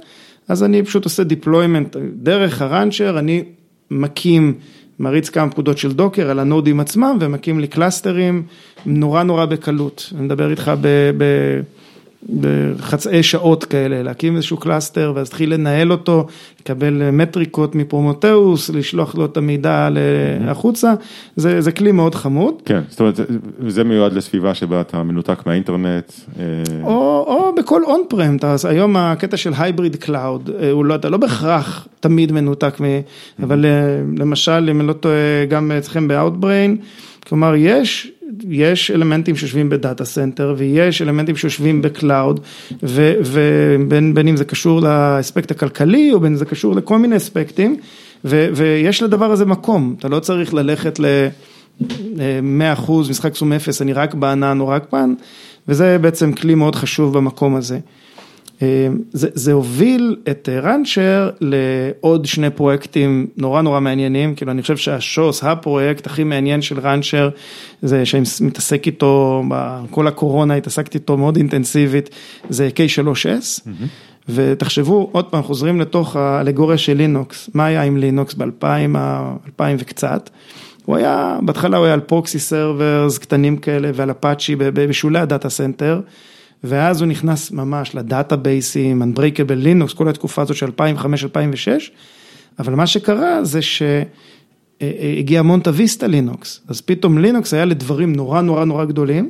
אז 0.48 0.63
אני 0.63 0.84
פשוט 0.84 1.04
עושה 1.04 1.24
deployment 1.24 1.98
דרך 2.13 2.62
ה 2.62 2.68
Rancher, 2.68 3.19
אני 3.20 3.44
מקים, 3.92 4.54
מריץ 4.99 5.29
כמה 5.29 5.51
פקודות 5.51 5.77
של 5.77 5.93
Docker 5.93 6.30
על 6.29 6.39
הנודים 6.39 6.79
עצמם 6.79 7.17
ומקים 7.21 7.60
לי 7.60 7.67
קלאסטרים 7.67 8.43
נורא 8.86 9.23
נורא 9.23 9.45
בקלות. 9.45 10.13
אני 10.15 10.25
מדבר 10.25 10.51
איתך 10.51 10.71
ב... 10.81 11.12
ב 11.17 11.23
בחצאי 12.40 13.24
שעות 13.24 13.63
כאלה, 13.63 14.04
להקים 14.04 14.36
איזשהו 14.36 14.58
cluster 14.58 15.13
ואז 15.16 15.30
תתחיל 15.30 15.54
לנהל 15.54 15.92
אותו, 15.92 16.28
לקבל 16.62 17.12
מטריקות 17.12 17.76
מ 17.76 17.83
Prometheus, 17.83 18.69
לשלוח 18.70 19.16
לו 19.16 19.26
את 19.26 19.38
המידע 19.38 19.90
החוצה, 20.48 20.94
זה, 21.36 21.62
זה 21.62 21.72
כלי 21.72 21.92
מאוד 21.92 22.16
חמוד. 22.16 22.54
כן, 22.66 22.82
זאת 22.90 23.00
אומרת, 23.00 23.20
זה 23.68 23.84
מיועד 23.84 24.13
לסביבה 24.13 24.54
שבה 24.54 24.82
אתה 24.82 25.04
מנותק 25.04 25.46
מהאינטרנט. 25.46 26.12
או, 26.84 27.26
או 27.28 27.56
בכל 27.56 27.84
on 27.84 28.02
prem, 28.10 28.38
היום 28.70 28.98
הקטע 28.98 29.38
של 29.38 29.52
hybrid 29.58 29.95
cloud, 29.95 30.50
לא, 30.84 30.96
אתה 30.96 31.10
לא 31.10 31.18
בהכרח 31.18 31.88
תמיד 32.00 32.32
מנותק, 32.32 32.78
אבל 33.44 33.66
למשל, 34.18 34.68
אם 34.72 34.80
אני 34.80 34.88
לא 34.88 34.94
טועה, 34.94 35.46
גם 35.50 35.72
אצלכם 35.72 36.08
ב-Outbrain, 36.08 36.84
כלומר 37.28 37.54
יש 37.56 38.12
יש 38.50 38.92
אלמנטים 38.92 39.36
שיושבים 39.36 39.70
ב 39.69 39.77
data 39.77 40.06
center 40.06 40.56
ויש 40.58 41.02
אלמנטים 41.02 41.36
שיושבים 41.36 41.82
ב 41.82 41.91
cloud 41.91 42.39
ובין 42.84 44.13
בין 44.13 44.28
אם 44.28 44.38
זה 44.38 44.46
קשור 44.46 44.82
לאספקט 44.82 45.52
הכלכלי 45.52 46.13
או 46.13 46.20
בין 46.20 46.32
אם 46.32 46.38
זה 46.38 46.46
קשור 46.46 46.76
לכל 46.76 46.98
מיני 46.98 47.18
אספקטים 47.18 47.78
ו, 48.26 48.50
ויש 48.56 49.04
לדבר 49.04 49.32
הזה 49.32 49.46
מקום, 49.46 49.96
אתה 50.00 50.08
לא 50.08 50.20
צריך 50.20 50.54
ללכת 50.54 51.00
ל-100% 51.00 52.92
משחק 53.10 53.36
סום 53.36 53.54
אפס, 53.54 53.82
אני 53.82 53.94
רק 53.94 54.13
בענן 54.13 54.60
או 54.60 54.68
רק 54.68 54.86
פן 54.90 55.13
וזה 55.68 55.98
בעצם 56.02 56.34
כלי 56.34 56.56
מאוד 56.56 56.76
חשוב 56.76 57.18
במקום 57.18 57.56
הזה. 57.56 57.80
זה, 58.60 59.30
זה 59.34 59.52
הוביל 59.52 60.15
את 60.32 60.50
Rancher 60.63 61.30
לעוד 61.41 62.26
שני 62.26 62.50
פרויקטים 62.50 63.28
נורא 63.38 63.62
נורא 63.62 63.80
מעניינים, 63.80 64.36
כאילו 64.36 64.52
אני 64.52 64.62
חושב 64.62 64.78
שהשוס, 64.78 65.43
הפרויקט 65.43 66.06
הכי 66.06 66.24
מעניין 66.24 66.62
של 66.62 66.80
Rancher, 66.80 67.30
זה 67.82 68.06
שאני 68.06 68.24
מתעסק 68.41 68.88
איתו, 68.88 69.43
כל 69.89 70.08
הקורונה 70.08 70.56
התעסקתי 70.56 70.98
איתו 70.98 71.17
מאוד 71.17 71.36
אינטנסיבית, 71.38 72.10
זה 72.50 72.70
K3S, 72.76 73.60
mm-hmm. 73.60 73.70
ותחשבו, 74.30 75.10
עוד 75.12 75.26
פעם, 75.26 75.43
חוזרים 75.43 75.82
לתוך 75.82 76.15
האלגוריה 76.15 76.78
של 76.78 76.98
לינוקס, 76.98 77.50
מה 77.54 77.65
היה 77.65 77.84
עם 77.84 77.98
לינוקס 77.98 78.34
ב-2000 78.34 79.62
וקצת, 79.80 80.30
הוא 80.86 80.96
היה, 80.96 81.39
בהתחלה 81.41 81.78
הוא 81.78 81.86
היה 81.86 81.93
על 81.93 82.00
proxy 82.00 82.39
servers 82.39 83.17
קטנים 83.17 83.58
כאלה 83.58 83.91
ועל 83.93 84.12
אפאצ'י 84.12 84.56
בשולי 84.56 85.20
ה 85.19 85.26
data 85.26 85.50
center. 85.50 86.02
ואז 86.63 87.02
הוא 87.02 87.08
נכנס 87.08 87.52
ממש 87.52 87.96
לדאטאבייסים, 87.96 89.02
Unbreakable 89.02 89.65
Linux, 89.65 89.96
כל 89.96 90.10
התקופה 90.10 90.41
הזאת 90.41 90.58
של 90.58 90.67
2005-2006, 90.67 90.70
אבל 92.60 92.76
מה 92.76 92.88
שקרה 92.88 93.43
זה 93.43 93.60
שהגיע 93.62 95.41
MontaVista 95.41 96.08
לינוקס, 96.08 96.62
אז 96.67 96.82
פתאום 96.82 97.17
לינוקס 97.17 97.54
היה 97.54 97.65
לדברים 97.65 98.15
נורא 98.15 98.41
נורא 98.41 98.65
נורא 98.65 98.86
גדולים, 98.86 99.30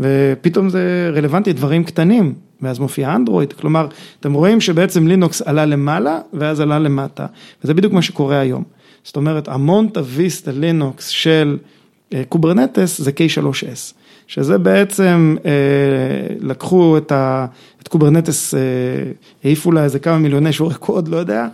ופתאום 0.00 0.68
זה 0.68 1.10
רלוונטי 1.14 1.50
לדברים 1.50 1.84
קטנים, 1.84 2.34
ואז 2.62 2.78
מופיע 2.78 3.14
אנדרואיד, 3.14 3.52
כלומר, 3.52 3.88
אתם 4.20 4.32
רואים 4.32 4.60
שבעצם 4.60 5.06
לינוקס 5.06 5.42
עלה 5.42 5.66
למעלה 5.66 6.20
ואז 6.32 6.60
עלה 6.60 6.78
למטה, 6.78 7.26
וזה 7.64 7.74
בדיוק 7.74 7.92
מה 7.92 8.02
שקורה 8.02 8.38
היום. 8.38 8.64
זאת 9.04 9.16
אומרת, 9.16 9.48
ה 9.48 10.00
MontaVista 10.04 10.52
לינוקס 10.52 11.08
של 11.08 11.58
Kubernetes 12.28 13.00
זה 13.00 13.10
K3S. 13.10 13.97
שזה 14.28 14.58
בעצם 14.58 15.36
לקחו 16.40 16.96
את, 16.96 17.12
ה, 17.12 17.46
את 17.82 17.88
Kubernetes, 17.88 18.54
העיפו 19.44 19.72
לה 19.72 19.84
איזה 19.84 19.98
כמה 19.98 20.18
מיליוני 20.18 20.52
שורי 20.52 20.74
קוד, 20.74 21.08
לא 21.08 21.16
יודע, 21.16 21.46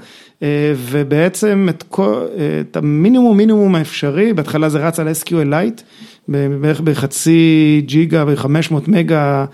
ובעצם 0.91 1.67
את, 1.71 1.85
כל, 1.89 2.27
את 2.61 2.77
המינימום 2.77 3.37
מינימום 3.37 3.75
האפשרי, 3.75 4.33
בהתחלה 4.33 4.69
זה 4.69 4.87
רץ 4.87 5.01
על 5.01 5.09
SQLite, 5.09 5.83
בערך 6.29 6.81
בחצי 6.81 7.83
ג'יגה 7.87 8.25
ו-500 8.27 8.75
מגה 8.87 9.45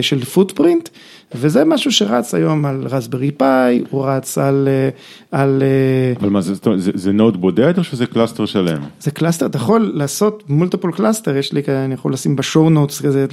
של 0.00 0.24
footprint. 0.24 0.88
וזה 1.34 1.64
משהו 1.64 1.92
שרץ 1.92 2.34
היום 2.34 2.64
על 2.64 2.86
Raspberry 2.90 3.30
Pi, 3.30 3.82
הוא 3.90 4.06
רץ 4.06 4.38
על... 4.38 4.68
על 5.32 5.62
אבל 6.20 6.28
מה 6.28 6.40
זה, 6.40 6.54
זה, 6.76 6.90
זה 6.94 7.12
node 7.12 7.40
בודד 7.40 7.78
או 7.78 7.84
שזה 7.84 8.06
cluster 8.06 8.46
שלם? 8.46 8.82
זה 9.00 9.10
cluster, 9.10 9.46
אתה 9.46 9.56
יכול 9.56 9.90
לעשות 9.94 10.42
multiple 10.48 10.92
cluster, 10.92 11.36
יש 11.36 11.52
לי, 11.52 11.62
אני 11.68 11.94
יכול 11.94 12.12
לשים 12.12 12.36
ב 12.36 12.43
show 12.43 12.70
notes 12.70 13.00
כזה, 13.00 13.26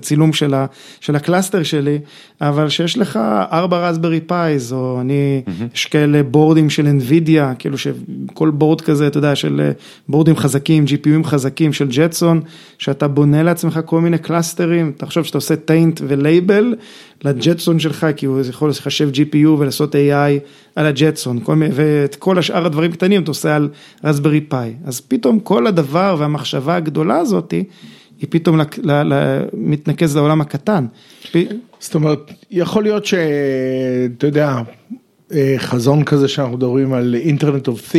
צילום 0.00 0.32
של, 0.32 0.54
ה, 0.54 0.66
של 1.00 1.16
ה 1.16 1.22
cluster 1.22 1.62
שלי, 1.62 1.98
אבל 2.40 2.68
שיש 2.68 2.98
לך 2.98 3.18
ארבע 3.52 3.88
Raspberry 3.88 4.20
Pis, 4.20 4.72
או 4.72 5.00
אני, 5.00 5.42
mm-hmm. 5.46 5.74
יש 5.74 5.86
כאלה 5.86 6.22
בורדים 6.22 6.70
של 6.70 6.86
NVIDIA, 6.86 7.54
כאילו 7.58 7.78
שכל 7.78 8.50
בורד 8.50 8.80
כזה, 8.80 9.06
אתה 9.06 9.18
יודע, 9.18 9.36
של 9.36 9.70
בורדים 10.08 10.36
חזקים, 10.36 10.84
GPUים 10.84 11.24
חזקים 11.24 11.72
של 11.72 11.88
Jetson, 11.88 12.40
שאתה 12.78 13.08
בונה 13.08 13.42
לעצמך 13.42 13.80
כל 13.84 14.00
מיני 14.00 14.18
קלאסטרים, 14.18 14.92
תחשוב 14.96 15.24
שאתה 15.24 15.38
עושה 15.38 15.56
taint 15.56 16.00
ו 16.08 16.17
label, 16.17 16.74
ה 17.24 17.32
Jetson 17.32 17.78
שלך, 17.78 18.06
כי 18.16 18.26
הוא 18.26 18.40
יכול 18.48 18.70
לחשב 18.70 19.10
GPU 19.14 19.48
ולעשות 19.48 19.94
AI 19.94 20.40
על 20.76 20.86
ה 20.86 20.93
Jetson, 20.93 21.40
ואת 21.72 22.14
כל 22.14 22.38
השאר 22.38 22.66
הדברים 22.66 22.92
קטנים 22.92 23.22
אתה 23.22 23.30
עושה 23.30 23.56
על 23.56 23.68
Raspberry 24.04 24.40
Pi. 24.40 24.74
אז 24.84 25.00
פתאום 25.00 25.40
כל 25.40 25.66
הדבר 25.66 26.16
והמחשבה 26.18 26.76
הגדולה 26.76 27.16
הזאתי, 27.16 27.64
היא 28.20 28.26
פתאום 28.30 28.60
ל- 28.82 29.42
מתנקז 29.52 30.16
לעולם 30.16 30.40
הקטן. 30.40 30.86
זאת 31.80 31.94
אומרת, 31.94 32.30
יכול 32.50 32.82
להיות 32.82 33.06
שאתה 33.06 34.26
יודע, 34.26 34.58
אה, 35.32 35.54
חזון 35.58 36.04
כזה 36.04 36.28
שאנחנו 36.28 36.56
מדברים 36.56 36.92
על 36.92 37.14
internet 37.14 37.68
of 37.68 37.94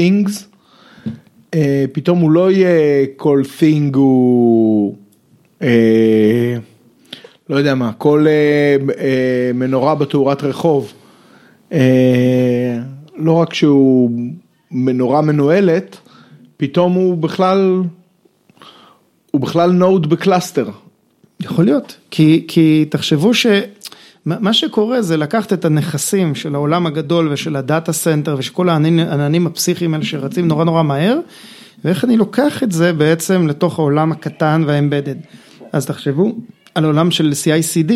אה, 1.54 1.86
פתאום 1.92 2.20
הוא 2.20 2.32
לא 2.32 2.52
יהיה 2.52 3.06
כל 3.16 3.42
thing 3.60 3.96
הוא, 3.96 4.96
אה, 5.62 6.58
לא 7.52 7.56
יודע 7.56 7.76
מה, 7.76 7.92
כל 7.98 8.26
אה, 8.28 8.76
אה, 9.00 9.52
מנורה 9.54 9.96
בתאורת 9.96 10.44
רחוב, 10.44 10.94
אה, 11.72 12.80
לא 13.16 13.32
רק 13.32 13.54
שהוא 13.54 14.12
מנורה 14.72 15.22
מנוהלת, 15.22 15.98
פתאום 16.58 16.94
הוא 16.94 17.18
בכלל, 17.18 17.82
הוא 19.32 19.42
בכלל 19.42 19.72
node 19.72 20.10
ב 20.10 20.17
cluster. 20.17 20.70
יכול 21.40 21.66
להיות, 21.66 21.98
כי, 22.12 22.46
כי 22.48 22.86
תחשבו 22.90 23.34
ש... 23.34 23.46
מה 24.26 24.54
שקורה 24.54 25.02
זה 25.02 25.18
לקחת 25.18 25.54
את 25.54 25.66
הנכסים 25.66 26.36
של 26.36 26.56
העולם 26.56 26.86
הגדול 26.86 27.32
ושל 27.32 27.56
ה 27.56 27.64
data 27.64 27.94
center 27.94 28.36
ושל 28.40 28.54
כל 28.54 28.70
העננים 28.70 29.48
הפסיכיים 29.48 29.94
האלה 29.94 30.06
שרצים 30.06 30.48
נורא 30.48 30.64
נורא 30.64 30.84
מהר, 30.84 31.20
ואיך 31.86 32.06
אני 32.06 32.18
לוקח 32.18 32.64
את 32.64 32.72
זה 32.72 32.94
בעצם 32.94 33.48
לתוך 33.48 33.80
העולם 33.80 34.12
הקטן 34.12 34.64
וה 34.68 34.77
embedded. 34.77 35.16
אז 35.72 35.86
תחשבו 35.86 36.36
על 36.76 36.86
עולם 36.86 37.12
של 37.12 37.32
CICD. 37.44 37.92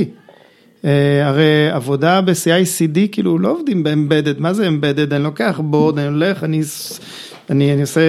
אה, 0.85 1.27
הרי 1.27 1.69
עבודה 1.71 2.21
ב-CICD 2.21 2.99
כאילו 3.11 3.39
לא 3.39 3.51
עובדים 3.51 3.83
ב 3.83 3.89
embedded, 3.89 4.39
מה 4.39 4.53
זה 4.53 4.67
embedded? 4.67 5.13
אני 5.13 5.23
לוקח 5.23 5.59
board, 5.63 5.99
אני 5.99 6.07
הולך, 6.07 6.43
אני, 6.43 6.61
אני, 7.49 7.73
אני 7.73 7.81
עושה, 7.81 8.01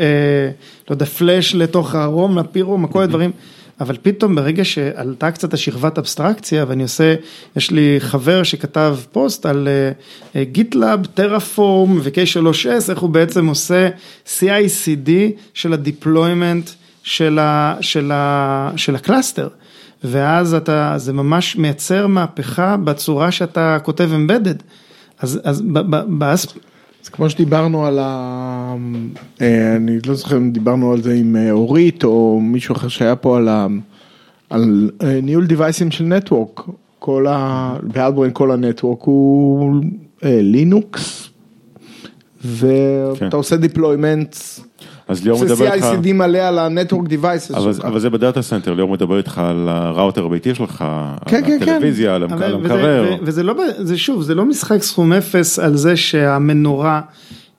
אה, 0.00 0.50
לא 0.90 0.94
יודע, 0.94 1.06
פלאש 1.06 1.54
לתוך 1.54 1.94
ה 1.94 2.03
ROM, 2.03 2.38
ה 2.38 2.43
firmware, 2.43 2.86
כל 2.86 3.02
הדברים. 3.02 3.30
אבל 3.80 3.96
פתאום 4.02 4.34
ברגע 4.34 4.64
שעלתה 4.64 5.30
קצת 5.30 5.54
השכבת 5.54 5.98
אבסטרקציה 5.98 6.64
ואני 6.68 6.82
עושה, 6.82 7.14
יש 7.56 7.70
לי 7.70 7.96
חבר 7.98 8.42
שכתב 8.42 8.96
פוסט 9.12 9.46
על 9.46 9.68
GitLab, 10.36 11.06
Terraform 11.06 12.00
ו-K3S, 12.02 12.90
איך 12.90 12.98
הוא 12.98 13.10
בעצם 13.10 13.46
עושה 13.46 13.88
CICD 14.26 15.10
של 15.54 15.72
ה 15.72 15.81
deployment 15.81 16.70
של, 17.02 17.38
ה, 17.38 17.76
של, 17.80 18.12
ה, 18.12 18.70
של 18.76 18.94
ה 18.94 19.00
cluster. 19.00 19.48
ואז 20.04 20.54
אתה, 20.54 20.94
זה 20.96 21.12
ממש 21.12 21.56
מייצר 21.56 22.06
מהפכה 22.06 22.76
בצורה 22.76 23.30
שאתה 23.30 23.78
כותב 23.82 24.10
embedded. 24.14 24.54
אז, 25.20 25.40
אז 25.44 25.62
ב, 25.62 25.78
ב, 25.78 25.96
באס... 26.08 26.46
זה 27.04 27.10
כמו 27.10 27.30
שדיברנו 27.30 27.86
על 27.86 27.98
ה... 27.98 28.74
אה, 29.40 29.76
אני 29.76 29.98
לא 30.06 30.14
זוכר 30.14 30.36
אם 30.36 30.50
דיברנו 30.50 30.92
על 30.92 31.02
זה 31.02 31.14
עם 31.14 31.36
אה, 31.36 31.50
אורית 31.50 32.04
או 32.04 32.40
מישהו 32.42 32.74
אחר 32.76 32.88
שהיה 32.88 33.16
פה 33.16 33.36
על, 33.36 33.48
ה... 33.48 33.66
על 34.50 34.90
אה, 35.02 35.20
ניהול 35.22 35.46
device 35.46 35.79
ים 35.79 35.90
של 35.90 36.04
network. 36.04 36.60
כל 36.98 37.26
ה... 37.26 37.76
באלברין 37.82 38.30
כל 38.32 38.50
ה 38.50 38.57
network 38.57 39.02
הוא 39.02 39.74
לינוקס. 40.22 41.28
ואתה 42.44 43.30
כן. 43.30 43.36
עושה 43.36 43.56
deployment, 43.56 44.36
אז 45.08 45.24
ליאור 45.24 45.44
מדבר 45.44 45.72
איתך, 45.72 45.86
CICD 45.86 46.12
מלא 46.12 46.38
על 46.38 46.58
devices 47.08 47.50
אבל, 47.50 47.72
שלך. 47.72 47.84
אבל 47.84 48.00
זה 48.00 48.10
ב 48.10 48.16
data 48.16 48.42
center, 48.42 48.74
ליאור 48.74 48.92
מדבר 48.92 49.18
איתך 49.18 49.38
על 49.38 49.68
הראוטר 49.68 50.24
הביתי 50.24 50.54
שלך, 50.54 50.84
כן, 51.26 51.36
על 51.36 51.42
כן, 51.42 51.58
כן. 51.60 51.62
הטלוויזיה, 51.62 52.14
על 52.14 52.22
המקרר. 52.22 53.16
וזה 53.22 53.42
לא, 53.42 53.54
זה 53.78 53.98
שוב, 53.98 54.22
זה 54.22 54.34
לא 54.34 54.44
משחק 54.44 54.82
סכום 54.82 55.12
אפס 55.12 55.58
על 55.58 55.76
זה 55.76 55.96
שהמנורה, 55.96 57.00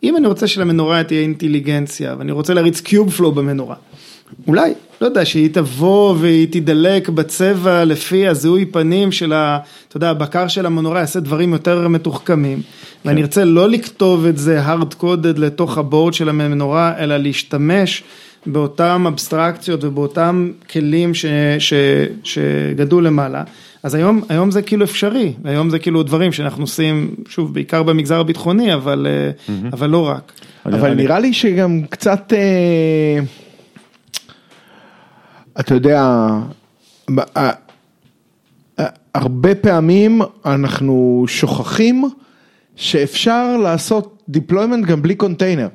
אם 0.03 0.17
אני 0.17 0.27
רוצה 0.27 0.47
שלמנורה 0.47 1.03
תהיה 1.03 1.21
אינטליגנציה 1.21 2.15
ואני 2.19 2.31
רוצה 2.31 2.53
להריץ 2.53 2.81
קיוב 2.81 3.11
פלואו 3.11 3.31
במנורה, 3.31 3.75
אולי, 4.47 4.73
לא 5.01 5.05
יודע, 5.05 5.25
שהיא 5.25 5.49
תבוא 5.53 6.15
והיא 6.19 6.47
תדלק 6.51 7.09
בצבע 7.09 7.85
לפי 7.85 8.27
הזיהוי 8.27 8.65
פנים 8.65 9.11
של 9.11 9.33
ה... 9.33 9.57
אתה 9.87 9.97
יודע, 9.97 10.09
הבקר 10.09 10.47
של 10.47 10.65
המנורה 10.65 10.99
יעשה 10.99 11.19
דברים 11.19 11.53
יותר 11.53 11.87
מתוחכמים, 11.87 12.61
ואני 13.05 13.21
ארצה 13.21 13.45
לא 13.45 13.69
לכתוב 13.69 14.25
את 14.25 14.37
זה 14.37 14.61
hard 14.67 15.01
coded 15.03 15.37
לתוך 15.39 15.77
הבורד 15.77 16.13
של 16.13 16.29
המנורה, 16.29 16.93
אלא 16.99 17.17
להשתמש 17.17 18.03
באותם 18.45 19.03
אבסטרקציות 19.07 19.83
ובאותם 19.83 20.51
כלים 20.71 21.13
ש, 21.13 21.25
ש, 21.59 21.73
שגדלו 22.23 23.01
למעלה. 23.01 23.43
אז 23.83 23.95
היום, 23.95 24.21
היום 24.29 24.51
זה 24.51 24.61
כאילו 24.61 24.85
אפשרי, 24.85 25.33
היום 25.43 25.69
זה 25.69 25.79
כאילו 25.79 26.03
דברים 26.03 26.31
שאנחנו 26.31 26.63
עושים, 26.63 27.15
שוב, 27.29 27.53
בעיקר 27.53 27.83
במגזר 27.83 28.19
הביטחוני, 28.19 28.73
אבל, 28.73 29.07
mm-hmm. 29.07 29.51
אבל 29.73 29.89
לא 29.89 30.07
רק. 30.07 30.31
אני- 30.65 30.75
אבל 30.77 30.89
אני- 30.91 31.03
נראה 31.03 31.19
לי 31.19 31.33
שגם 31.33 31.81
קצת, 31.89 32.33
אה, 32.35 33.19
אתה 35.59 35.73
יודע, 35.73 36.29
הרבה 39.15 39.55
פעמים 39.55 40.21
אנחנו 40.45 41.25
שוכחים 41.27 42.09
שאפשר 42.75 43.57
לעשות 43.57 44.23
deployment 44.31 44.85
גם 44.85 45.01
בלי 45.01 45.15
קונטיינר. 45.15 45.67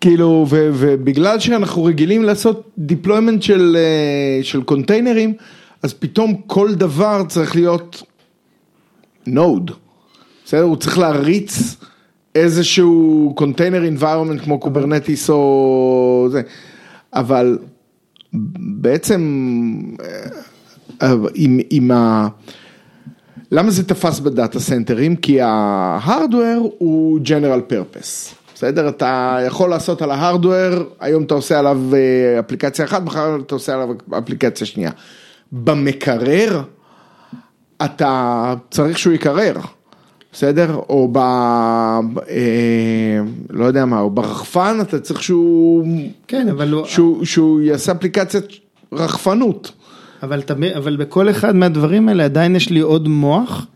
כאילו, 0.00 0.46
ו- 0.48 0.70
ובגלל 0.74 1.40
שאנחנו 1.40 1.84
רגילים 1.84 2.22
לעשות 2.22 2.70
deployment 2.88 3.40
של, 3.40 3.76
אה, 3.76 4.42
של 4.42 4.62
קונטיינרים, 4.62 5.34
אז 5.82 5.94
פתאום 5.94 6.34
כל 6.46 6.74
דבר 6.74 7.22
צריך 7.28 7.56
להיות 7.56 8.02
node. 9.26 9.70
בסדר? 10.44 10.62
הוא 10.62 10.76
צריך 10.76 10.98
להריץ 10.98 11.76
איזשהו 12.34 13.32
container 13.36 13.82
environment 13.96 14.44
כמו 14.44 14.58
Kubernetes 14.58 15.30
או 15.30 16.28
זה, 16.30 16.42
אבל 17.12 17.58
בעצם 18.32 19.20
אה, 21.02 21.14
עם, 21.34 21.58
עם 21.70 21.90
ה... 21.90 22.28
למה 23.52 23.70
זה 23.70 23.88
תפס 23.88 24.20
ב 24.20 24.28
data 24.28 24.60
center 24.60 24.97
ים? 24.97 25.16
כי 25.16 25.40
ה 25.40 25.55
hardware 25.55 26.74
הוא 26.78 27.20
general 27.24 27.72
purpose. 27.72 28.34
בסדר? 28.54 28.88
אתה 28.88 29.38
יכול 29.46 29.70
לעשות 29.70 30.02
על 30.02 30.10
ה 30.10 30.17
hardware, 30.17 30.84
היום 31.00 31.22
אתה 31.22 31.34
עושה 31.34 31.58
עליו 31.58 31.80
אה, 31.94 32.40
אפליקציה 32.40 32.84
אחת, 32.84 33.02
מחר 33.02 33.38
אתה 33.46 33.54
עושה 33.54 33.74
עליו 33.74 33.88
אפליקציה 34.18 34.66
שנייה. 34.66 34.90
במקרר, 35.52 36.62
אתה 37.84 38.54
צריך 38.70 38.98
שהוא 38.98 39.12
יקרר, 39.12 39.54
בסדר? 40.32 40.80
או 40.88 41.08
ב... 41.12 41.18
אה, 41.18 42.00
לא 43.50 43.64
יודע 43.64 43.84
מה, 43.84 44.00
או 44.00 44.10
ברחפן, 44.10 44.78
אתה 44.80 45.00
צריך 45.00 45.22
שהוא... 45.22 45.86
כן, 46.28 46.48
אבל 46.48 46.68
לא... 46.68 46.84
שהוא, 46.86 47.24
שהוא 47.24 47.60
יעשה 47.60 47.92
אפליקציית 47.92 48.44
רחפנות. 48.92 49.72
אבל, 50.22 50.42
תמיד, 50.42 50.72
אבל 50.72 50.96
בכל 50.96 51.30
אחד 51.30 51.56
מהדברים 51.56 52.08
האלה 52.08 52.24
עדיין 52.24 52.56
יש 52.56 52.70
לי 52.70 52.80
עוד 52.80 53.08
מוח 53.08 53.66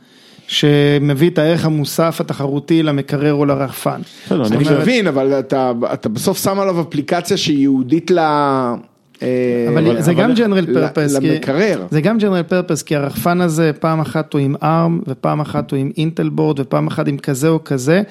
שמביא 0.46 1.30
את 1.30 1.38
הערך 1.38 1.64
המוסף 1.64 2.20
התחרותי 2.20 2.82
למקרר 2.82 3.34
או 3.34 3.44
לרחפן. 3.44 4.00
אני 4.30 4.44
זאת 4.44 4.52
אני 4.52 4.64
מבין, 4.80 5.06
אבל 5.06 5.38
אתה, 5.38 5.72
אתה 5.92 6.08
בסוף 6.08 6.42
שם 6.42 6.60
עליו 6.60 6.80
אפליקציה 6.80 7.36
שהיא 7.36 7.58
ייעודית 7.58 8.10
ל... 8.10 8.18
אה, 9.22 9.28
אבל 9.72 10.00
זה 10.02 10.14
גם 10.14 10.30
general 10.32 10.38
ל- 10.70 10.86
purpose, 10.86 11.20
כי- 11.20 11.30
למקרר. 11.30 11.86
זה 11.90 12.00
גם 12.00 12.16
general 12.18 12.50
purpose, 12.52 12.82
כי 12.86 12.96
הרחפן 12.96 13.40
הזה 13.40 13.70
פעם 13.80 14.00
אחת 14.00 14.32
הוא 14.32 14.40
עם 14.40 14.54
ARM 14.62 15.02
ופעם 15.08 15.40
אחת 15.40 15.70
הוא 15.70 15.78
עם 15.78 15.90
Intel 15.96 16.28
board 16.28 16.60
ופעם 16.60 16.86
אחת 16.86 17.08
עם 17.08 17.18
כזה 17.18 17.48
או 17.48 17.64
כזה. 17.64 18.02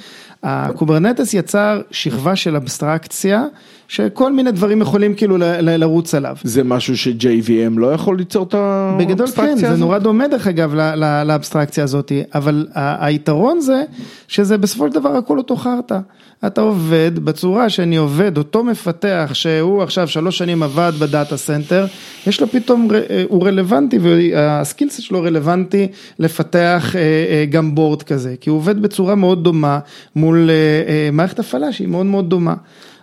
ה 0.44 0.52
Kubernetes 0.52 1.34
יצר 1.34 1.82
שכבה 1.92 2.36
של 2.36 2.56
אבסטרקציה, 2.56 3.44
שכל 3.88 4.34
מיני 4.34 4.52
דברים 4.52 4.82
יכולים 4.82 5.14
כאילו 5.14 5.38
לרוץ 5.62 6.16
עליו. 6.16 6.36
זה 6.44 6.64
משהו 6.64 6.98
ש-JVM 6.98 7.78
לא 7.80 7.94
יכול 7.94 8.18
ליצור 8.18 8.44
את 8.48 8.54
האבסטרקציה 8.54 9.08
בגדול 9.08 9.28
כן, 9.36 9.58
זה 9.58 9.68
הזאת? 9.68 9.80
נורא 9.80 9.98
דומה 9.98 10.28
דרך 10.28 10.48
אגב 10.48 10.74
ל- 10.76 10.96
ל- 11.04 11.24
לאבסטרקציה 11.26 11.84
הזאת, 11.84 12.12
אבל 12.36 12.68
ה- 12.74 13.06
היתרון 13.06 13.60
זה 13.62 13.84
שזה 14.28 14.58
בסופו 14.58 14.88
של 14.88 14.94
דבר 14.94 15.10
הכל 15.18 15.38
אותו 15.38 15.56
חרטא. 15.56 16.00
אתה 16.48 16.62
עובד 16.62 17.12
בצורה 17.20 17.70
שאני 17.70 17.96
עובד, 17.98 18.38
אותו 18.38 18.64
מפתח 18.64 19.30
שהוא 19.34 19.84
עכשיו 19.84 20.08
שלוש 20.08 20.38
שנים 20.38 20.64
עבד 20.64 20.92
ב 21.00 21.07
data 21.07 21.38
center, 21.38 21.86
יש 22.28 22.42
לו 22.42 22.48
פתאום, 22.48 22.88
ר- 22.92 23.02
הוא 23.30 23.46
רלוונטי 23.48 23.98
וה 24.02 24.26
skills 24.26 24.98
שלו 24.98 25.22
רלוונטי 25.22 25.88
לפתח 26.20 26.96
אה, 26.96 27.02
אה, 27.02 27.46
גם 27.50 27.76
board 27.76 28.04
כזה, 28.04 28.36
כי 28.42 28.50
הוא 28.50 28.58
עובד 28.58 28.82
בצורה 28.82 29.16
מאוד 29.16 29.44
דומה 29.44 29.80
מול 30.16 30.33
אה, 30.38 30.54
אה, 30.88 31.10
מערכת 31.12 31.40
הפעלה 31.40 31.72
שהיא 31.72 31.88
מאוד 31.88 32.06
מאוד 32.06 32.30
דומה. 32.30 32.56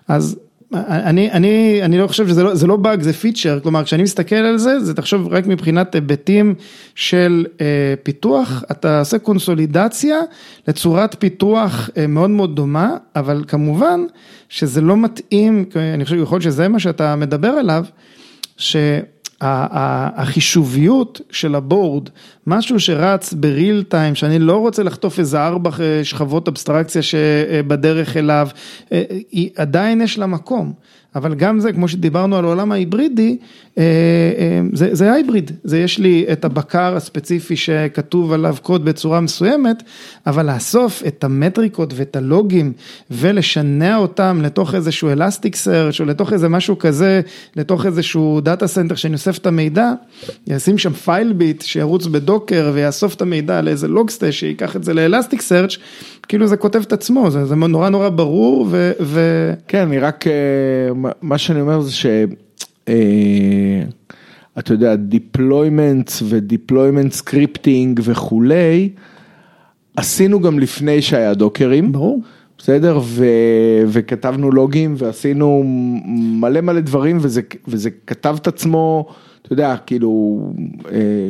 אז 0.09 0.39
אני, 0.73 1.31
אני, 1.31 1.81
אני 1.83 1.99
לא 1.99 2.07
חושב 2.07 2.29
שזה 2.29 2.43
לא, 2.43 2.53
לא 2.69 2.77
באג, 2.77 3.03
זה 3.03 3.13
פיצ'ר, 3.13 3.61
כלומר 3.61 3.85
כשאני 3.85 4.03
מסתכל 4.03 4.35
על 4.35 4.59
זה, 4.59 4.81
זה 4.81 4.95
תחשוב 4.95 5.29
רק 5.31 5.47
מבחינת 5.47 5.95
היבטים 5.95 6.55
של 6.95 7.47
אה, 7.61 7.95
פיתוח, 8.03 8.65
אתה 8.71 8.99
עושה 8.99 9.19
קונסולידציה 9.19 10.19
לצורת 10.69 11.17
פיתוח 11.19 11.91
אה, 11.97 12.07
מאוד 12.07 12.31
מאוד 12.31 12.57
דומה, 12.57 12.97
אבל 13.17 13.45
כמובן 13.49 14.01
שזה 14.49 14.81
לא 14.81 14.97
מתאים, 14.97 15.65
אני 15.95 16.05
חושב, 16.05 16.17
יכול 16.17 16.37
להיות 16.37 16.43
שזה 16.43 16.69
מה 16.69 16.79
שאתה 16.79 17.17
מדבר 17.17 17.49
עליו, 17.49 17.85
החישוביות 19.41 21.21
של 21.31 21.55
הבורד, 21.55 22.09
משהו 22.51 22.81
שרץ 22.81 23.33
בריל 23.33 23.85
טיים, 23.89 24.15
שאני 24.15 24.39
לא 24.39 24.57
רוצה 24.57 24.83
לחטוף 24.83 25.19
איזה 25.19 25.47
ארבע 25.47 25.71
שכבות 26.03 26.49
אבסטרקציה 26.49 27.03
שבדרך 27.03 28.17
אליו, 28.17 28.49
עדיין 29.57 30.01
יש 30.01 30.19
לה 30.19 30.27
מקום. 30.27 30.73
אבל 31.15 31.35
גם 31.35 31.61
זה, 31.61 31.73
כמו 31.73 31.89
שדיברנו 31.89 32.37
על 32.37 32.45
העולם 32.45 32.73
ההיברידי, 32.73 33.37
זה, 34.73 34.89
זה 34.93 35.13
הייבריד, 35.13 35.51
זה 35.65 35.79
יש 35.79 35.99
לי 35.99 36.27
את 36.33 36.45
הבקר 36.45 36.97
הספציפי 36.97 37.57
שכתוב 37.57 38.33
עליו 38.33 38.57
קוד 38.63 38.85
בצורה 38.85 39.21
מסוימת, 39.21 39.83
אבל 40.27 40.55
לאסוף 40.55 41.03
את 41.07 41.25
המטריקות 41.25 41.93
ואת 41.97 42.17
הלוגים 42.17 42.73
ולשנע 43.11 43.97
אותם 43.97 44.41
לתוך 44.43 44.75
איזשהו 44.75 45.11
Elasticsearch 45.11 46.01
או 46.01 46.05
לתוך 46.05 46.33
איזה 46.33 46.49
משהו 46.49 46.79
כזה, 46.79 47.21
לתוך 47.57 47.87
איזשהו 47.87 48.41
data 48.41 48.67
center 48.67 48.95
שאני 48.95 49.15
אוסף 49.15 49.39
את 49.39 49.47
המידע, 49.47 49.93
ישים 50.47 50.79
שם 50.79 50.93
Filebeat 50.93 51.63
שירוץ 51.63 52.07
ב 52.41 52.45
Docker 52.45 52.71
ויאסוף 52.75 53.15
את 53.15 53.23
המידע 53.23 53.61
לאיזה 53.61 53.89
Logstash 53.89 54.33
שיקח 54.33 54.77
את 54.77 54.85
זה 54.85 54.95
ל 54.95 55.41
Elasticsearch 55.41 55.77
כאילו 56.29 56.47
זה 56.47 56.57
כותב 56.57 56.79
את 56.79 56.93
עצמו, 56.93 57.31
זה, 57.31 57.45
זה 57.45 57.55
נורא 57.55 57.89
נורא 57.89 58.09
ברור 58.09 58.67
ו... 58.71 58.93
ו... 59.01 59.21
כן, 59.69 59.83
אני 59.83 59.99
רק, 59.99 60.25
מה 61.23 61.39
שאני 61.39 61.61
אומר 61.61 61.81
זה 61.81 61.93
ש... 61.93 62.07
אתה 64.59 64.73
יודע, 64.73 64.95
deployments 64.95 66.23
ו-deployment 66.23 67.23
scripting 67.23 68.01
וכולי, 68.03 68.89
עשינו 69.97 70.41
גם 70.41 70.59
לפני 70.59 71.03
שהיה 71.03 71.35
Docker 71.35 71.73
ים. 71.73 71.93
ברור. 71.93 72.23
בסדר? 72.59 72.99
ו, 73.03 73.25
וכתבנו 73.87 74.51
לוגים 74.51 74.95
ועשינו 74.99 75.63
מלא 76.41 76.61
מלא 76.61 76.81
דברים 76.81 77.19
וזה, 77.21 77.41
וזה 77.69 77.91
כתב 78.07 78.37
את 78.41 78.47
עצמו, 78.47 79.07
אתה 79.53 79.63
יודע, 79.63 79.77
כאילו, 79.87 80.41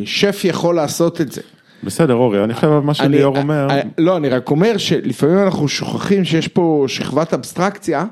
שף 0.04 0.40
יכול 0.44 0.74
לעשות 0.74 1.20
את 1.20 1.32
זה. 1.32 1.40
בסדר 1.84 2.14
אורי, 2.14 2.44
אני 2.44 2.54
חושב 2.54 2.80
מה 2.84 2.94
שליאור 2.94 3.38
אומר. 3.38 3.68
לא, 3.98 4.16
אני 4.16 4.28
רק 4.28 4.50
אומר 4.50 4.76
שלפעמים 4.76 5.38
אנחנו 5.38 5.68
שוכחים 5.68 6.24
שיש 6.24 6.48
פה 6.48 6.84
שכבת 6.88 7.34
אבסטרקציה, 7.34 8.06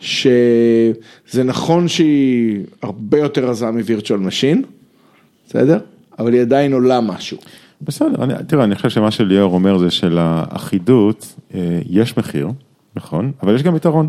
שזה 0.00 1.44
נכון 1.44 1.88
שהיא 1.88 2.60
הרבה 2.82 3.18
יותר 3.18 3.48
רזה 3.48 3.70
מ 3.70 3.76
virtual 3.76 4.20
machine, 4.20 4.62
בסדר? 5.48 5.78
אבל 6.18 6.32
היא 6.32 6.40
עדיין 6.40 6.72
עולה 6.72 7.00
משהו. 7.00 7.38
בסדר, 7.82 8.24
אני, 8.24 8.34
תראה, 8.46 8.64
אני 8.64 8.74
חושב 8.74 8.88
שמה 8.90 9.10
שליאור 9.10 9.54
אומר 9.54 9.78
זה 9.78 9.90
שלאחידות 9.90 11.34
יש 11.90 12.16
מחיר, 12.16 12.48
נכון? 12.96 13.32
אבל 13.42 13.54
יש 13.54 13.62
גם 13.62 13.76
יתרון. 13.76 14.08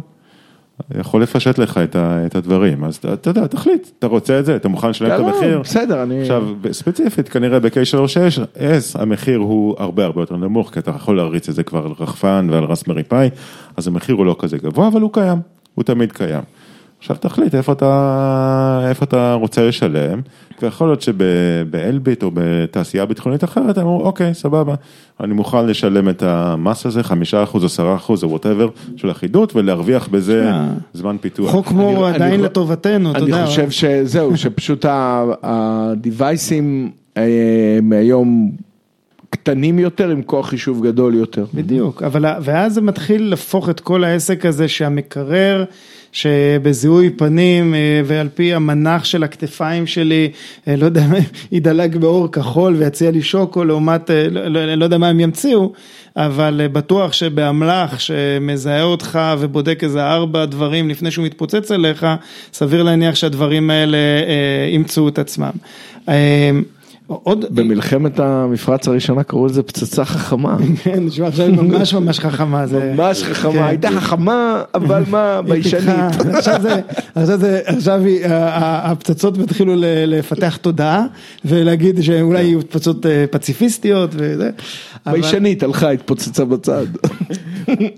יכול 1.00 1.24
לפשט 1.24 1.58
לך 1.58 1.78
את, 1.78 1.96
ה, 1.96 2.26
את 2.26 2.36
הדברים, 2.36 2.84
אז 2.84 2.96
אתה, 3.14 3.30
יודע, 3.30 3.48
תחליט, 3.48 3.88
אתה 4.00 4.08
רוצה 4.08 4.40
את 4.40 4.46
זה, 4.46 4.56
אתה 4.56 4.70
מוכן 4.70 4.90
לשלם 4.90 5.12
את 5.12 5.20
המחיר. 5.20 5.62
בסדר, 5.62 6.04
אני... 6.04 6.22
עכשיו, 6.22 6.48
ספציפית, 6.72 7.30
כנראה 7.30 7.60
ב-K3S 7.60 9.00
המחיר 9.00 9.38
הוא 9.38 9.76
הרבה 9.78 10.06
הרבה 10.06 10.22
יותר 10.22 10.36
נמוך, 10.36 10.74
כי 10.74 10.80
אתה 10.80 10.92
יכול 10.92 11.18
להריץ 11.18 11.50
את 11.50 11.56
זה 11.56 11.64
כבר 11.64 11.86
על 11.86 11.92
רחפן 12.00 12.48
ועל 12.52 12.64
רסמרי 12.64 13.04
פאי, 13.04 13.30
אז 13.78 13.88
המחיר 13.88 14.16
הוא 14.16 14.26
לא 14.26 14.36
כזה 14.40 14.58
גבוה, 14.58 14.88
אבל 14.88 15.02
הוא 15.02 15.14
קיים, 15.14 15.38
הוא 15.76 15.84
תמיד 15.84 16.12
קיים. 16.12 16.44
עכשיו 17.00 17.16
תחליט 17.20 17.56
איפה 17.56 17.72
אתה, 17.72 18.86
איפה 18.90 19.06
אתה 19.06 19.34
רוצה 19.34 19.68
לשלם, 19.68 20.22
ויכול 20.62 20.88
להיות 20.88 21.02
שבאלביט 21.02 22.24
או 22.24 22.32
בתעשייה 22.34 23.06
ביטחונית 23.06 23.44
אחרת, 23.44 23.78
הם 23.78 23.88
אמרו, 23.88 24.02
אוקיי, 24.02 24.34
סבבה, 24.34 24.76
אני 25.20 25.34
מוכן 25.34 25.66
לשלם 25.66 26.10
את 26.10 26.24
המס 26.24 26.86
הזה, 26.86 27.04
חמישה 27.04 27.44
אחוז, 27.44 27.64
עשרה 27.64 27.96
אחוז, 27.96 28.24
או 28.24 28.30
whatever, 28.30 28.70
של 28.96 29.12
אחידות, 29.12 29.56
ולהרוויח 29.56 30.08
בזה 30.08 30.52
זמן 30.94 31.18
פיתוח. 31.22 31.52
חוק 31.52 31.72
מור 31.72 32.06
עדיין 32.06 32.42
לטובתנו, 32.42 33.12
אתה 33.12 33.20
יודע. 33.20 33.38
אני 33.38 33.46
חושב 33.46 33.70
שזהו, 33.70 34.38
שפשוט 34.38 34.86
ה 35.44 35.60
device 35.60 36.59
ים 36.59 36.92
מהיום... 37.82 38.52
קטנים 39.32 39.80
יותר 39.80 40.10
עם 40.10 40.22
כוח 40.22 40.50
חישוב 40.50 40.88
גדול 40.88 41.16
יותר. 41.16 41.46
בדיוק, 41.54 42.04
אבל 42.04 42.26
ואז 42.42 42.74
זה 42.74 42.82
מתחיל 42.82 43.30
להפוך 43.30 43.70
את 43.70 43.80
כל 43.80 44.04
העסק 44.04 44.46
הזה 44.46 44.68
שהמקרר 44.68 45.64
שבזיהוי 46.12 47.10
פנים 47.10 47.76
ועל 48.06 48.30
פי 48.34 48.54
המנח 48.54 49.04
של 49.04 49.24
הכתפיים 49.24 49.88
שלי, 49.88 50.32
לא 50.68 50.86
יודע, 50.86 51.06
ידלג 51.52 51.98
באור 51.98 52.32
כחול 52.32 52.76
ויציע 52.76 53.12
לי 53.12 53.22
שוקו 53.22 53.64
לעומת, 53.64 54.10
לא, 54.32 54.76
לא 54.76 54.84
יודע 54.84 54.98
מה 54.98 55.08
הם 55.08 55.20
ימציאו, 55.20 55.72
אבל 56.16 56.62
בטוח 56.72 57.14
שבאמל"ח 57.14 58.00
שמזהה 58.00 58.84
אותך 58.84 59.20
ובודק 59.40 59.84
איזה 59.84 60.06
ארבע 60.06 60.46
דברים 60.46 60.90
לפני 60.90 61.12
שהוא 61.12 61.26
מתפוצץ 61.26 61.72
עליך, 61.72 62.08
סביר 62.54 62.84
להניח 62.84 63.16
שהדברים 63.16 63.70
האלה 63.70 63.98
ימצאו 64.72 65.08
את 65.08 65.20
עצמם. 65.20 65.52
עוד 67.10 67.46
במלחמת 67.50 68.20
המפרץ 68.20 68.88
הראשונה 68.88 69.24
קראו 69.24 69.46
לזה 69.46 69.64
פצצה 69.64 70.06
חכמה. 70.06 70.58
כן, 70.84 71.04
נשמע 71.04 71.28
עכשיו 71.28 71.52
ממש 71.52 71.94
ממש 71.94 72.20
חכמה. 72.20 72.66
ממש 72.96 73.24
חכמה, 73.24 73.68
הייתה 73.68 73.90
חכמה, 73.92 74.62
אבל 74.76 75.04
מה, 75.10 75.42
ביישנית. 75.48 76.16
עכשיו 77.66 78.02
הפצצות 78.46 79.38
התחילו 79.38 79.74
לפתח 80.08 80.58
תודעה 80.58 81.06
ולהגיד 81.46 82.02
שאולי 82.02 82.44
יהיו 82.44 82.62
פצצות 82.62 83.06
פציפיסטיות 83.32 84.10
וזה. 84.14 84.50
ביישנית 85.06 85.64
הלכה, 85.64 85.90
התפוצצה 85.90 86.46
בצד. 86.46 86.86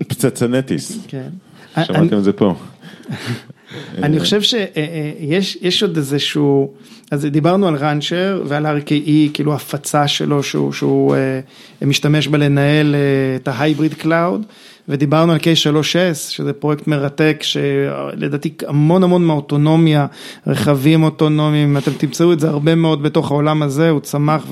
פצצנטיס. 0.08 0.98
שמעתם 1.84 2.18
את 2.18 2.24
זה 2.24 2.32
פה. 2.32 2.54
אני 4.02 4.20
חושב 4.20 4.40
שיש 4.42 5.82
עוד 5.82 5.96
איזשהו, 5.96 6.72
אז 7.10 7.24
דיברנו 7.24 7.68
על 7.68 7.76
ראנצ'ר 7.76 8.42
ועל 8.46 8.66
RKE, 8.66 9.10
כאילו 9.34 9.54
הפצה 9.54 10.08
שלו 10.08 10.42
שהוא, 10.42 10.72
שהוא 10.72 11.14
משתמש 11.82 12.28
בה 12.28 12.38
לנהל 12.38 12.94
את 13.36 13.48
ה 13.48 13.55
hybrid 13.55 13.94
cloud, 13.94 14.46
ודיברנו 14.88 15.32
על 15.32 15.38
K3S, 15.38 16.30
שזה 16.30 16.52
פרויקט 16.52 16.86
מרתק, 16.86 17.38
שלדעתי 17.42 18.54
המון 18.66 19.02
המון 19.02 19.24
מהאוטונומיה, 19.24 20.06
רכבים 20.46 21.02
אוטונומיים, 21.02 21.76
אתם 21.76 21.92
תמצאו 21.92 22.32
את 22.32 22.40
זה 22.40 22.48
הרבה 22.48 22.74
מאוד 22.74 23.02
בתוך 23.02 23.30
העולם 23.30 23.62
הזה, 23.62 23.90
הוא 23.90 24.00
צמח 24.00 24.46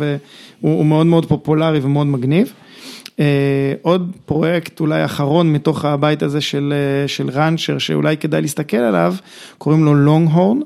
והוא 0.61 0.87
מאוד 0.87 1.07
מאוד 1.07 1.27
פופולרי 1.27 1.81
ומאוד 1.83 2.07
מגניב. 2.07 2.53
עוד 3.83 4.13
פרויקט 4.27 4.81
אולי 4.81 5.05
אחרון 5.05 5.53
מתוך 5.53 5.85
הבית 5.85 6.23
הזה 6.23 6.41
של, 6.41 6.75
Rancher 7.33 7.79
שאולי 7.79 8.17
כדאי 8.17 8.41
להסתכל 8.41 8.77
עליו, 8.77 9.15
קוראים 9.59 9.85
לו 9.85 9.95
Longhorn, 9.95 10.61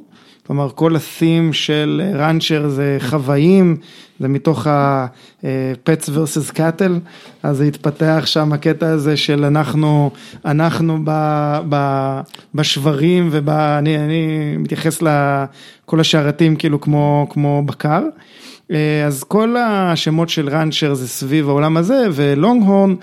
כלומר 0.47 0.69
כל 0.75 0.97
ה-theme 0.97 1.53
של 1.53 2.03
Rancher 2.15 2.69
זה 2.69 2.99
חוואים, 3.01 3.77
זה 4.21 4.29
מתוך 4.29 4.67
ה-pets 4.67 6.09
versus 6.09 6.57
cattle, 6.57 6.93
אז 7.43 7.57
זה 7.57 7.65
התפתח 7.65 8.23
שם 8.25 8.53
הקטע 8.53 8.89
הזה 8.89 9.17
של 9.17 9.45
אנחנו, 9.45 10.11
אנחנו 10.45 10.99
ב, 11.05 11.11
ב, 11.69 11.77
בשברים 12.55 13.29
ואני 13.31 13.99
אני 13.99 14.57
מתייחס 14.59 15.03
לכל 15.03 16.01
השרתים 16.01 16.57
כאילו 16.57 16.81
כמו, 16.81 17.27
כמו 17.31 17.63
בקר. 17.67 18.03
אז 19.07 19.25
כל 19.29 19.57
השמות 19.57 20.29
של 20.29 20.49
ראנצ'ר 20.49 20.95
זה 20.95 21.09
סביב 21.09 21.49
העולם 21.49 21.77
הזה 21.77 22.07
ולונג 22.13 22.63
הורן 22.63 22.95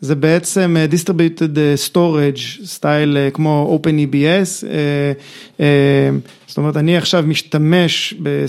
זה 0.00 0.14
בעצם 0.14 0.76
distributed 0.90 1.56
storage 1.90 2.64
סטייל 2.64 3.16
כמו 3.32 3.80
OpenEBS, 3.82 4.66
זאת 6.46 6.58
אומרת 6.58 6.76
אני 6.76 6.96
עכשיו 6.96 7.24
משתמש, 7.26 8.14
ב, 8.22 8.44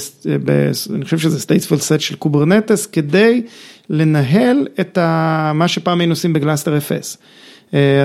ב, 0.46 0.72
אני 0.96 1.06
חושב 1.06 1.20
שזה 1.20 1.38
stateful 1.38 1.80
set 1.80 2.00
של 2.00 2.16
Kubernetes 2.16 2.86
כדי 2.86 3.42
לנהל 3.90 4.68
את 4.80 4.98
ה, 4.98 5.52
מה 5.56 5.68
שפעם 5.68 6.00
היינו 6.00 6.12
עושים 6.12 6.34
ב 6.34 6.78
GlusterFS. 6.78 7.18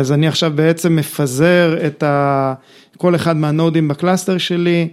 אז 0.00 0.12
אני 0.12 0.28
עכשיו 0.28 0.52
בעצם 0.54 0.96
מפזר 0.96 1.76
את 1.86 2.02
ה... 2.02 2.54
כל 2.96 3.14
אחד 3.14 3.36
מה 3.36 3.49
node 3.49 3.75
ים 3.75 3.88
ב 3.88 3.95
cluster 3.95 4.38
שלי 4.38 4.88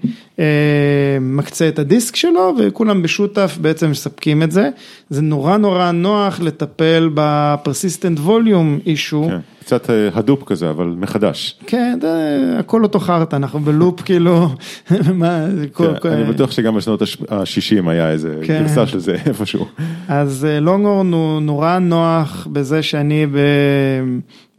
מקצה 1.21 1.67
את 1.67 1.79
הדיסק 1.79 2.15
שלו 2.15 2.55
וכולם 2.59 3.01
בשותף 3.01 3.57
בעצם 3.61 3.91
מספקים 3.91 4.43
את 4.43 4.51
זה. 4.51 4.69
זה 5.09 5.21
נורא 5.21 5.57
נורא 5.57 5.91
נוח 5.91 6.39
לטפל 6.39 7.09
ב 7.13 7.23
persistent 7.23 8.19
volume 8.19 8.79
issue. 8.85 9.27
כן, 9.29 9.37
קצת 9.59 9.89
Hadoop 10.13 10.43
כזה 10.43 10.69
אבל 10.69 10.95
מחדש. 10.97 11.59
כן, 11.67 11.99
הכל 12.59 12.83
אותו 12.83 12.99
חרטא, 12.99 13.35
אנחנו 13.35 13.59
ב 13.59 13.68
loop 13.68 14.01
כאילו. 14.05 14.49
אני 16.05 16.23
בטוח 16.23 16.51
שגם 16.51 16.75
בשנות 16.75 17.01
ה-60 17.01 17.89
היה 17.89 18.11
איזה 18.11 18.35
גרסה 18.47 18.87
של 18.87 18.99
זה 18.99 19.15
איפשהו. 19.25 19.67
אז 20.07 20.47
Longhorn 20.61 21.13
הוא 21.13 21.39
נורא 21.39 21.79
נוח 21.79 22.47
בזה 22.51 22.83
שאני 22.83 23.25
ב... 23.25 23.37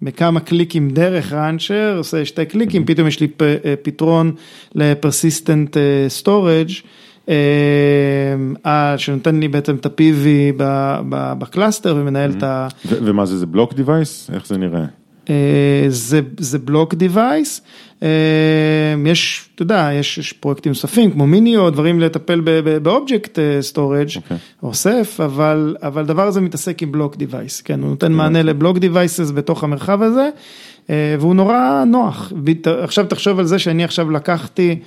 בכמה 0.05 0.41
קליקים 0.41 0.91
דרך 0.91 1.33
Rancher, 1.33 1.95
עושה 1.99 2.25
שתי 2.25 2.45
קליקים, 2.45 2.87
פתאום 2.87 3.09
יש 3.09 3.21
לי 3.21 3.29
פתרון 3.83 4.33
ל 4.75 4.84
persistent 4.84 5.77
storage 6.09 6.69
שנותן 8.97 9.41
לי 9.41 9.49
בעצם 9.49 9.77
את 9.77 9.87
ה-PV 9.87 10.27
ב 11.39 11.46
cluster 11.46 11.97
ומנהל 11.99 12.31
את 12.31 12.43
ה... 12.43 12.69
ומה 12.87 13.27
זה, 13.27 13.39
זה 13.39 13.47
block 13.47 13.75
device? 13.75 14.31
איך 14.35 14.47
זה 14.47 14.59
נראה? 14.59 14.85
זה, 15.89 16.21
זה 16.39 16.59
block 16.59 16.95
device, 16.95 17.61
יש, 19.07 19.49
אתה 19.55 19.63
יודע, 19.63 19.91
יש, 19.93 20.19
יש 20.19 20.33
פרויקטים 20.33 20.71
נוספים 20.71 21.11
כמו 21.11 21.27
MinIO, 21.27 21.71
דברים 21.71 22.01
לטפל 22.01 22.41
ב 22.83 22.91
object 22.91 23.39
storage 23.61 24.09
או 24.63 24.75
Ceph, 24.75 25.21
אבל, 25.25 25.77
אבל 25.83 26.05
דבר 26.05 26.27
הזה 26.27 26.41
מתעסק 26.41 26.83
עם 26.83 26.93
block 26.93 27.17
device, 27.17 27.61
כן, 27.61 27.81
הוא 27.81 27.91
נותן 27.91 28.13
מענה 28.13 28.43
ל 28.43 28.49
block 28.49 28.79
devices 28.79 29.31
בתוך 29.31 29.65
המרחב 29.65 30.03
הזה, 30.03 30.29
והוא 30.89 31.35
נורא 31.35 31.85
נוח, 31.87 32.33
עכשיו 32.67 33.07
תחשוב 33.07 33.39
על 33.39 33.47
זה 33.47 33.59
שאני 33.59 33.85
עכשיו 33.85 34.11
לקחתי 34.11 34.81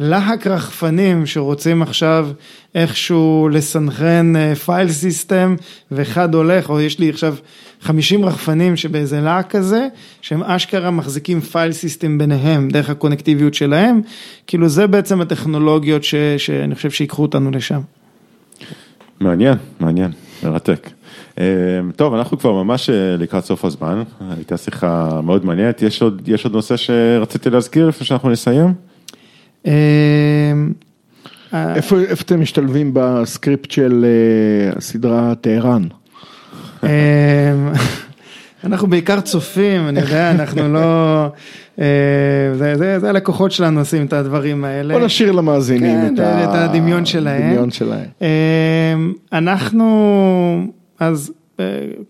להק 0.00 0.46
רחפנים 0.46 1.26
שרוצים 1.26 1.82
עכשיו 1.82 2.28
איכשהו 2.74 3.48
לסנכרן 3.52 4.54
file 4.54 4.88
system 4.88 5.56
ואחד 5.90 6.34
הולך, 6.34 6.70
או 6.70 6.80
יש 6.80 6.98
לי 6.98 7.10
עכשיו 7.10 7.34
50 7.80 8.24
רחפנים 8.24 8.76
שבאיזה 8.76 9.20
להק 9.20 9.50
כזה, 9.50 9.88
שהם 10.22 10.42
אשכרה 10.42 10.90
מחזיקים 10.90 11.40
file 11.40 11.72
system 11.72 12.18
ביניהם 12.18 12.68
דרך 12.68 12.90
ה 12.90 12.95
connectivity 12.95 13.54
שלהם, 13.54 14.00
כאילו 14.46 14.68
זה 14.68 14.86
בעצם 14.86 15.20
הטכנולוגיות 15.20 16.04
ש, 16.04 16.14
שאני 16.38 16.74
חושב 16.74 16.90
שיקחו 16.90 17.22
אותנו 17.22 17.50
לשם. 17.50 17.80
מעניין, 19.20 19.54
מעניין, 19.80 20.10
מרתק. 20.42 20.90
טוב, 21.96 22.14
אנחנו 22.14 22.38
כבר 22.38 22.52
ממש 22.62 22.90
לקראת 22.92 23.44
סוף 23.44 23.64
הזמן, 23.64 24.02
הייתה 24.36 24.56
שיחה 24.56 25.20
מאוד 25.24 25.44
מעניינת, 25.44 25.82
יש 25.82 26.02
עוד, 26.02 26.22
יש 26.26 26.44
עוד 26.44 26.52
נושא 26.52 26.76
שרציתי 26.76 27.50
להזכיר 27.50 27.88
לפני 27.88 28.06
שאנחנו 28.06 28.30
נסיים? 28.30 28.89
איפה 31.54 31.96
אתם 32.20 32.40
משתלבים 32.40 32.90
בסקריפט 32.94 33.70
של 33.70 34.06
הסדרה 34.76 35.34
טהרן? 35.40 35.82
אנחנו 38.64 38.88
בעיקר 38.88 39.20
צופים, 39.20 39.88
אני 39.88 40.00
יודע, 40.00 40.30
אנחנו 40.34 40.72
לא, 40.72 41.26
זה 42.66 43.08
הלקוחות 43.08 43.52
שלנו 43.52 43.80
עושים 43.80 44.06
את 44.06 44.12
הדברים 44.12 44.64
האלה. 44.64 44.94
בוא 44.94 45.06
נשאיר 45.06 45.32
למאזינים 45.32 46.14
את 46.14 46.20
הדמיון 46.52 47.06
שלהם. 47.06 47.68
אנחנו, 49.32 50.66
אז 51.00 51.32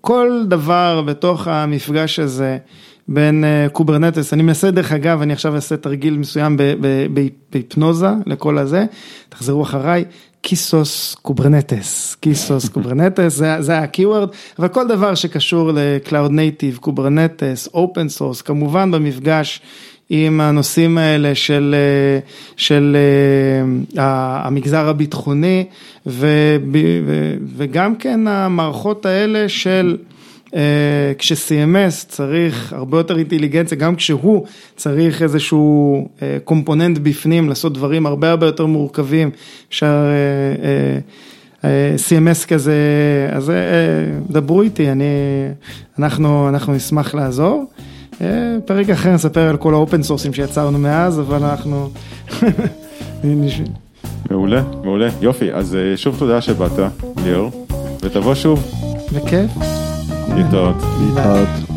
כל 0.01 0.42
דבר 0.48 1.03
בתוך 1.07 1.48
המפגש 1.48 2.18
הזה, 2.18 2.59
בין 3.11 3.44
Kubernetes, 3.72 4.32
אני 4.32 4.42
מנסה 4.42 4.70
דרך 4.70 4.92
אגב, 4.92 5.22
אני 5.22 5.32
עכשיו 5.32 5.54
אעשה 5.54 5.76
תרגיל 5.76 6.18
מסוים 6.18 6.56
בהיפנוזה 7.50 8.08
לכל 8.26 8.58
הזה, 8.58 8.84
תחזרו 9.28 9.62
אחריי, 9.62 10.04
Kesos 10.42 11.16
Kubernetes, 11.22 12.16
Kesos 12.20 12.68
Kubernetes, 12.74 13.42
זה 13.58 13.78
ה-keyword, 13.78 14.34
אבל 14.58 14.68
כל 14.68 14.88
דבר 14.88 15.14
שקשור 15.14 15.72
ל-Cloud 15.72 16.30
Native, 16.30 16.78
Kubernetes, 16.80 17.68
Open 17.68 18.18
Source, 18.18 18.42
כמובן 18.44 18.90
במפגש 18.90 19.61
עם 20.11 20.40
הנושאים 20.40 20.98
האלה 20.98 21.34
של, 21.34 21.74
של 22.56 22.96
המגזר 23.96 24.88
הביטחוני, 24.88 25.64
וגם 27.56 27.96
כן 27.98 28.28
המערכות 28.28 29.06
האלה 29.06 29.48
של 29.48 29.96
כש-CMS 31.18 32.07
צריך 32.09 32.72
הרבה 32.72 32.98
יותר 32.98 33.18
אינטליגנציה, 33.18 33.78
גם 33.78 33.96
כשהוא 33.96 34.46
צריך 34.76 35.22
איזשהו 35.22 36.09
קומפוננט 36.44 36.98
בפנים, 36.98 37.48
לעשות 37.48 37.72
דברים 37.72 38.07
הרבה 38.07 38.30
הרבה 38.30 38.46
יותר 38.46 38.66
מורכבים, 38.66 39.30
אפשר 39.68 40.05
CMS 42.09 42.46
כזה, 42.48 42.74
אז 43.32 43.53
דברו 44.30 44.62
איתי, 44.62 44.90
אני, 44.90 45.05
אנחנו, 45.98 46.48
אנחנו 46.48 46.74
נשמח 46.74 47.14
לעזור. 47.14 47.64
פרק 48.64 48.90
אחר 48.90 49.14
נספר 49.14 49.48
על 49.48 49.57
כל 49.57 49.74
האופן 49.74 50.03
סורסים 50.03 50.32
שיצרנו 50.32 50.78
מאז, 50.78 51.20
אבל 51.20 51.44
אנחנו... 51.44 51.90
מעולה, 54.30 54.62
מעולה, 54.84 55.09
יופי, 55.20 55.53
אז 55.53 55.76
שוב 55.96 56.16
תודה 56.18 56.40
שבאת, 56.40 56.92
ליאור, 57.24 57.66
ותבוא 58.03 58.34
שוב. 58.34 58.72
בכיף. 59.12 59.79
Nyitott. 60.34 60.82
Nyitott. 60.98 61.69